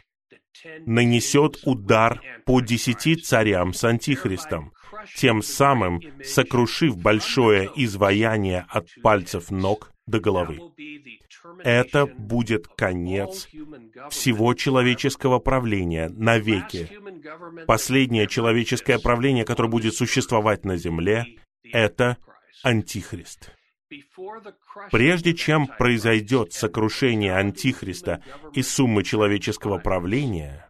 нанесет 0.86 1.60
удар 1.66 2.22
по 2.46 2.62
десяти 2.62 3.16
царям 3.16 3.74
с 3.74 3.84
Антихристом, 3.84 4.74
тем 5.16 5.42
самым 5.42 6.02
сокрушив 6.24 6.98
большое 6.98 7.70
изваяние 7.76 8.66
от 8.70 8.88
пальцев 9.02 9.52
ног 9.52 9.92
до 10.06 10.20
головы. 10.20 10.60
Это 11.64 12.06
будет 12.06 12.68
конец 12.68 13.48
всего 14.10 14.54
человеческого 14.54 15.40
правления 15.40 16.10
навеки. 16.10 16.90
Последнее 17.68 18.28
человеческое 18.28 19.00
правление, 19.00 19.46
которое 19.46 19.70
будет 19.70 19.94
существовать 19.94 20.66
на 20.66 20.78
земле, 20.78 21.26
это 21.72 22.18
Антихрист. 22.64 23.52
Прежде 24.92 25.34
чем 25.34 25.68
произойдет 25.68 26.54
сокрушение 26.54 27.36
Антихриста 27.36 28.24
и 28.54 28.62
суммы 28.62 29.04
человеческого 29.04 29.80
правления, 29.80 30.70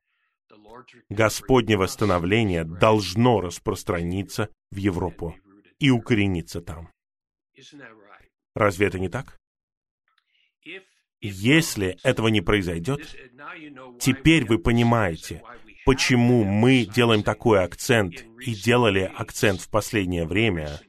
Господне 1.10 1.78
восстановление 1.78 2.64
должно 2.64 3.42
распространиться 3.42 4.50
в 4.72 4.78
Европу 4.78 5.36
и 5.80 5.90
укорениться 5.90 6.62
там. 6.62 6.92
Разве 8.56 8.88
это 8.88 9.00
не 9.00 9.10
так? 9.10 9.38
Если 11.22 11.98
этого 12.04 12.30
не 12.30 12.42
произойдет, 12.42 13.16
теперь 14.00 14.46
вы 14.46 14.58
понимаете, 14.58 15.42
почему 15.86 16.46
мы 16.46 16.86
делаем 16.86 17.24
такой 17.24 17.64
акцент 17.64 18.26
и 18.40 18.56
делали 18.56 19.12
акцент 19.14 19.60
в 19.60 19.70
последнее 19.70 20.26
время, 20.26 20.80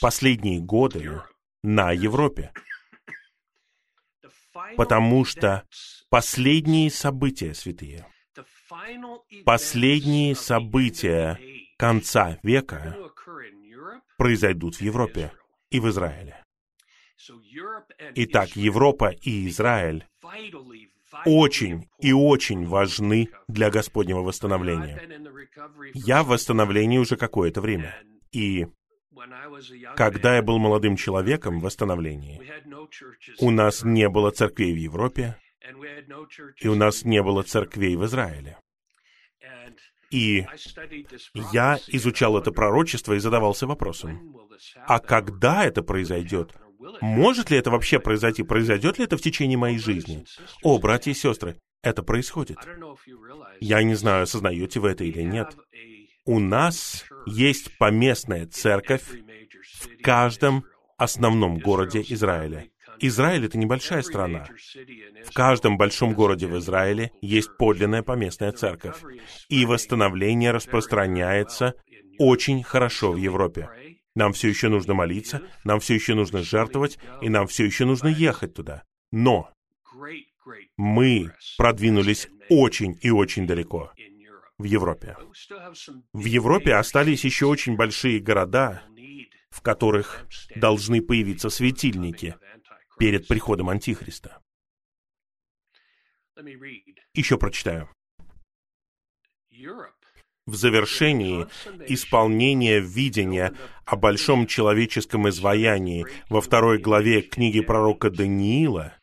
последние 0.00 0.60
годы 0.60 1.22
на 1.62 1.92
Европе. 1.92 2.52
Потому 4.76 5.24
что 5.24 5.64
последние 6.10 6.90
события, 6.90 7.54
святые, 7.54 8.06
последние 9.44 10.34
события 10.34 11.38
конца 11.76 12.38
века 12.42 12.96
произойдут 14.16 14.76
в 14.76 14.80
Европе 14.82 15.32
и 15.70 15.78
вИзраиле. 15.80 16.42
Итак, 18.14 18.50
Европа 18.56 19.10
и 19.10 19.48
Израиль 19.48 20.06
очень 21.24 21.88
и 21.98 22.12
очень 22.12 22.66
важны 22.66 23.28
для 23.48 23.70
Господнего 23.70 24.20
восстановления. 24.20 25.00
Я 25.94 26.22
в 26.22 26.28
восстановлении 26.28 26.98
уже 26.98 27.16
какое-то 27.16 27.60
время. 27.60 27.96
И 28.30 28.66
когда 29.96 30.36
я 30.36 30.42
был 30.42 30.58
молодым 30.58 30.96
человеком 30.96 31.60
в 31.60 31.62
восстановлении, 31.62 32.40
у 33.40 33.50
нас 33.50 33.82
не 33.84 34.08
было 34.08 34.30
церквей 34.30 34.72
в 34.72 34.76
Европе, 34.76 35.36
и 36.60 36.68
у 36.68 36.74
нас 36.74 37.04
не 37.04 37.22
было 37.22 37.42
церквей 37.42 37.96
в 37.96 38.04
Израиле. 38.04 38.58
И 40.10 40.46
я 41.52 41.78
изучал 41.88 42.38
это 42.38 42.50
пророчество 42.50 43.12
и 43.12 43.18
задавался 43.18 43.66
вопросом, 43.66 44.34
а 44.86 44.98
когда 44.98 45.64
это 45.64 45.82
произойдет? 45.82 46.54
Может 47.00 47.50
ли 47.50 47.58
это 47.58 47.70
вообще 47.70 47.98
произойти? 47.98 48.42
Произойдет 48.42 48.98
ли 48.98 49.04
это 49.04 49.16
в 49.16 49.20
течение 49.20 49.58
моей 49.58 49.78
жизни? 49.78 50.24
О, 50.62 50.78
братья 50.78 51.10
и 51.10 51.14
сестры, 51.14 51.56
это 51.82 52.02
происходит. 52.02 52.58
Я 53.60 53.82
не 53.82 53.94
знаю, 53.94 54.22
осознаете 54.22 54.80
вы 54.80 54.90
это 54.90 55.04
или 55.04 55.22
нет. 55.22 55.56
У 56.28 56.40
нас 56.40 57.06
есть 57.24 57.78
поместная 57.78 58.46
церковь 58.46 59.02
в 59.80 60.02
каждом 60.02 60.62
основном 60.98 61.58
городе 61.58 62.04
Израиля. 62.06 62.66
Израиль— 63.00 63.44
это 63.46 63.56
небольшая 63.56 64.02
страна. 64.02 64.46
В 65.24 65.32
каждом 65.32 65.78
большом 65.78 66.12
городе 66.12 66.46
в 66.46 66.58
Израиле 66.58 67.12
есть 67.22 67.56
подлинная 67.56 68.02
поместная 68.02 68.52
церковь. 68.52 68.96
И 69.48 69.64
восстановление 69.64 70.50
распространяется 70.50 71.72
очень 72.18 72.62
хорошо 72.62 73.12
в 73.12 73.16
Европе. 73.16 73.70
Нам 74.14 74.34
все 74.34 74.48
еще 74.48 74.68
нужно 74.68 74.92
молиться, 74.92 75.40
нам 75.64 75.80
все 75.80 75.94
еще 75.94 76.14
нужно 76.14 76.42
жертвовать, 76.42 76.98
и 77.22 77.30
нам 77.30 77.46
все 77.46 77.64
еще 77.64 77.86
нужно 77.86 78.08
ехать 78.08 78.52
туда. 78.52 78.82
Но 79.10 79.48
мы 80.76 81.32
продвинулись 81.56 82.28
очень 82.50 82.98
и 83.00 83.10
очень 83.10 83.46
далеко 83.46 83.92
в 84.58 84.64
Европе. 84.64 85.16
В 86.12 86.24
Европе 86.24 86.74
остались 86.74 87.24
еще 87.24 87.46
очень 87.46 87.76
большие 87.76 88.18
города, 88.18 88.82
в 89.50 89.62
которых 89.62 90.26
должны 90.56 91.00
появиться 91.00 91.48
светильники 91.48 92.36
перед 92.98 93.28
приходом 93.28 93.70
Антихриста. 93.70 94.42
Еще 97.14 97.38
прочитаю. 97.38 97.88
В 100.46 100.54
завершении 100.54 101.46
исполнения 101.88 102.80
видения 102.80 103.54
о 103.84 103.96
большом 103.96 104.46
человеческом 104.46 105.28
изваянии 105.28 106.06
во 106.30 106.40
второй 106.40 106.78
главе 106.78 107.20
книги 107.22 107.60
пророка 107.60 108.10
Даниила 108.10 108.97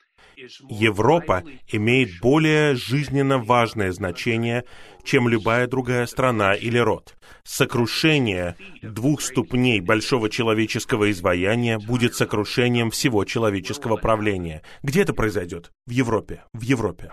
Европа 0.69 1.43
имеет 1.67 2.19
более 2.21 2.75
жизненно 2.75 3.37
важное 3.37 3.91
значение, 3.91 4.63
чем 5.03 5.29
любая 5.29 5.67
другая 5.67 6.05
страна 6.05 6.53
или 6.53 6.77
род. 6.77 7.15
Сокрушение 7.43 8.55
двух 8.81 9.21
ступней 9.21 9.79
большого 9.79 10.29
человеческого 10.29 11.11
изваяния 11.11 11.79
будет 11.79 12.15
сокрушением 12.15 12.91
всего 12.91 13.23
человеческого 13.25 13.97
правления. 13.97 14.61
Где 14.83 15.01
это 15.01 15.13
произойдет? 15.13 15.71
В 15.85 15.91
Европе. 15.91 16.43
В 16.53 16.61
Европе. 16.61 17.11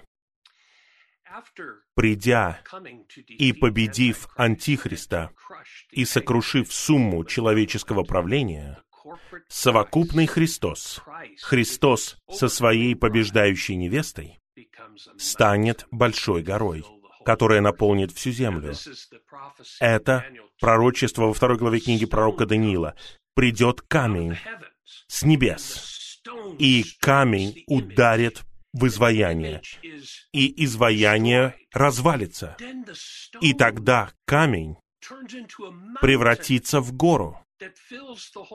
Придя 1.95 2.61
и 3.26 3.53
победив 3.53 4.28
Антихриста 4.37 5.30
и 5.91 6.05
сокрушив 6.05 6.72
сумму 6.72 7.24
человеческого 7.24 8.03
правления, 8.03 8.83
совокупный 9.48 10.26
Христос, 10.26 11.00
Христос 11.40 12.16
со 12.30 12.48
своей 12.48 12.94
побеждающей 12.94 13.74
невестой, 13.74 14.38
станет 15.16 15.86
большой 15.90 16.42
горой, 16.42 16.84
которая 17.24 17.61
наполнит 17.61 18.12
всю 18.12 18.30
землю. 18.30 18.74
Это 19.80 20.24
пророчество 20.61 21.26
во 21.26 21.34
второй 21.34 21.59
главе 21.59 21.80
книги 21.80 22.07
пророка 22.07 22.46
Даниила. 22.46 22.94
Придет 23.34 23.80
камень 23.82 24.36
с 25.07 25.22
небес, 25.22 26.20
и 26.59 26.84
камень 27.00 27.64
ударит 27.66 28.42
в 28.72 28.86
изваяние, 28.86 29.62
и 30.32 30.64
изваяние 30.64 31.57
развалится. 31.72 32.57
И 33.40 33.55
тогда 33.55 34.12
камень 34.24 34.76
превратится 36.00 36.80
в 36.80 36.92
гору, 36.92 37.38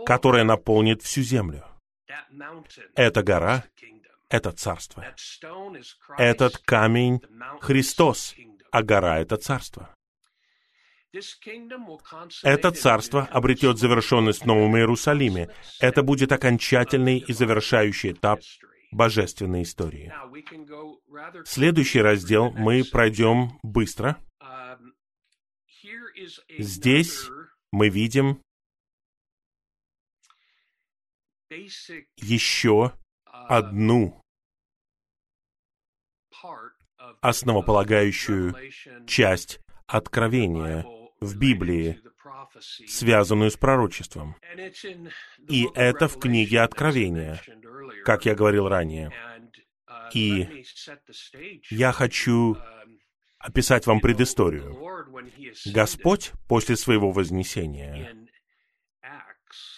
которая 0.06 0.44
наполнит 0.44 1.02
всю 1.02 1.22
землю. 1.22 1.66
Эта 2.96 3.24
гора— 3.24 3.66
это 4.30 4.52
царство. 4.52 5.06
Этот 6.18 6.58
камень— 6.60 7.22
Христос, 7.62 8.36
а 8.72 8.84
гора— 8.84 9.20
это 9.22 9.38
царство. 9.38 9.94
Это 12.44 12.72
царство 12.72 13.24
обретет 13.32 13.78
завершенность 13.78 14.42
в 14.42 14.46
Новом 14.46 14.78
Иерусалиме. 14.78 15.50
Это 15.80 16.04
будет 16.04 16.32
окончательный 16.32 17.18
и 17.18 17.34
завершающий 17.34 18.12
этап 18.12 18.42
божественной 18.92 19.64
истории. 19.64 20.14
Следующий 21.46 22.02
раздел 22.02 22.52
мы 22.52 22.84
пройдем 22.84 23.58
быстро. 23.64 24.18
Здесь 26.58 27.28
мы 27.72 27.90
видим 27.90 28.42
еще 32.18 32.94
одну 33.26 34.22
основополагающую 37.22 38.56
часть 39.06 39.60
откровения 39.88 40.86
в 41.20 41.38
Библии, 41.38 42.00
связанную 42.88 43.52
с 43.52 43.58
пророчеством. 43.58 44.36
И 45.48 45.68
это 45.74 46.08
в 46.08 46.20
книге 46.20 46.62
Откровения, 46.62 47.42
как 48.04 48.26
я 48.26 48.36
говорил 48.36 48.68
ранее. 48.68 49.12
И 50.14 50.64
я 51.70 51.92
хочу 51.92 52.58
описать 53.40 53.88
вам 53.88 54.00
предысторию. 54.00 54.76
Господь 55.66 56.32
после 56.48 56.76
своего 56.76 57.12
вознесения 57.12 58.27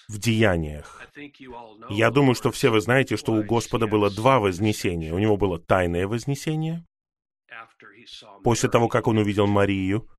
в 0.10 0.18
деяниях. 0.18 1.02
Я 1.90 2.10
думаю, 2.10 2.36
что 2.36 2.52
все 2.52 2.70
вы 2.72 2.82
знаете, 2.82 3.16
что 3.16 3.32
у 3.34 3.44
Господа 3.44 3.88
было 3.88 4.10
два 4.10 4.40
вознесения. 4.40 5.14
У 5.14 5.20
него 5.20 5.38
было 5.38 5.60
тайное 5.60 6.08
вознесение, 6.08 6.84
после 8.44 8.70
того, 8.70 8.88
как 8.88 9.08
он 9.08 9.20
увидел 9.20 9.48
Марию 9.48 10.10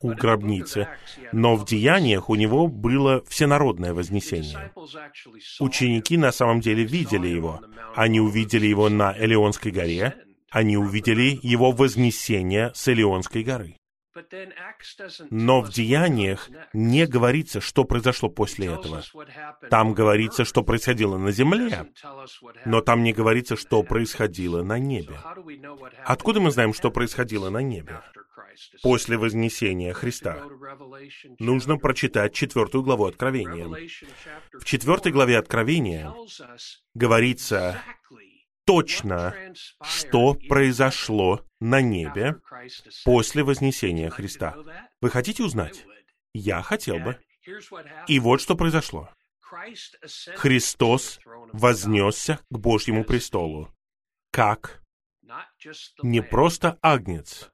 у 0.00 0.14
гробницы, 0.14 0.88
но 1.32 1.56
в 1.56 1.66
деяниях 1.66 2.30
у 2.30 2.34
него 2.36 2.68
было 2.68 3.22
всенародное 3.28 3.92
вознесение. 3.92 4.72
Ученики 5.58 6.16
на 6.16 6.32
самом 6.32 6.60
деле 6.60 6.84
видели 6.84 7.28
его. 7.28 7.60
Они 7.94 8.20
увидели 8.20 8.66
его 8.66 8.88
на 8.88 9.14
Элеонской 9.18 9.72
горе, 9.72 10.14
они 10.48 10.76
увидели 10.76 11.38
его 11.42 11.72
вознесение 11.72 12.70
с 12.74 12.88
Элеонской 12.88 13.42
горы. 13.42 13.79
Но 15.30 15.60
в 15.60 15.70
деяниях 15.70 16.50
не 16.72 17.06
говорится, 17.06 17.60
что 17.60 17.84
произошло 17.84 18.28
после 18.28 18.68
этого. 18.68 19.02
Там 19.70 19.94
говорится, 19.94 20.44
что 20.44 20.62
происходило 20.62 21.16
на 21.16 21.30
земле, 21.30 21.86
но 22.64 22.80
там 22.80 23.02
не 23.02 23.12
говорится, 23.12 23.56
что 23.56 23.82
происходило 23.82 24.62
на 24.62 24.78
небе. 24.78 25.18
Откуда 26.04 26.40
мы 26.40 26.50
знаем, 26.50 26.74
что 26.74 26.90
происходило 26.90 27.50
на 27.50 27.62
небе? 27.62 28.00
После 28.82 29.16
вознесения 29.16 29.92
Христа. 29.92 30.42
Нужно 31.38 31.76
прочитать 31.76 32.34
четвертую 32.34 32.82
главу 32.82 33.06
Откровения. 33.06 33.66
В 34.52 34.64
четвертой 34.64 35.12
главе 35.12 35.38
Откровения 35.38 36.12
говорится 36.94 37.80
точно, 38.64 39.34
что 39.82 40.34
произошло 40.34 41.44
на 41.60 41.80
небе 41.80 42.36
после 43.04 43.42
вознесения 43.42 44.10
Христа. 44.10 44.56
Вы 45.00 45.10
хотите 45.10 45.42
узнать? 45.42 45.84
Я 46.32 46.62
хотел 46.62 46.98
бы. 46.98 47.18
И 48.06 48.18
вот 48.20 48.40
что 48.40 48.56
произошло. 48.56 49.10
Христос 50.36 51.18
вознесся 51.52 52.38
к 52.50 52.58
Божьему 52.58 53.04
престолу, 53.04 53.74
как 54.30 54.82
не 56.02 56.22
просто 56.22 56.78
агнец, 56.82 57.50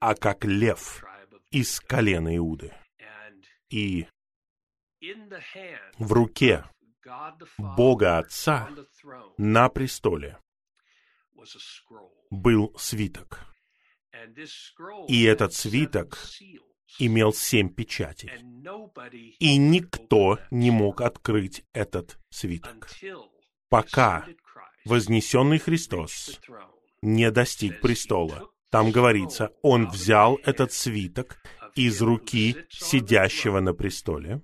а 0.00 0.14
как 0.14 0.44
лев 0.44 1.04
из 1.50 1.80
колена 1.80 2.36
Иуды. 2.36 2.72
И 3.68 4.06
в 5.98 6.12
руке 6.12 6.64
Бога 7.58 8.18
Отца 8.18 8.68
на 9.38 9.68
престоле 9.68 10.38
был 12.30 12.74
свиток. 12.76 13.40
И 15.08 15.22
этот 15.24 15.54
свиток 15.54 16.18
имел 16.98 17.32
семь 17.32 17.72
печатей. 17.72 18.30
И 19.38 19.56
никто 19.56 20.38
не 20.50 20.70
мог 20.70 21.00
открыть 21.00 21.64
этот 21.72 22.18
свиток, 22.28 22.88
пока 23.68 24.26
вознесенный 24.84 25.58
Христос 25.58 26.40
не 27.02 27.30
достиг 27.30 27.80
престола. 27.80 28.50
Там 28.70 28.92
говорится, 28.92 29.52
он 29.62 29.88
взял 29.88 30.36
этот 30.44 30.72
свиток 30.72 31.42
из 31.74 32.00
руки 32.02 32.56
сидящего 32.68 33.60
на 33.60 33.74
престоле 33.74 34.42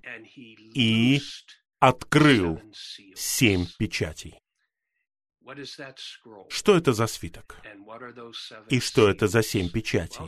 и 0.73 1.21
открыл 1.79 2.61
семь 3.15 3.65
печатей. 3.77 4.39
Что 6.49 6.75
это 6.75 6.93
за 6.93 7.07
свиток? 7.07 7.57
И 8.69 8.79
что 8.79 9.09
это 9.09 9.27
за 9.27 9.43
семь 9.43 9.69
печатей? 9.69 10.25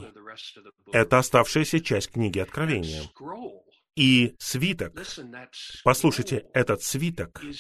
Это 0.94 1.18
оставшаяся 1.18 1.82
часть 1.82 2.12
книги 2.12 2.40
Откровения. 2.40 3.04
И 3.96 4.36
свиток, 4.40 4.94
послушайте, 5.84 6.46
этот 6.54 6.84
свиток— 6.84 7.42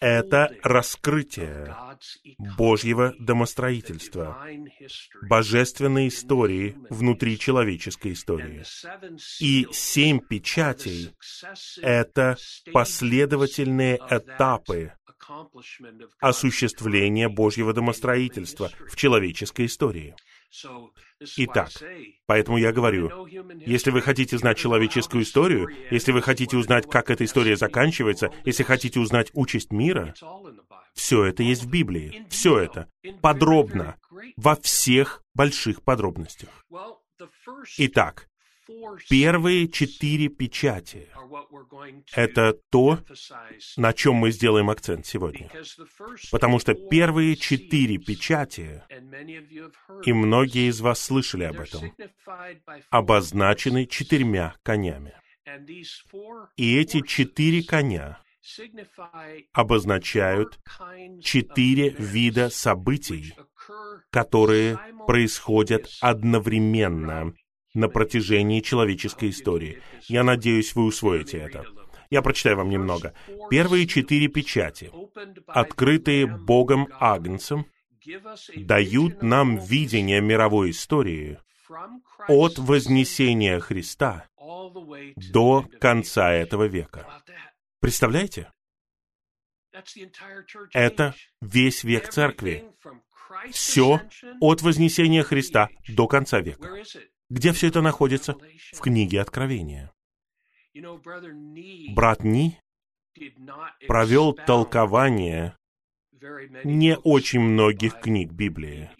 это 0.00 0.54
раскрытие 0.62 1.76
Божьего 2.56 3.14
домостроительства, 3.18 4.44
божественной 5.22 6.08
истории 6.08 6.76
внутри 6.90 7.38
человеческой 7.38 8.12
истории. 8.12 8.62
И 9.40 9.66
семь 9.72 10.20
печатей— 10.20 11.12
это 11.82 12.36
последовательные 12.72 13.98
этапы 14.10 14.92
осуществления 16.20 17.28
Божьего 17.28 17.72
домостроительства 17.72 18.70
в 18.90 18.96
человеческой 18.96 19.66
истории. 19.66 20.14
Итак, 21.36 21.70
поэтому 22.26 22.58
я 22.58 22.72
говорю, 22.72 23.26
если 23.66 23.90
вы 23.90 24.00
хотите 24.00 24.38
знать 24.38 24.58
человеческую 24.58 25.22
историю, 25.22 25.68
если 25.90 26.12
вы 26.12 26.22
хотите 26.22 26.56
узнать, 26.56 26.88
как 26.88 27.10
эта 27.10 27.24
история 27.24 27.56
заканчивается, 27.56 28.30
если 28.44 28.62
хотите 28.62 29.00
узнать 29.00 29.30
участь 29.34 29.72
мира, 29.72 30.14
все 30.94 31.24
это 31.24 31.42
есть 31.42 31.62
в 31.62 31.70
Библии. 31.70 32.26
Все 32.30 32.58
это 32.58 32.90
подробно, 33.20 33.96
во 34.36 34.56
всех 34.56 35.22
больших 35.34 35.82
подробностях. 35.82 36.64
Итак, 37.78 38.27
Первые 39.08 39.68
четыре 39.68 40.28
печати— 40.28 41.08
это 42.14 42.52
то, 42.70 42.98
на 43.76 43.92
чем 43.92 44.14
мы 44.16 44.30
сделаем 44.30 44.68
акцент 44.70 45.06
сегодня. 45.06 45.50
Потому 46.30 46.58
что 46.58 46.74
первые 46.74 47.36
четыре 47.36 47.98
печати, 47.98 48.82
и 50.04 50.12
многие 50.12 50.68
из 50.68 50.80
вас 50.80 51.00
слышали 51.00 51.44
об 51.44 51.60
этом, 51.60 51.94
обозначены 52.90 53.86
четырьмя 53.86 54.54
конями. 54.62 55.14
И 56.56 56.76
эти 56.76 57.00
четыре 57.00 57.62
коня 57.62 58.20
обозначают 59.52 60.58
четыре 61.22 61.90
вида 61.90 62.50
событий, 62.50 63.34
которые 64.10 64.78
происходят 65.06 65.88
одновременно 66.00 67.34
на 67.74 67.88
протяжении 67.88 68.60
человеческой 68.60 69.30
истории. 69.30 69.82
Я 70.08 70.24
надеюсь, 70.24 70.74
вы 70.74 70.84
усвоите 70.84 71.38
это. 71.38 71.64
Я 72.10 72.22
прочитаю 72.22 72.56
вам 72.56 72.70
немного. 72.70 73.14
Первые 73.50 73.86
четыре 73.86 74.28
печати, 74.28 74.90
открытые 75.46 76.26
Богом 76.26 76.88
Агнцем, 76.98 77.66
дают 78.56 79.22
нам 79.22 79.58
видение 79.58 80.20
мировой 80.20 80.70
истории 80.70 81.38
от 82.28 82.58
вознесения 82.58 83.60
Христа 83.60 84.26
до 85.32 85.66
конца 85.80 86.32
этого 86.32 86.64
века. 86.64 87.22
Представляете? 87.80 88.50
Это 90.72 91.14
весь 91.40 91.84
век 91.84 92.08
церкви. 92.08 92.64
Все 93.50 94.00
от 94.40 94.62
вознесения 94.62 95.22
Христа 95.22 95.68
до 95.88 96.06
конца 96.08 96.40
века. 96.40 96.82
Где 97.30 97.52
все 97.52 97.68
это 97.68 97.82
находится? 97.82 98.36
В 98.72 98.80
книге 98.80 99.20
Откровения. 99.20 99.92
Брат 101.94 102.24
Ни 102.24 102.58
провел 103.86 104.32
толкование 104.32 105.56
не 106.64 106.96
очень 106.96 107.40
многих 107.40 108.00
книг 108.00 108.32
Библии. 108.32 108.90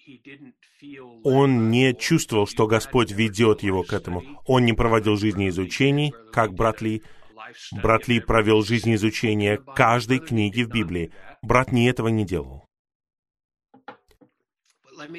Он 1.25 1.71
не 1.71 1.95
чувствовал, 1.95 2.47
что 2.47 2.67
Господь 2.67 3.13
ведет 3.13 3.63
его 3.63 3.83
к 3.83 3.93
этому. 3.93 4.23
Он 4.47 4.65
не 4.65 4.73
проводил 4.73 5.17
жизнеизучений, 5.17 6.13
как 6.33 6.53
брат 6.55 6.81
Ли. 6.83 7.03
Брат 7.73 8.09
Ли 8.09 8.21
провел 8.21 8.63
жизнеизучение 8.63 9.59
каждой 9.75 10.19
книги 10.19 10.63
в 10.63 10.69
Библии. 10.69 11.13
Брат 11.43 11.73
Ни 11.73 11.89
этого 11.89 12.09
не 12.09 12.25
делал. 12.25 12.68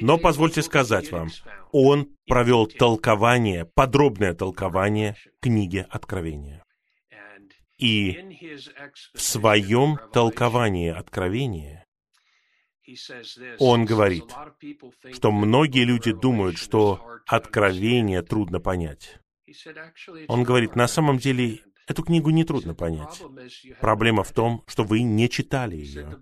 Но 0.00 0.18
позвольте 0.18 0.62
сказать 0.62 1.10
вам, 1.10 1.28
он 1.72 2.08
провел 2.26 2.66
толкование, 2.66 3.64
подробное 3.64 4.34
толкование 4.34 5.16
книги 5.40 5.86
Откровения. 5.88 6.64
И 7.78 8.58
в 9.14 9.20
своем 9.20 9.98
толковании 10.12 10.90
Откровения 10.90 11.86
он 13.58 13.84
говорит, 13.84 14.24
что 15.12 15.30
многие 15.30 15.84
люди 15.84 16.12
думают, 16.12 16.58
что 16.58 17.00
Откровение 17.26 18.22
трудно 18.22 18.60
понять. 18.60 19.18
Он 20.28 20.42
говорит, 20.42 20.74
на 20.74 20.88
самом 20.88 21.18
деле 21.18 21.60
Эту 21.90 22.04
книгу 22.04 22.30
нетрудно 22.30 22.72
понять. 22.72 23.20
Проблема 23.80 24.22
в 24.22 24.30
том, 24.30 24.62
что 24.68 24.84
вы 24.84 25.02
не 25.02 25.28
читали 25.28 25.74
ее. 25.74 26.20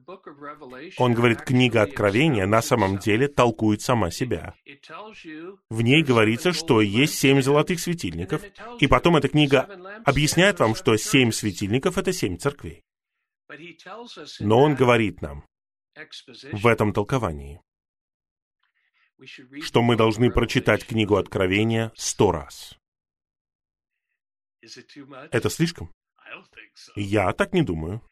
Он 0.97 1.13
говорит, 1.13 1.43
книга 1.43 1.83
Откровения 1.83 2.47
на 2.47 2.63
самом 2.63 2.97
деле 2.97 3.29
толкует 3.29 3.83
сама 3.83 4.11
себя. 4.11 4.55
В 5.69 5.83
ней 5.83 6.03
говорится, 6.03 6.55
что 6.55 6.81
есть 6.81 7.19
семь 7.19 7.43
золотых 7.43 7.81
светильников, 7.81 8.43
и 8.81 8.87
потом 8.87 9.17
эта 9.17 9.29
книга 9.29 9.69
объясняет 10.07 10.59
вам, 10.59 10.75
что 10.75 10.97
семь 10.97 11.33
светильников— 11.33 11.99
это 11.99 12.15
семь 12.15 12.39
церквей. 12.39 12.83
Но 14.41 14.63
он 14.63 14.75
говорит 14.75 15.21
нам 15.21 15.45
в 16.53 16.67
этом 16.67 16.95
толковании, 16.95 17.61
что 19.61 19.83
мы 19.83 19.97
должны 19.97 20.31
прочитать 20.31 20.87
книгу 20.87 21.17
Откровения 21.17 21.93
сто 21.95 22.33
раз. 22.33 22.78
Это 25.31 25.51
слишком? 25.51 25.91
Я 26.97 27.33
так 27.33 27.53
не 27.53 27.63
думаю. 27.63 28.03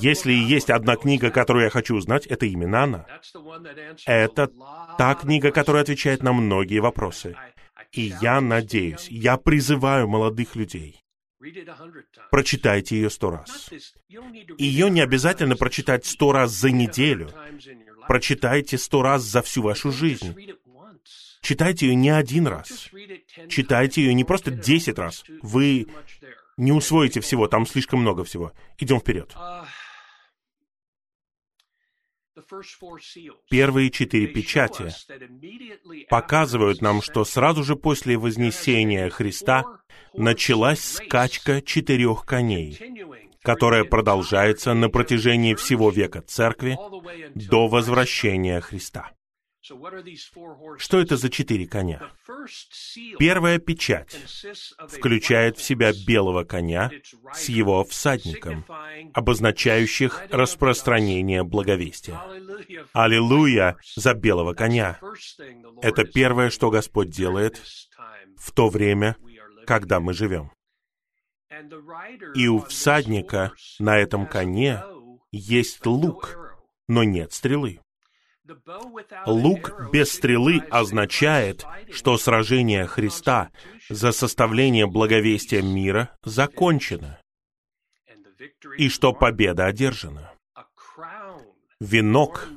Если 0.00 0.32
есть 0.32 0.68
одна 0.68 0.96
книга, 0.96 1.30
которую 1.30 1.64
я 1.64 1.70
хочу 1.70 1.94
узнать, 1.94 2.26
это 2.26 2.46
именно 2.46 2.82
она. 2.82 3.06
Это 4.06 4.50
та 4.98 5.14
книга, 5.14 5.52
которая 5.52 5.82
отвечает 5.82 6.22
на 6.22 6.32
многие 6.32 6.80
вопросы. 6.80 7.36
И 7.92 8.12
я 8.20 8.40
надеюсь, 8.40 9.08
я 9.08 9.36
призываю 9.36 10.08
молодых 10.08 10.56
людей. 10.56 11.00
Прочитайте 12.30 12.96
ее 12.96 13.10
сто 13.10 13.30
раз. 13.30 13.70
Ее 14.58 14.90
не 14.90 15.00
обязательно 15.00 15.56
прочитать 15.56 16.04
сто 16.04 16.32
раз 16.32 16.50
за 16.50 16.70
неделю. 16.70 17.30
Прочитайте 18.08 18.76
сто 18.76 19.02
раз 19.02 19.22
за 19.22 19.42
всю 19.42 19.62
вашу 19.62 19.92
жизнь. 19.92 20.34
Читайте 21.40 21.86
ее 21.86 21.94
не 21.94 22.10
один 22.10 22.46
раз. 22.46 22.90
Читайте 23.48 24.02
ее 24.02 24.14
не 24.14 24.24
просто 24.24 24.50
десять 24.50 24.98
раз. 24.98 25.24
Вы 25.42 25.86
не 26.56 26.72
усвоите 26.72 27.20
всего, 27.20 27.46
там 27.46 27.66
слишком 27.66 28.00
много 28.00 28.24
всего. 28.24 28.52
Идем 28.78 29.00
вперед. 29.00 29.34
Первые 33.50 33.90
четыре 33.90 34.26
печати 34.26 34.92
показывают 36.08 36.80
нам, 36.80 37.02
что 37.02 37.24
сразу 37.24 37.64
же 37.64 37.76
после 37.76 38.16
Вознесения 38.16 39.10
Христа 39.10 39.64
началась 40.14 40.82
скачка 40.82 41.60
четырех 41.60 42.24
коней, 42.24 42.78
которая 43.42 43.84
продолжается 43.84 44.74
на 44.74 44.88
протяжении 44.88 45.54
всего 45.54 45.90
века 45.90 46.22
Церкви 46.22 46.78
до 47.34 47.68
возвращения 47.68 48.60
Христа. 48.60 49.10
Что 50.78 51.00
это 51.00 51.16
за 51.16 51.30
четыре 51.30 51.66
коня? 51.66 52.10
Первая 53.18 53.58
печать 53.58 54.16
включает 54.88 55.58
в 55.58 55.62
себя 55.62 55.92
белого 56.06 56.44
коня 56.44 56.90
с 57.34 57.48
его 57.48 57.84
всадником, 57.84 58.64
обозначающих 59.14 60.24
распространение 60.30 61.42
благовестия. 61.42 62.20
Аллилуйя 62.92 63.76
за 63.94 64.14
белого 64.14 64.54
коня! 64.54 64.98
Это 65.82 66.04
первое, 66.04 66.50
что 66.50 66.70
Господь 66.70 67.10
делает 67.10 67.60
в 68.36 68.52
то 68.52 68.68
время, 68.68 69.16
когда 69.66 70.00
мы 70.00 70.14
живем. 70.14 70.50
И 72.34 72.48
у 72.48 72.60
всадника 72.60 73.52
на 73.78 73.98
этом 73.98 74.26
коне 74.26 74.82
есть 75.32 75.84
лук, 75.86 76.38
но 76.88 77.04
нет 77.04 77.32
стрелы. 77.32 77.80
Лук 79.26 79.90
без 79.92 80.12
стрелы 80.12 80.62
означает, 80.70 81.66
что 81.92 82.16
сражение 82.16 82.86
Христа 82.86 83.50
за 83.88 84.12
составление 84.12 84.86
благовестия 84.86 85.62
мира 85.62 86.16
закончено, 86.24 87.18
и 88.76 88.88
что 88.88 89.12
победа 89.12 89.66
одержана. 89.66 90.32
Венок, 91.80 92.48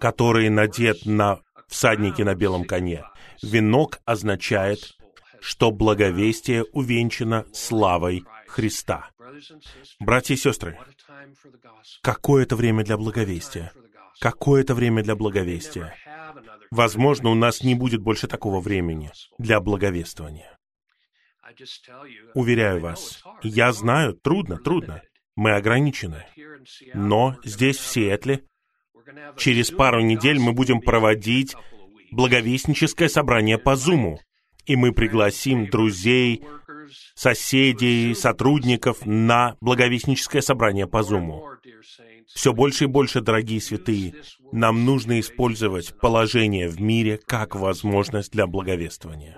который 0.00 0.50
надет 0.50 1.06
на 1.06 1.40
всаднике 1.68 2.24
на 2.24 2.34
белом 2.34 2.64
коне, 2.64 3.04
венок 3.42 4.00
означает, 4.04 4.96
что 5.40 5.70
благовестие 5.70 6.64
увенчано 6.64 7.46
славой 7.52 8.24
Христа. 8.46 9.10
Братья 10.00 10.34
и 10.34 10.36
сестры, 10.36 10.78
какое 12.02 12.42
это 12.44 12.56
время 12.56 12.84
для 12.84 12.96
благовестия? 12.96 13.72
Какое-то 14.20 14.74
время 14.74 15.02
для 15.02 15.16
благовестия. 15.16 15.94
Возможно, 16.70 17.30
у 17.30 17.34
нас 17.34 17.62
не 17.62 17.74
будет 17.74 18.00
больше 18.00 18.26
такого 18.26 18.60
времени 18.60 19.10
для 19.38 19.60
благовествования. 19.60 20.58
Уверяю 22.34 22.80
вас, 22.80 23.22
я 23.42 23.72
знаю, 23.72 24.14
трудно, 24.14 24.56
трудно. 24.56 25.02
Мы 25.36 25.52
ограничены. 25.52 26.24
Но 26.94 27.36
здесь, 27.44 27.76
в 27.76 27.86
Сиэтле, 27.86 28.44
через 29.36 29.70
пару 29.70 30.00
недель 30.00 30.38
мы 30.38 30.52
будем 30.52 30.80
проводить 30.80 31.54
благовестническое 32.10 33.08
собрание 33.08 33.58
по 33.58 33.76
Зуму. 33.76 34.20
И 34.64 34.74
мы 34.74 34.92
пригласим 34.92 35.70
друзей, 35.70 36.44
соседей, 37.14 38.14
сотрудников 38.14 39.06
на 39.06 39.56
благовестническое 39.60 40.42
собрание 40.42 40.88
по 40.88 41.02
Зуму. 41.02 41.44
Все 42.34 42.52
больше 42.52 42.84
и 42.84 42.88
больше, 42.88 43.20
дорогие 43.20 43.60
святые, 43.60 44.14
нам 44.52 44.84
нужно 44.84 45.20
использовать 45.20 45.98
положение 45.98 46.68
в 46.68 46.80
мире 46.80 47.18
как 47.24 47.54
возможность 47.54 48.32
для 48.32 48.46
благовествования. 48.46 49.36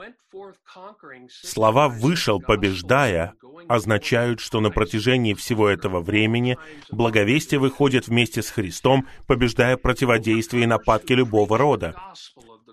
Слова 1.28 1.89
«вышел, 1.89 2.41
побеждая» 2.41 3.34
означают, 3.68 4.41
что 4.41 4.61
на 4.61 4.70
протяжении 4.70 5.34
всего 5.34 5.68
этого 5.68 6.01
времени 6.01 6.57
благовестие 6.91 7.61
выходит 7.61 8.09
вместе 8.09 8.43
с 8.43 8.51
Христом, 8.51 9.07
побеждая 9.26 9.76
противодействие 9.76 10.64
и 10.64 10.66
нападки 10.66 11.12
любого 11.12 11.59
рода. 11.59 11.95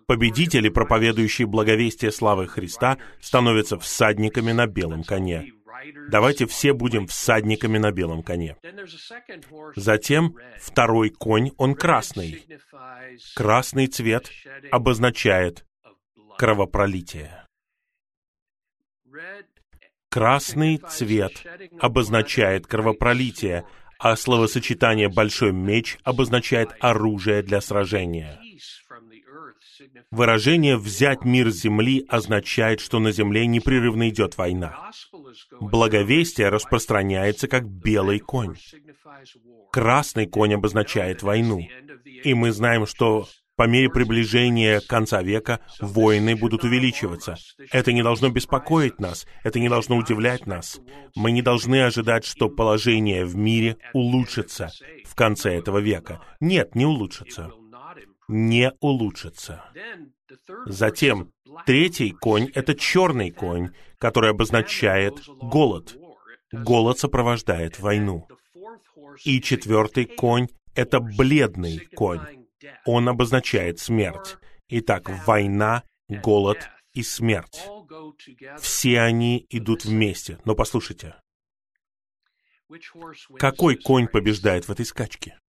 Победители, 0.08 0.70
проповедующие 0.70 1.48
благовестие 1.48 2.12
славы 2.12 2.48
Христа, 2.48 2.98
становятся 3.22 3.80
всадниками 3.80 4.52
на 4.52 4.68
белом 4.68 5.04
коне. 5.04 5.52
Давайте 6.10 6.46
все 6.46 6.74
будем 6.74 7.08
всадниками 7.08 7.78
на 7.78 7.92
белом 7.92 8.24
коне. 8.24 8.58
Затем 9.76 10.36
второй 10.60 11.10
конь, 11.10 11.52
он 11.58 11.76
красный. 11.76 12.46
Красный 13.36 13.88
цвет 13.88 14.32
обозначает 14.72 15.66
кровопролитие. 16.38 17.46
Красный 20.10 20.78
цвет 20.78 21.34
обозначает 21.80 22.68
кровопролитие, 22.68 23.66
а 24.00 24.16
словосочетание 24.16 25.10
«большой 25.10 25.52
меч» 25.52 25.98
обозначает 26.04 26.70
оружие 26.80 27.42
для 27.42 27.60
сражения. 27.62 28.40
Выражение 30.12 30.78
«взять 30.78 31.24
мир 31.24 31.50
земли» 31.50 32.06
означает, 32.08 32.80
что 32.80 33.00
на 33.00 33.12
земле 33.12 33.46
непрерывно 33.48 34.10
идет 34.10 34.38
война. 34.38 34.92
Благовестие 35.60 36.50
распространяется 36.50 37.48
как 37.48 37.68
белый 37.68 38.20
конь. 38.20 38.56
Красный 39.72 40.28
конь 40.28 40.54
обозначает 40.54 41.24
войну. 41.24 41.60
И 42.24 42.34
мы 42.34 42.52
знаем, 42.52 42.86
что 42.86 43.28
по 43.56 43.68
мере 43.68 43.90
приближения 43.90 44.82
конца 44.82 45.22
века 45.22 45.62
войны 45.80 46.36
будут 46.36 46.64
увеличиваться. 46.64 47.36
Это 47.72 47.94
не 47.94 48.04
должно 48.04 48.30
беспокоить 48.30 49.00
нас, 49.00 49.26
это 49.44 49.60
не 49.60 49.70
должно 49.70 49.96
удивлять 49.96 50.46
нас. 50.46 50.80
Мы 51.16 51.32
не 51.32 51.42
должны 51.42 51.84
ожидать, 51.84 52.26
что 52.26 52.50
положение 52.50 53.26
в 53.26 53.36
мире 53.36 53.78
улучшится 53.94 54.72
в 55.06 55.16
конце 55.16 55.56
этого 55.56 55.78
века. 55.78 56.22
Нет, 56.42 56.76
не 56.76 56.86
улучшится 56.86 57.52
не 58.28 58.72
улучшится. 58.80 59.64
Затем 60.66 61.32
третий 61.66 62.12
конь— 62.12 62.50
это 62.54 62.76
черный 62.76 63.32
конь, 63.32 63.70
который 63.98 64.32
обозначает 64.32 65.26
голод. 65.28 65.98
Голод 66.52 67.00
сопровождает 67.00 67.80
войну. 67.80 68.28
И 69.24 69.42
четвертый 69.42 70.06
конь— 70.06 70.48
это 70.76 71.00
бледный 71.00 71.80
конь. 71.96 72.46
Он 72.86 73.08
обозначает 73.10 73.80
смерть. 73.80 74.38
Итак, 74.68 75.10
война, 75.26 75.84
голод 76.10 76.70
и 76.94 77.04
смерть. 77.04 77.68
Все 78.60 79.02
они 79.02 79.46
идут 79.50 79.86
вместе. 79.86 80.40
Но 80.46 80.56
послушайте, 80.56 81.16
какой 83.38 83.76
конь 83.76 84.08
побеждает 84.08 84.68
в 84.68 84.72
этой 84.72 84.86
скачке? 84.86 85.40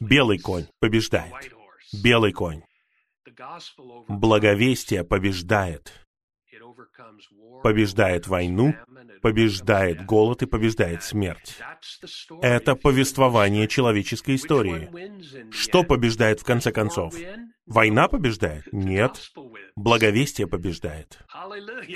Белый 0.00 0.38
конь 0.38 0.66
побеждает. 0.80 1.32
Белый 1.92 2.32
конь. 2.32 2.62
Благовестие 4.08 5.04
побеждает. 5.04 5.92
Побеждает 7.62 8.26
войну, 8.28 8.74
побеждает 9.22 10.04
голод 10.04 10.42
и 10.42 10.46
побеждает 10.46 11.02
смерть. 11.02 11.56
Это 12.42 12.74
повествование 12.76 13.66
человеческой 13.68 14.36
истории. 14.36 14.90
Что 15.50 15.82
побеждает 15.82 16.40
в 16.40 16.44
конце 16.44 16.72
концов? 16.72 17.14
Война 17.66 18.08
побеждает? 18.08 18.72
Нет. 18.72 19.30
Благовестие 19.76 20.46
побеждает. 20.46 21.18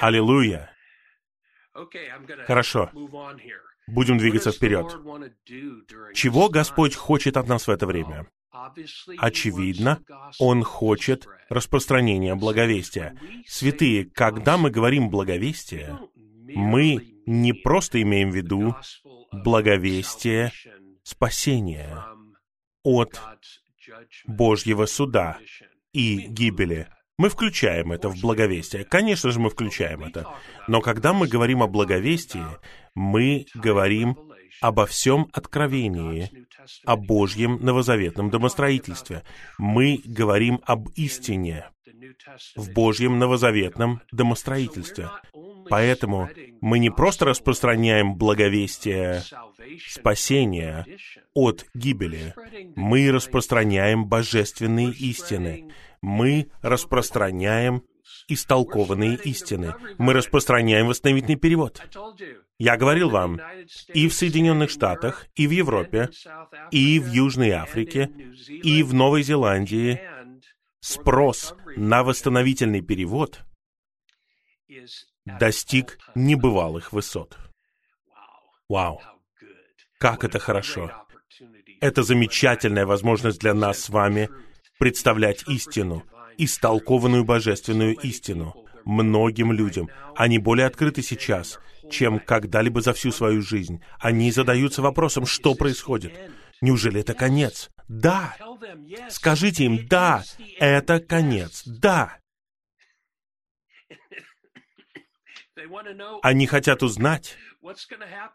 Аллилуйя. 0.00 0.74
Хорошо. 2.46 2.90
Будем 3.92 4.18
двигаться 4.18 4.52
вперед. 4.52 4.86
Чего 6.14 6.48
Господь 6.48 6.94
хочет 6.94 7.36
от 7.36 7.46
нас 7.46 7.66
в 7.66 7.70
это 7.70 7.86
время? 7.86 8.26
Очевидно, 9.18 10.00
Он 10.38 10.62
хочет 10.62 11.26
распространения 11.48 12.34
благовестия. 12.34 13.18
Святые, 13.46 14.04
когда 14.06 14.56
мы 14.56 14.70
говорим 14.70 15.10
благовестие, 15.10 15.98
мы 16.14 17.14
не 17.26 17.52
просто 17.52 18.00
имеем 18.02 18.30
в 18.30 18.34
виду 18.36 18.74
благовестие 19.32 20.52
спасения 21.02 22.04
от 22.82 23.20
Божьего 24.26 24.86
суда 24.86 25.38
и 25.92 26.26
гибели. 26.28 26.88
Мы 27.22 27.28
включаем 27.28 27.92
это 27.92 28.08
в 28.08 28.20
благовестие. 28.20 28.82
Конечно 28.82 29.30
же, 29.30 29.38
мы 29.38 29.48
включаем 29.48 30.02
это. 30.02 30.26
Но 30.66 30.80
когда 30.80 31.12
мы 31.12 31.28
говорим 31.28 31.62
о 31.62 31.68
благовестии, 31.68 32.44
мы 32.96 33.46
говорим 33.54 34.18
обо 34.60 34.86
всем 34.86 35.28
откровении, 35.32 36.48
о 36.84 36.96
Божьем 36.96 37.60
новозаветном 37.62 38.28
домостроительстве. 38.28 39.22
Мы 39.56 40.00
говорим 40.04 40.62
об 40.64 40.88
истине 40.96 41.70
в 42.56 42.72
Божьем 42.72 43.20
новозаветном 43.20 44.00
домостроительстве. 44.10 45.08
Поэтому 45.68 46.28
мы 46.60 46.80
не 46.80 46.90
просто 46.90 47.24
распространяем 47.24 48.16
благовестие 48.16 49.22
спасения 49.88 50.84
от 51.34 51.66
гибели, 51.72 52.34
мы 52.74 53.12
распространяем 53.12 54.06
божественные 54.06 54.90
истины, 54.90 55.70
мы 56.02 56.50
распространяем 56.60 57.84
истолкованные 58.28 59.16
истины. 59.24 59.74
Мы 59.98 60.12
распространяем 60.12 60.88
восстановительный 60.88 61.36
перевод. 61.36 61.80
Я 62.58 62.76
говорил 62.76 63.08
вам, 63.08 63.40
и 63.88 64.08
в 64.08 64.14
Соединенных 64.14 64.70
Штатах, 64.70 65.26
и 65.34 65.46
в 65.46 65.50
Европе, 65.50 66.10
и 66.70 66.98
в 66.98 67.10
Южной 67.10 67.50
Африке, 67.50 68.10
и 68.48 68.82
в 68.82 68.92
Новой 68.92 69.22
Зеландии 69.22 70.00
спрос 70.80 71.54
на 71.76 72.02
восстановительный 72.02 72.82
перевод 72.82 73.40
достиг 75.24 75.98
небывалых 76.14 76.92
высот. 76.92 77.36
Вау! 78.68 79.00
Как 79.98 80.24
это 80.24 80.38
хорошо! 80.38 80.90
Это 81.80 82.02
замечательная 82.02 82.86
возможность 82.86 83.40
для 83.40 83.54
нас 83.54 83.80
с 83.80 83.88
вами 83.88 84.28
представлять 84.82 85.44
истину, 85.46 86.02
истолкованную 86.38 87.22
божественную 87.22 87.94
истину 87.98 88.66
многим 88.84 89.52
людям. 89.52 89.88
Они 90.16 90.38
более 90.38 90.66
открыты 90.66 91.02
сейчас, 91.02 91.60
чем 91.88 92.18
когда-либо 92.18 92.80
за 92.80 92.92
всю 92.92 93.12
свою 93.12 93.42
жизнь. 93.42 93.80
Они 94.00 94.32
задаются 94.32 94.82
вопросом, 94.82 95.24
что 95.24 95.54
происходит. 95.54 96.18
Неужели 96.60 97.00
это 97.00 97.14
конец? 97.14 97.70
Да. 97.86 98.34
Скажите 99.08 99.66
им, 99.66 99.86
да, 99.86 100.24
это 100.58 100.98
конец. 100.98 101.62
Да. 101.64 102.18
Они 106.22 106.48
хотят 106.48 106.82
узнать, 106.82 107.36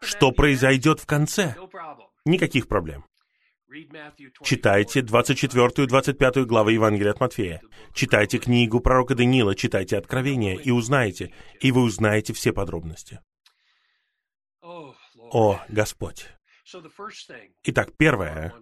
что 0.00 0.32
произойдет 0.32 1.00
в 1.00 1.04
конце. 1.04 1.56
Никаких 2.24 2.68
проблем. 2.68 3.04
Читайте 4.42 5.02
24 5.02 5.84
и 5.84 5.86
25 5.86 6.46
главы 6.46 6.72
Евангелия 6.72 7.12
от 7.12 7.20
Матфея. 7.20 7.60
Читайте 7.92 8.38
книгу 8.38 8.80
пророка 8.80 9.14
Даниила, 9.14 9.54
читайте 9.54 9.98
Откровение 9.98 10.56
и 10.56 10.70
узнаете, 10.70 11.34
и 11.60 11.70
вы 11.70 11.82
узнаете 11.82 12.32
все 12.32 12.52
подробности. 12.52 13.20
О, 14.62 15.60
Господь! 15.68 16.28
Итак, 17.64 17.90
первое, 17.98 18.54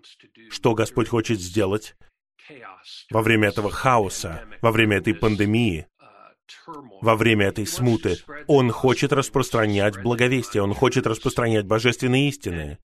что 0.51 0.75
Господь 0.75 1.09
хочет 1.09 1.41
сделать 1.41 1.97
во 3.11 3.23
время 3.23 3.49
этого 3.49 3.71
хаоса, 3.71 4.49
во 4.61 4.73
время 4.73 4.99
этой 4.99 5.15
пандемии, 5.15 5.87
во 7.01 7.17
время 7.17 7.47
этой 7.47 7.67
смуты. 7.67 8.19
Он 8.47 8.71
хочет 8.71 9.13
распространять 9.13 10.03
благовестие, 10.03 10.63
он 10.63 10.75
хочет 10.75 11.07
распространять 11.07 11.67
божественные 11.67 12.29
истины, 12.29 12.79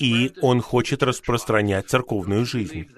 и 0.00 0.32
он 0.40 0.60
хочет 0.60 1.02
распространять 1.02 1.88
церковную 1.88 2.44
жизнь. 2.44 2.88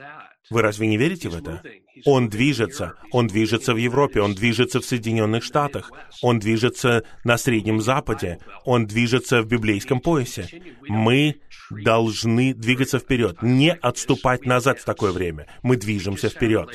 Вы 0.50 0.62
разве 0.62 0.86
не 0.86 0.96
верите 0.96 1.28
в 1.28 1.36
это? 1.36 1.62
Он 2.04 2.28
движется, 2.28 2.94
он 3.10 3.26
движется 3.26 3.74
в 3.74 3.76
Европе, 3.76 4.20
он 4.20 4.34
движется 4.34 4.80
в 4.80 4.84
Соединенных 4.84 5.42
Штатах, 5.42 5.90
он 6.22 6.38
движется 6.38 7.04
на 7.24 7.36
Среднем 7.38 7.80
Западе, 7.80 8.38
он 8.64 8.86
движется 8.86 9.42
в 9.42 9.46
библейском 9.46 10.00
поясе. 10.00 10.48
Мы 10.82 11.40
должны 11.70 12.54
двигаться 12.54 12.98
вперед, 12.98 13.42
не 13.42 13.72
отступать 13.72 14.44
назад 14.44 14.78
в 14.78 14.84
такое 14.84 15.12
время. 15.12 15.46
Мы 15.62 15.76
движемся 15.76 16.28
вперед. 16.28 16.70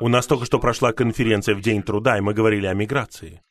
У 0.00 0.08
нас 0.08 0.26
только 0.26 0.46
что 0.46 0.58
прошла 0.58 0.92
конференция 0.92 1.54
в 1.54 1.60
День 1.60 1.82
труда, 1.82 2.16
и 2.18 2.20
мы 2.20 2.32
говорили 2.32 2.66
о 2.66 2.74
миграции. 2.74 3.42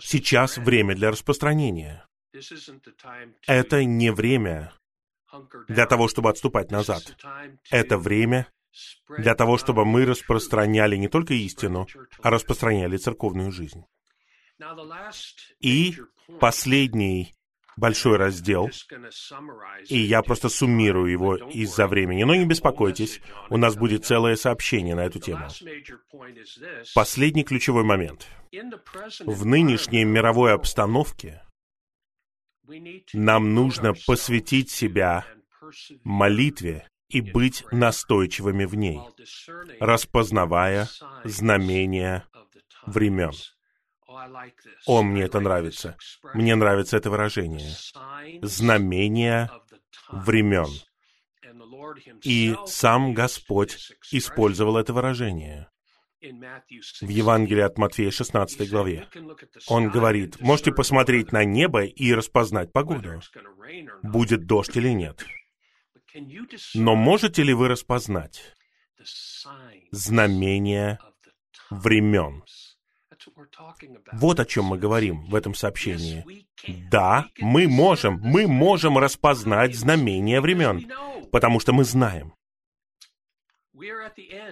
Сейчас 0.00 0.58
время 0.58 0.94
для 0.94 1.10
распространения. 1.10 2.06
Это 3.46 3.84
не 3.84 4.10
время 4.12 4.72
для 5.68 5.86
того, 5.86 6.08
чтобы 6.08 6.30
отступать 6.30 6.70
назад. 6.70 7.16
Это 7.70 7.98
время 7.98 8.46
для 9.18 9.34
того, 9.34 9.58
чтобы 9.58 9.84
мы 9.84 10.06
распространяли 10.06 10.96
не 10.96 11.08
только 11.08 11.34
истину, 11.34 11.86
а 12.22 12.30
распространяли 12.30 12.96
церковную 12.96 13.52
жизнь. 13.52 13.84
И 15.60 15.96
последний 16.40 17.34
большой 17.76 18.16
раздел, 18.16 18.70
и 19.88 19.98
я 19.98 20.22
просто 20.22 20.48
суммирую 20.48 21.10
его 21.10 21.36
из-за 21.36 21.86
времени. 21.86 22.24
Но 22.24 22.34
не 22.34 22.44
беспокойтесь, 22.44 23.20
у 23.50 23.56
нас 23.56 23.76
будет 23.76 24.04
целое 24.04 24.36
сообщение 24.36 24.94
на 24.94 25.04
эту 25.04 25.18
тему. 25.18 25.48
Последний 26.94 27.44
ключевой 27.44 27.84
момент. 27.84 28.26
В 29.20 29.46
нынешней 29.46 30.04
мировой 30.04 30.52
обстановке 30.52 31.42
нам 33.12 33.54
нужно 33.54 33.94
посвятить 34.06 34.70
себя 34.70 35.24
молитве 36.04 36.88
и 37.08 37.20
быть 37.20 37.64
настойчивыми 37.70 38.64
в 38.64 38.74
ней, 38.74 39.00
распознавая 39.80 40.88
знамения 41.24 42.26
времен. 42.86 43.32
О, 44.86 45.02
мне 45.02 45.22
это 45.22 45.40
нравится. 45.40 45.96
Мне 46.34 46.54
нравится 46.54 46.96
это 46.96 47.10
выражение. 47.10 47.72
Знамения 48.42 49.50
времен. 50.10 50.68
И 52.22 52.54
сам 52.66 53.14
Господь 53.14 53.92
использовал 54.10 54.76
это 54.76 54.92
выражение 54.92 55.71
в 56.22 57.08
Евангелии 57.08 57.62
от 57.62 57.78
Матфея 57.78 58.10
16 58.10 58.70
главе. 58.70 59.08
Он 59.68 59.88
говорит, 59.88 60.40
можете 60.40 60.72
посмотреть 60.72 61.32
на 61.32 61.44
небо 61.44 61.84
и 61.84 62.12
распознать 62.12 62.72
погоду, 62.72 63.20
будет 64.02 64.46
дождь 64.46 64.76
или 64.76 64.90
нет. 64.90 65.24
Но 66.74 66.94
можете 66.94 67.42
ли 67.42 67.54
вы 67.54 67.68
распознать 67.68 68.54
знамения 69.90 71.00
времен? 71.70 72.44
Вот 74.12 74.40
о 74.40 74.44
чем 74.44 74.66
мы 74.66 74.78
говорим 74.78 75.24
в 75.26 75.34
этом 75.34 75.54
сообщении. 75.54 76.24
Да, 76.90 77.26
мы 77.38 77.68
можем, 77.68 78.20
мы 78.20 78.46
можем 78.46 78.98
распознать 78.98 79.74
знамения 79.74 80.40
времен, 80.40 80.90
потому 81.30 81.60
что 81.60 81.72
мы 81.72 81.84
знаем. 81.84 82.34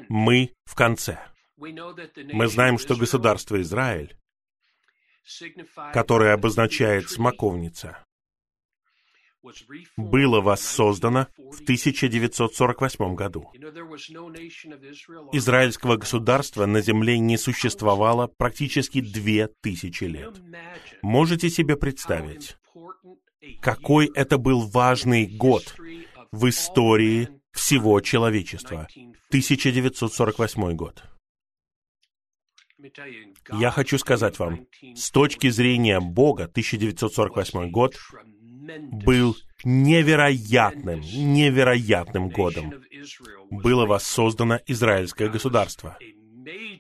Мы 0.09 0.55
в 0.64 0.74
конце. 0.74 1.18
Мы 1.61 2.49
знаем, 2.49 2.78
что 2.78 2.97
государство 2.97 3.61
Израиль, 3.61 4.16
которое 5.93 6.32
обозначает 6.32 7.11
смоковница, 7.11 8.05
было 9.97 10.41
воссоздано 10.41 11.28
в 11.37 11.62
1948 11.62 13.15
году. 13.15 13.51
Израильского 15.32 15.97
государства 15.97 16.66
на 16.66 16.81
земле 16.81 17.19
не 17.19 17.37
существовало 17.39 18.27
практически 18.27 19.01
две 19.01 19.49
тысячи 19.62 20.05
лет. 20.05 20.41
Можете 21.03 21.49
себе 21.49 21.77
представить, 21.77 22.57
какой 23.61 24.11
это 24.15 24.37
был 24.39 24.66
важный 24.69 25.27
год 25.27 25.74
в 26.32 26.49
истории 26.49 27.28
всего 27.53 28.01
человечества. 28.01 28.87
1948 29.31 30.77
год. 30.77 31.03
Я 33.52 33.70
хочу 33.70 33.98
сказать 33.98 34.39
вам, 34.39 34.66
с 34.94 35.11
точки 35.11 35.48
зрения 35.51 36.01
Бога, 36.01 36.44
1948 36.44 37.70
год 37.70 37.97
был 39.05 39.36
невероятным, 39.65 41.01
невероятным 41.01 42.28
годом. 42.28 42.74
Было 43.51 43.86
воссоздано 43.86 44.61
Израильское 44.66 45.28
государство. 45.28 45.98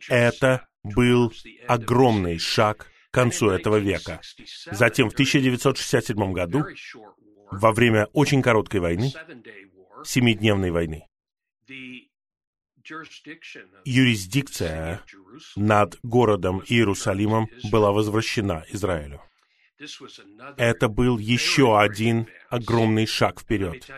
Это 0.08 0.66
был 0.82 1.32
огромный 1.68 2.38
шаг 2.38 2.90
к 3.10 3.14
концу 3.14 3.50
этого 3.50 3.76
века. 3.76 4.20
Затем 4.70 5.10
в 5.10 5.12
1967 5.14 6.32
году, 6.32 6.64
во 7.50 7.72
время 7.72 8.06
очень 8.12 8.42
короткой 8.42 8.80
войны, 8.80 9.12
семидневной 10.04 10.70
войны, 10.70 11.06
юрисдикция 13.84 15.02
над 15.56 15.98
городом 16.02 16.62
Иерусалимом 16.66 17.48
была 17.70 17.92
возвращена 17.92 18.64
Израилю. 18.70 19.22
Это 20.56 20.88
был 20.88 21.18
еще 21.18 21.80
один 21.80 22.26
огромный 22.50 23.06
шаг 23.06 23.40
вперед. 23.40 23.88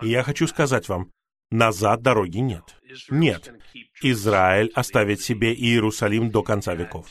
И 0.00 0.08
я 0.08 0.22
хочу 0.22 0.46
сказать 0.46 0.88
вам, 0.88 1.12
назад 1.50 2.02
дороги 2.02 2.38
нет. 2.38 2.76
Нет. 3.10 3.52
Израиль 4.02 4.70
оставит 4.74 5.20
себе 5.20 5.52
Иерусалим 5.54 6.30
до 6.30 6.42
конца 6.42 6.74
веков. 6.74 7.08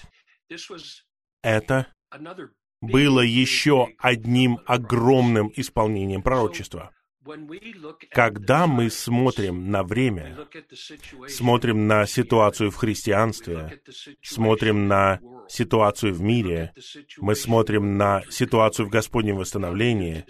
Это 1.44 1.88
было 2.82 3.22
еще 3.22 3.90
одним 3.98 4.60
огромным 4.66 5.52
исполнением 5.56 6.22
пророчества. 6.22 6.92
Когда 8.12 8.66
мы 8.66 8.90
смотрим 8.90 9.70
на 9.70 9.84
время, 9.84 10.38
смотрим 11.28 11.88
на 11.88 12.08
ситуацию 12.08 12.72
в 12.72 12.76
христианстве, 12.76 13.82
смотрим 14.24 14.88
на 14.88 15.20
ситуацию 15.48 16.14
в 16.14 16.22
мире, 16.22 16.74
мы 17.18 17.36
смотрим 17.36 17.98
на 17.98 18.24
ситуацию 18.30 18.88
в 18.88 18.90
Господнем 18.90 19.38
восстановлении, 19.38 20.26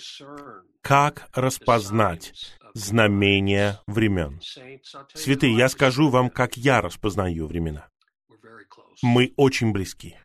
как 0.82 1.30
распознать 1.34 2.34
знамения 2.74 3.80
времен? 3.88 4.42
Святые, 5.14 5.56
я 5.56 5.70
скажу 5.70 6.10
вам, 6.10 6.30
как 6.30 6.58
я 6.58 6.82
распознаю 6.82 7.48
времена. 7.48 7.88
Мы 9.02 9.34
очень 9.38 9.72
близки. 9.72 10.18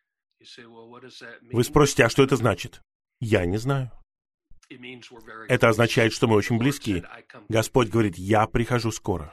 Вы 1.52 1.64
спросите, 1.64 2.04
а 2.04 2.08
что 2.08 2.24
это 2.24 2.36
значит? 2.36 2.82
Я 3.20 3.46
не 3.46 3.56
знаю. 3.56 3.92
Это 5.48 5.68
означает, 5.68 6.12
что 6.12 6.26
мы 6.26 6.36
очень 6.36 6.58
близки. 6.58 7.02
Господь 7.48 7.88
говорит, 7.88 8.16
я 8.16 8.46
прихожу 8.46 8.90
скоро. 8.90 9.32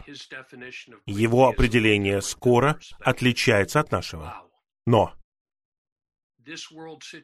Его 1.06 1.48
определение 1.48 2.22
«скоро» 2.22 2.80
отличается 3.00 3.80
от 3.80 3.92
нашего. 3.92 4.44
Но 4.86 5.14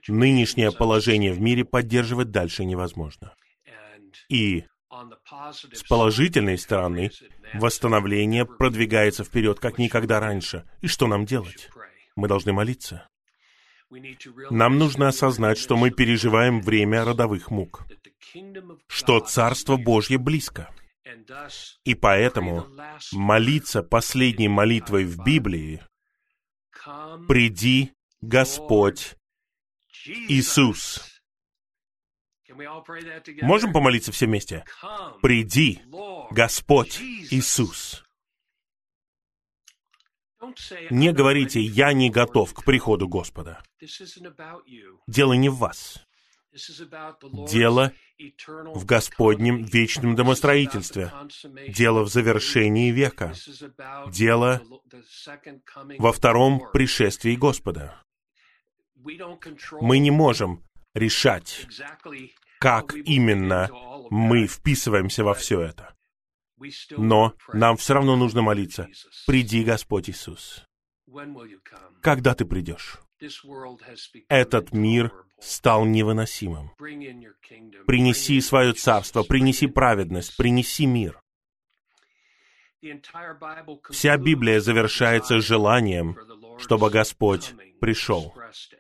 нынешнее 0.07 0.72
положение 0.72 1.34
в 1.34 1.41
мире 1.41 1.65
поддерживать 1.65 2.31
дальше 2.31 2.65
невозможно. 2.65 3.36
И 4.30 4.65
с 5.73 5.84
положительной 5.84 6.57
стороны, 6.57 7.11
восстановление 7.53 8.45
продвигается 8.45 9.23
вперед, 9.23 9.60
как 9.60 9.77
никогда 9.77 10.19
раньше. 10.19 10.68
И 10.81 10.88
что 10.88 11.07
нам 11.07 11.26
делать? 11.26 11.69
Мы 12.15 12.27
должны 12.27 12.53
молиться. 12.53 13.07
Нам 14.52 14.78
нужно 14.78 15.07
осознать, 15.07 15.57
что 15.57 15.76
мы 15.76 15.90
переживаем 15.90 16.61
время 16.61 17.03
родовых 17.03 17.49
мук, 17.49 17.86
что 18.88 19.20
Царство 19.20 19.78
Божье 19.78 20.18
близко. 20.18 20.74
И 21.84 21.95
поэтому 21.95 22.68
молиться 23.11 23.82
последней 23.82 24.48
молитвой 24.48 25.06
в 25.06 25.24
Библии 25.24 25.82
«Приди, 27.28 27.94
Господь 28.22 29.16
Иисус». 30.06 31.22
Можем 33.41 33.74
помолиться 33.74 34.11
все 34.11 34.28
вместе? 34.28 34.66
«Приди, 35.22 35.82
Господь 36.32 36.99
Иисус». 36.99 38.03
Не 40.90 41.11
говорите 41.11 41.60
«я 41.61 41.94
не 41.94 42.10
готов 42.10 42.53
к 42.53 42.64
приходу 42.64 43.07
Господа». 43.07 43.61
Дело 45.07 45.34
не 45.34 45.49
в 45.49 45.56
вас. 45.56 46.06
Дело 47.48 47.94
в 48.74 48.86
Господнем 48.86 49.64
вечном 49.64 50.16
домостроительстве. 50.16 51.11
Дело 51.68 52.03
в 52.03 52.10
завершении 52.10 52.91
века. 52.91 53.34
Дело 54.07 54.61
во 55.98 56.11
втором 56.11 56.61
пришествии 56.74 57.36
Господа. 57.36 58.02
Мы 59.82 59.99
не 59.99 60.11
можем 60.11 60.64
решать, 60.94 61.68
как 62.60 62.94
именно 62.95 63.70
мы 64.10 64.48
вписываемся 64.48 65.24
во 65.24 65.34
все 65.34 65.61
это. 65.61 65.95
Но 66.98 67.34
нам 67.53 67.77
все 67.77 67.94
равно 67.94 68.15
нужно 68.15 68.41
молиться. 68.41 68.90
Приди, 69.27 69.64
Господь 69.64 70.10
Иисус. 70.10 70.65
Когда 72.02 72.36
ты 72.36 72.45
придешь? 72.45 72.99
Этот 74.30 74.72
мир 74.73 75.11
стал 75.40 75.86
невыносимым. 75.86 76.72
Принеси 76.77 78.41
свое 78.41 78.73
царство, 78.73 79.23
принеси 79.23 79.68
праведность, 79.68 80.38
принеси 80.38 80.86
мир. 80.86 81.19
Вся 83.90 84.18
Библия 84.18 84.61
завершается 84.61 85.41
желанием, 85.41 86.18
чтобы 86.60 86.90
Господь 86.90 87.53
пришел, 87.81 88.34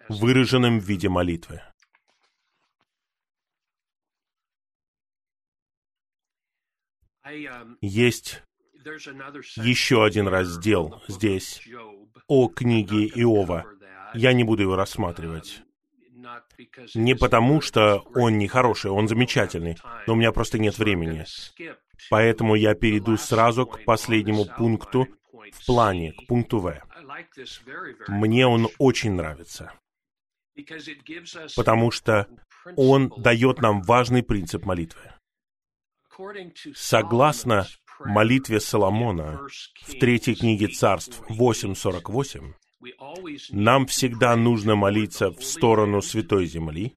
выраженным 0.07 0.79
в 0.79 0.83
виде 0.83 1.09
молитвы. 1.09 1.61
Есть 7.81 8.43
еще 9.57 10.03
один 10.03 10.27
раздел 10.27 11.01
здесь 11.07 11.61
о 12.27 12.47
книге 12.47 13.07
Иова. 13.07 13.65
Я 14.13 14.33
не 14.33 14.43
буду 14.43 14.63
его 14.63 14.75
рассматривать. 14.75 15.61
Не 16.95 17.15
потому, 17.15 17.61
что 17.61 17.99
он 18.15 18.37
не 18.37 18.47
хороший, 18.47 18.91
он 18.91 19.07
замечательный, 19.07 19.77
но 20.07 20.13
у 20.13 20.15
меня 20.15 20.31
просто 20.31 20.59
нет 20.59 20.77
времени. 20.77 21.25
Поэтому 22.09 22.55
я 22.55 22.75
перейду 22.75 23.17
сразу 23.17 23.65
к 23.65 23.83
последнему 23.83 24.45
пункту 24.45 25.07
в 25.31 25.65
плане, 25.65 26.13
к 26.13 26.27
пункту 26.27 26.59
В. 26.59 26.81
Мне 28.07 28.47
он 28.47 28.69
очень 28.77 29.13
нравится, 29.13 29.73
потому 31.55 31.91
что 31.91 32.27
он 32.75 33.11
дает 33.17 33.61
нам 33.61 33.81
важный 33.81 34.23
принцип 34.23 34.65
молитвы. 34.65 35.18
Согласно 36.75 37.67
молитве 37.99 38.59
Соломона 38.59 39.41
в 39.81 39.99
третьей 39.99 40.35
книге 40.35 40.67
царств 40.67 41.21
8.48, 41.29 42.53
нам 43.51 43.85
всегда 43.87 44.35
нужно 44.35 44.75
молиться 44.75 45.31
в 45.31 45.43
сторону 45.43 46.01
Святой 46.01 46.45
Земли, 46.45 46.95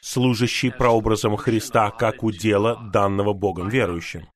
служащий 0.00 0.70
прообразом 0.70 1.36
Христа 1.36 1.90
как 1.90 2.22
удела 2.22 2.90
данного 2.92 3.32
Богом 3.32 3.68
верующим 3.68 4.26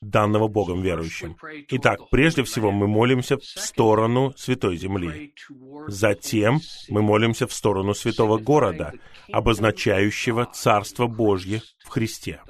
данного 0.00 0.48
Богом 0.48 0.82
верующим. 0.82 1.36
Итак, 1.68 2.10
прежде 2.10 2.42
всего 2.44 2.70
мы 2.70 2.86
молимся 2.86 3.36
в 3.38 3.44
сторону 3.44 4.32
Святой 4.36 4.76
Земли. 4.76 5.34
Затем 5.88 6.60
мы 6.88 7.02
молимся 7.02 7.46
в 7.46 7.52
сторону 7.52 7.94
Святого 7.94 8.38
Города, 8.38 8.92
обозначающего 9.32 10.46
Царство 10.52 11.06
Божье 11.06 11.62
в 11.84 11.88
Христе. 11.88 12.40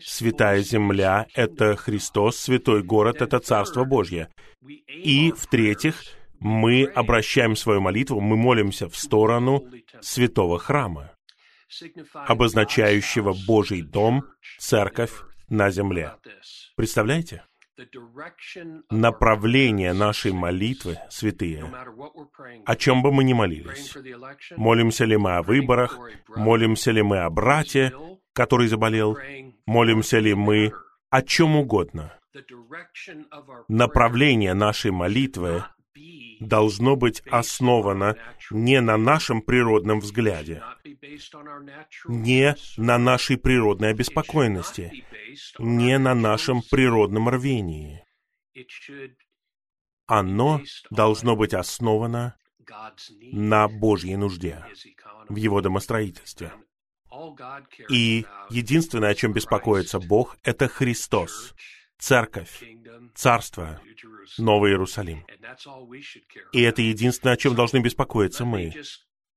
Святая 0.00 0.62
Земля— 0.62 1.26
это 1.34 1.76
Христос, 1.76 2.36
Святой 2.36 2.82
Город— 2.82 3.16
это 3.22 3.38
Царство 3.38 3.84
Божье. 3.84 4.28
И, 4.88 5.32
в-третьих, 5.32 6.02
мы 6.38 6.84
обращаем 6.84 7.56
свою 7.56 7.80
молитву, 7.80 8.20
мы 8.20 8.36
молимся 8.36 8.88
в 8.88 8.96
сторону 8.96 9.64
Святого 10.00 10.58
Храма, 10.58 11.12
обозначающего 12.14 13.34
Божий 13.46 13.82
дом, 13.82 14.24
церковь 14.58 15.12
на 15.48 15.70
земле. 15.70 16.14
Представляете? 16.76 17.44
Направление 18.90 19.92
нашей 19.92 20.32
молитвы, 20.32 20.98
святые, 21.10 21.64
о 22.66 22.76
чем 22.76 23.02
бы 23.02 23.12
мы 23.12 23.24
ни 23.24 23.32
молились. 23.32 23.96
Молимся 24.56 25.04
ли 25.04 25.16
мы 25.16 25.36
о 25.36 25.42
выборах, 25.42 25.98
молимся 26.28 26.90
ли 26.90 27.02
мы 27.02 27.20
о 27.20 27.30
брате, 27.30 27.92
который 28.34 28.68
заболел, 28.68 29.16
молимся 29.66 30.18
ли 30.18 30.34
мы 30.34 30.72
о 31.10 31.22
чем 31.22 31.56
угодно. 31.56 32.18
Направление 33.68 34.54
нашей 34.54 34.90
молитвы 34.90 35.64
должно 36.40 36.96
быть 36.96 37.20
основано 37.30 38.16
не 38.50 38.80
на 38.80 38.96
нашем 38.96 39.42
природном 39.42 40.00
взгляде, 40.00 40.62
не 42.06 42.56
на 42.76 42.98
нашей 42.98 43.36
природной 43.36 43.90
обеспокоенности, 43.90 45.04
не 45.58 45.98
на 45.98 46.14
нашем 46.14 46.62
природном 46.62 47.28
рвении. 47.28 48.04
Оно 50.06 50.60
должно 50.90 51.36
быть 51.36 51.54
основано 51.54 52.36
на 53.32 53.68
Божьей 53.68 54.16
нужде 54.16 54.64
в 55.28 55.36
его 55.36 55.60
домостроительстве. 55.60 56.52
И 57.90 58.26
единственное, 58.50 59.10
о 59.10 59.14
чем 59.14 59.32
беспокоится 59.32 60.00
Бог, 60.00 60.38
это 60.42 60.68
Христос, 60.68 61.54
Церковь, 62.02 62.64
Царство, 63.14 63.80
Новый 64.36 64.72
Иерусалим. 64.72 65.24
И 66.52 66.60
это 66.60 66.82
единственное, 66.82 67.34
о 67.34 67.36
чем 67.36 67.54
должны 67.54 67.78
беспокоиться 67.78 68.44
мы. 68.44 68.72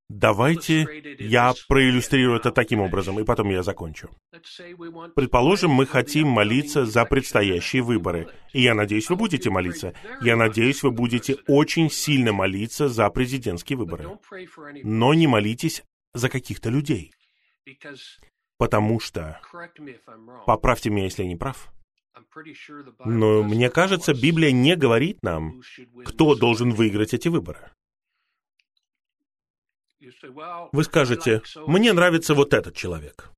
Давайте 0.10 0.88
я 1.20 1.54
проиллюстрирую 1.68 2.40
это 2.40 2.50
таким 2.50 2.82
образом, 2.82 3.20
и 3.20 3.24
потом 3.24 3.52
я 3.52 3.62
закончу. 3.62 4.10
Предположим, 5.16 5.70
мы 5.70 5.86
хотим 5.86 6.28
молиться 6.28 6.88
за 6.88 7.06
предстоящие 7.06 7.84
выборы. 7.84 8.30
И 8.52 8.64
я 8.64 8.74
надеюсь, 8.74 9.12
вы 9.12 9.16
будете 9.16 9.52
молиться. 9.52 9.94
Я 10.22 10.36
надеюсь, 10.36 10.82
вы 10.82 10.90
будете 10.90 11.36
очень 11.48 11.92
сильно 11.92 12.34
молиться 12.34 12.90
за 12.90 13.08
президентские 13.12 13.78
выборы. 13.78 14.18
Но 14.84 15.14
не 15.14 15.28
молитесь 15.28 15.84
за 16.16 16.30
каких-то 16.30 16.72
людей. 16.72 17.12
Потому 18.58 19.00
что, 19.00 19.40
поправьте 20.48 20.90
меня, 20.90 21.04
если 21.04 21.22
я 21.22 21.30
не 21.30 21.36
прав, 21.36 21.72
но 23.06 23.44
мне 23.44 23.70
кажется, 23.70 24.14
Библия 24.14 24.52
не 24.52 24.76
говорит 24.76 25.22
нам, 25.24 25.62
кто 26.06 26.36
должен 26.36 26.72
выиграть 26.72 27.14
эти 27.14 27.28
выборы. 27.28 27.72
Вы 30.72 30.84
скажете, 30.84 31.42
мне 31.68 31.94
нравится 31.94 32.34
вот 32.34 32.54
этот 32.54 32.76
человек. 32.76 33.32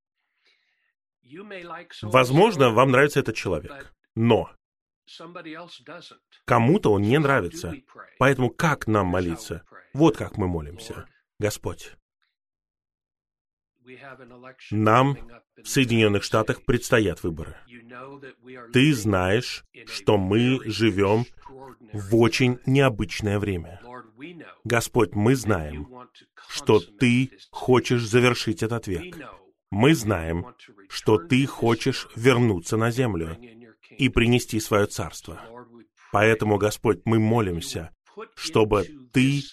Возможно, 2.01 2.71
вам 2.71 2.91
нравится 2.91 3.19
этот 3.19 3.35
человек, 3.35 3.93
но 4.15 4.51
кому-то 6.45 6.91
он 6.91 7.01
не 7.01 7.17
нравится. 7.19 7.73
Поэтому 8.19 8.49
как 8.49 8.87
нам 8.87 9.07
молиться? 9.07 9.63
Вот 9.93 10.17
как 10.17 10.37
мы 10.37 10.47
молимся. 10.47 11.07
Господь, 11.39 11.95
нам 14.71 15.17
в 15.63 15.67
Соединенных 15.67 16.23
Штатах 16.23 16.63
предстоят 16.63 17.23
выборы. 17.23 17.57
Ты 18.73 18.93
знаешь, 18.93 19.63
что 19.85 20.17
мы 20.17 20.59
живем 20.65 21.25
в 21.93 22.15
очень 22.15 22.59
необычное 22.65 23.39
время. 23.39 23.81
Господь, 24.63 25.13
мы 25.13 25.35
знаем, 25.35 25.87
что 26.49 26.79
Ты 26.79 27.31
хочешь 27.51 28.05
завершить 28.05 28.63
этот 28.63 28.87
век. 28.87 29.17
Мы 29.71 29.93
знаем, 29.93 30.47
что 30.89 31.17
Ты 31.17 31.45
хочешь 31.45 32.07
вернуться 32.15 32.77
на 32.77 32.91
землю 32.91 33.37
и 33.97 34.09
принести 34.09 34.59
свое 34.59 34.85
царство. 34.85 35.41
Поэтому, 36.11 36.57
Господь, 36.57 37.01
мы 37.05 37.19
молимся, 37.19 37.91
чтобы 38.35 38.85
Ты 39.11 39.43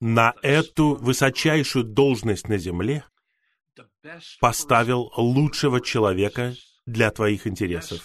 на 0.00 0.34
эту 0.42 0.94
высочайшую 0.94 1.84
должность 1.84 2.48
на 2.48 2.58
земле 2.58 3.04
поставил 4.40 5.12
лучшего 5.16 5.80
человека 5.80 6.54
для 6.86 7.10
твоих 7.10 7.46
интересов, 7.46 8.00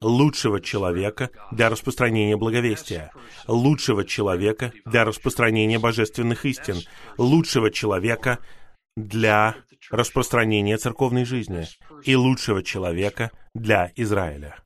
лучшего 0.00 0.60
человека 0.60 1.30
для 1.50 1.68
распространения 1.68 2.36
благовестия, 2.36 3.12
лучшего 3.48 4.04
человека 4.04 4.72
для 4.86 5.04
распространения 5.04 5.78
божественных 5.78 6.46
истин, 6.46 6.76
лучшего 7.18 7.70
человека 7.70 8.38
для 8.96 9.56
распространения 9.90 10.76
церковной 10.78 11.24
жизни 11.24 11.66
и 12.04 12.14
лучшего 12.14 12.62
человека 12.62 13.32
для 13.54 13.90
Израиля. 13.96 14.56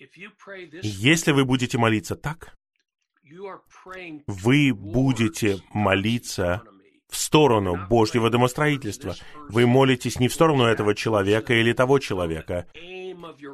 Если 0.82 1.32
вы 1.32 1.44
будете 1.44 1.78
молиться 1.78 2.14
так, 2.14 2.54
вы 4.26 4.72
будете 4.74 5.58
молиться 5.72 6.62
в 7.08 7.16
сторону 7.16 7.78
Божьего 7.88 8.30
домостроительства. 8.30 9.14
Вы 9.48 9.66
молитесь 9.66 10.18
не 10.18 10.28
в 10.28 10.34
сторону 10.34 10.64
этого 10.64 10.94
человека 10.94 11.54
или 11.54 11.72
того 11.72 11.98
человека. 11.98 12.66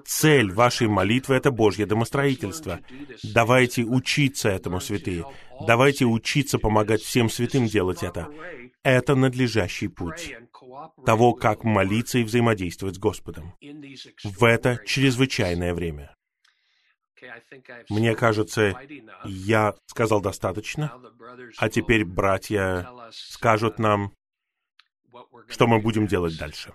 Цель 0.06 0.52
вашей 0.52 0.88
молитвы— 0.88 1.34
это 1.36 1.50
Божье 1.50 1.86
домостроительство. 1.86 2.80
Давайте 3.22 3.82
учиться 3.82 4.48
этому, 4.48 4.80
святые. 4.80 5.24
Давайте 5.66 6.06
учиться 6.06 6.58
помогать 6.58 7.02
всем 7.02 7.28
святым 7.28 7.66
делать 7.66 8.02
это. 8.02 8.28
Это 8.82 9.14
надлежащий 9.14 9.88
путь 9.88 10.34
того, 11.04 11.34
как 11.34 11.64
молиться 11.64 12.18
и 12.18 12.24
взаимодействовать 12.24 12.96
с 12.96 12.98
Господом 12.98 13.54
в 14.24 14.44
это 14.44 14.80
чрезвычайное 14.86 15.74
время. 15.74 16.14
Мне 17.88 18.14
кажется, 18.14 18.74
я 19.24 19.74
сказал 19.86 20.20
достаточно, 20.20 20.92
а 21.58 21.68
теперь 21.68 22.04
братья 22.04 22.88
скажут 23.10 23.78
нам, 23.78 24.12
что 25.48 25.66
мы 25.66 25.80
будем 25.80 26.06
делать 26.06 26.38
дальше. 26.38 26.72